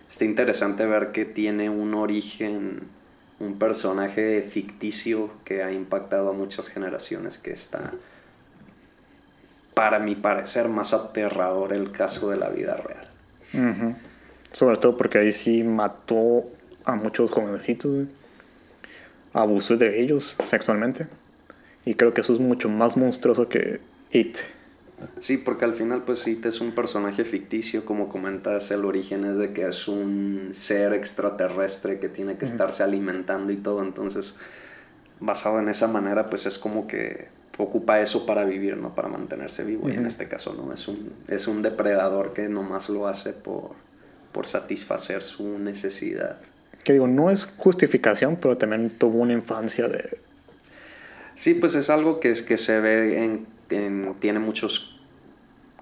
está 0.09 0.25
interesante 0.25 0.85
ver 0.85 1.11
que 1.11 1.25
tiene 1.25 1.69
un 1.69 1.93
origen, 1.93 2.81
un 3.39 3.59
personaje 3.59 4.41
ficticio 4.41 5.29
que 5.43 5.63
ha 5.63 5.71
impactado 5.71 6.29
a 6.29 6.33
muchas 6.33 6.69
generaciones, 6.69 7.37
que 7.37 7.51
está, 7.51 7.93
para 9.73 9.99
mi 9.99 10.15
parecer, 10.15 10.69
más 10.69 10.93
aterrador 10.93 11.73
el 11.73 11.91
caso 11.91 12.29
de 12.29 12.37
la 12.37 12.49
vida 12.49 12.75
real. 12.77 13.97
Sobre 14.51 14.77
todo 14.77 14.95
porque 14.95 15.17
ahí 15.17 15.31
sí 15.31 15.63
mató 15.63 16.45
a 16.85 16.95
muchos 16.95 17.31
jovencitos, 17.31 18.07
abusó 19.33 19.75
de 19.75 20.01
ellos 20.01 20.37
sexualmente. 20.45 21.07
Y 21.83 21.95
creo 21.95 22.13
que 22.13 22.21
eso 22.21 22.33
es 22.33 22.39
mucho 22.39 22.69
más 22.69 22.97
monstruoso 22.97 23.49
que 23.49 23.81
It. 24.11 24.37
Sí, 25.19 25.37
porque 25.37 25.65
al 25.65 25.73
final 25.73 26.03
pues 26.03 26.19
sí, 26.19 26.39
es 26.43 26.61
un 26.61 26.71
personaje 26.71 27.25
ficticio, 27.25 27.85
como 27.85 28.09
comentas, 28.09 28.71
el 28.71 28.85
origen 28.85 29.25
es 29.25 29.37
de 29.37 29.51
que 29.53 29.67
es 29.67 29.87
un 29.87 30.49
ser 30.51 30.93
extraterrestre 30.93 31.99
que 31.99 32.09
tiene 32.09 32.37
que 32.37 32.45
estarse 32.45 32.83
alimentando 32.83 33.51
y 33.51 33.57
todo, 33.57 33.83
entonces 33.83 34.37
basado 35.19 35.59
en 35.59 35.69
esa 35.69 35.87
manera 35.87 36.29
pues 36.29 36.45
es 36.45 36.57
como 36.57 36.87
que 36.87 37.27
ocupa 37.57 37.99
eso 37.99 38.25
para 38.25 38.43
vivir, 38.43 38.77
¿no? 38.77 38.95
Para 38.95 39.07
mantenerse 39.07 39.63
vivo 39.63 39.89
y 39.89 39.93
en 39.93 40.05
este 40.05 40.27
caso 40.27 40.53
no, 40.53 40.73
es 40.73 40.87
un, 40.87 41.13
es 41.27 41.47
un 41.47 41.61
depredador 41.61 42.33
que 42.33 42.49
nomás 42.49 42.89
lo 42.89 43.07
hace 43.07 43.33
por, 43.33 43.71
por 44.31 44.47
satisfacer 44.47 45.21
su 45.21 45.59
necesidad. 45.59 46.37
Que 46.83 46.93
digo, 46.93 47.07
no 47.07 47.29
es 47.29 47.45
justificación, 47.45 48.37
pero 48.41 48.57
también 48.57 48.89
tuvo 48.89 49.19
una 49.19 49.33
infancia 49.33 49.87
de... 49.87 50.19
Sí, 51.35 51.53
pues 51.53 51.75
es 51.75 51.89
algo 51.89 52.19
que, 52.19 52.31
es, 52.31 52.41
que 52.41 52.57
se 52.57 52.79
ve 52.79 53.23
en, 53.23 53.47
en- 53.69 54.15
tiene 54.19 54.39
muchos 54.39 54.91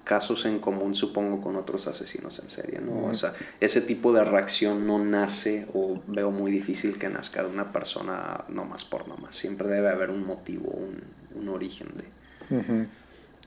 casos 0.04 0.44
en 0.44 0.58
común, 0.58 0.94
supongo, 0.94 1.40
con 1.40 1.56
otros 1.56 1.86
asesinos 1.86 2.38
en 2.38 2.50
serie, 2.50 2.78
¿no? 2.80 3.06
O 3.06 3.14
sea, 3.14 3.32
ese 3.60 3.80
tipo 3.80 4.12
de 4.12 4.22
reacción 4.24 4.86
no 4.86 5.02
nace 5.02 5.66
o 5.72 5.98
veo 6.06 6.30
muy 6.30 6.52
difícil 6.52 6.98
que 6.98 7.08
nazca 7.08 7.42
de 7.42 7.48
una 7.48 7.72
persona 7.72 8.44
nomás 8.48 8.84
por 8.84 9.08
nomás. 9.08 9.34
Siempre 9.34 9.66
debe 9.68 9.88
haber 9.88 10.10
un 10.10 10.26
motivo, 10.26 10.68
un, 10.70 11.02
un 11.40 11.48
origen 11.48 11.88
de... 11.96 12.04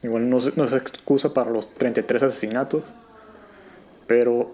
Igual 0.02 0.30
no, 0.30 0.40
se- 0.40 0.54
no 0.56 0.64
es 0.64 0.74
excusa 0.74 1.32
para 1.34 1.52
los 1.52 1.74
33 1.76 2.24
asesinatos, 2.24 2.92
pero, 4.08 4.52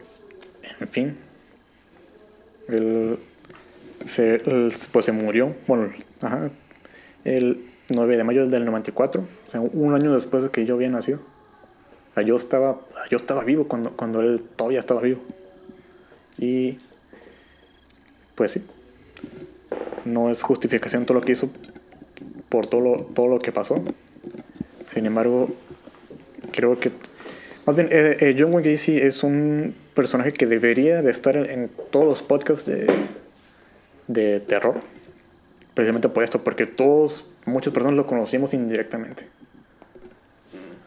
en 0.82 0.88
fin, 0.90 1.18
él 2.68 3.18
se, 4.06 4.36
él, 4.36 4.74
pues 4.92 5.06
se 5.06 5.12
murió, 5.12 5.56
bueno, 5.68 5.92
ajá, 6.22 6.50
el 7.24 7.66
9 7.90 8.18
de 8.18 8.24
mayo 8.24 8.48
del 8.48 8.66
94, 8.66 9.22
o 9.22 9.52
sea, 9.52 9.62
un 9.62 9.94
año 9.94 10.14
después 10.14 10.44
de 10.44 10.50
que 10.50 10.66
yo 10.66 10.76
había 10.76 10.90
nacido. 10.90 11.20
Yo 12.26 12.36
estaba, 12.36 12.80
yo 13.10 13.18
estaba 13.18 13.44
vivo 13.44 13.68
cuando, 13.68 13.92
cuando 13.98 14.22
él 14.22 14.44
todavía 14.56 14.80
estaba 14.80 15.02
vivo. 15.02 15.22
Y, 16.38 16.78
pues 18.36 18.52
sí, 18.52 18.64
no 20.06 20.30
es 20.30 20.44
justificación 20.44 21.06
todo 21.06 21.20
lo 21.20 21.26
que 21.26 21.32
hizo 21.32 21.50
por 22.50 22.68
todo 22.68 22.82
lo, 22.82 22.98
todo 23.06 23.28
lo 23.28 23.40
que 23.40 23.52
pasó. 23.52 23.84
Sin 24.90 25.06
embargo, 25.06 25.48
creo 26.52 26.80
que... 26.80 26.92
Más 27.66 27.76
bien, 27.76 27.88
eh, 27.92 28.18
eh, 28.20 28.36
John 28.38 28.54
Wayne 28.54 28.74
Gacy 28.74 28.98
es 28.98 29.24
un 29.24 29.74
personaje 29.96 30.34
que 30.34 30.46
debería 30.46 31.02
de 31.02 31.10
estar 31.10 31.36
en, 31.36 31.50
en 31.50 31.72
todos 31.92 32.06
los 32.06 32.22
podcasts 32.22 32.66
de, 32.68 32.88
de 34.08 34.40
terror. 34.40 34.82
Precisamente 35.74 36.10
por 36.10 36.24
esto, 36.24 36.44
porque 36.44 36.68
todos, 36.68 37.26
muchas 37.46 37.74
personas 37.74 37.98
lo 37.98 38.08
conocimos 38.08 38.54
indirectamente. 38.54 39.28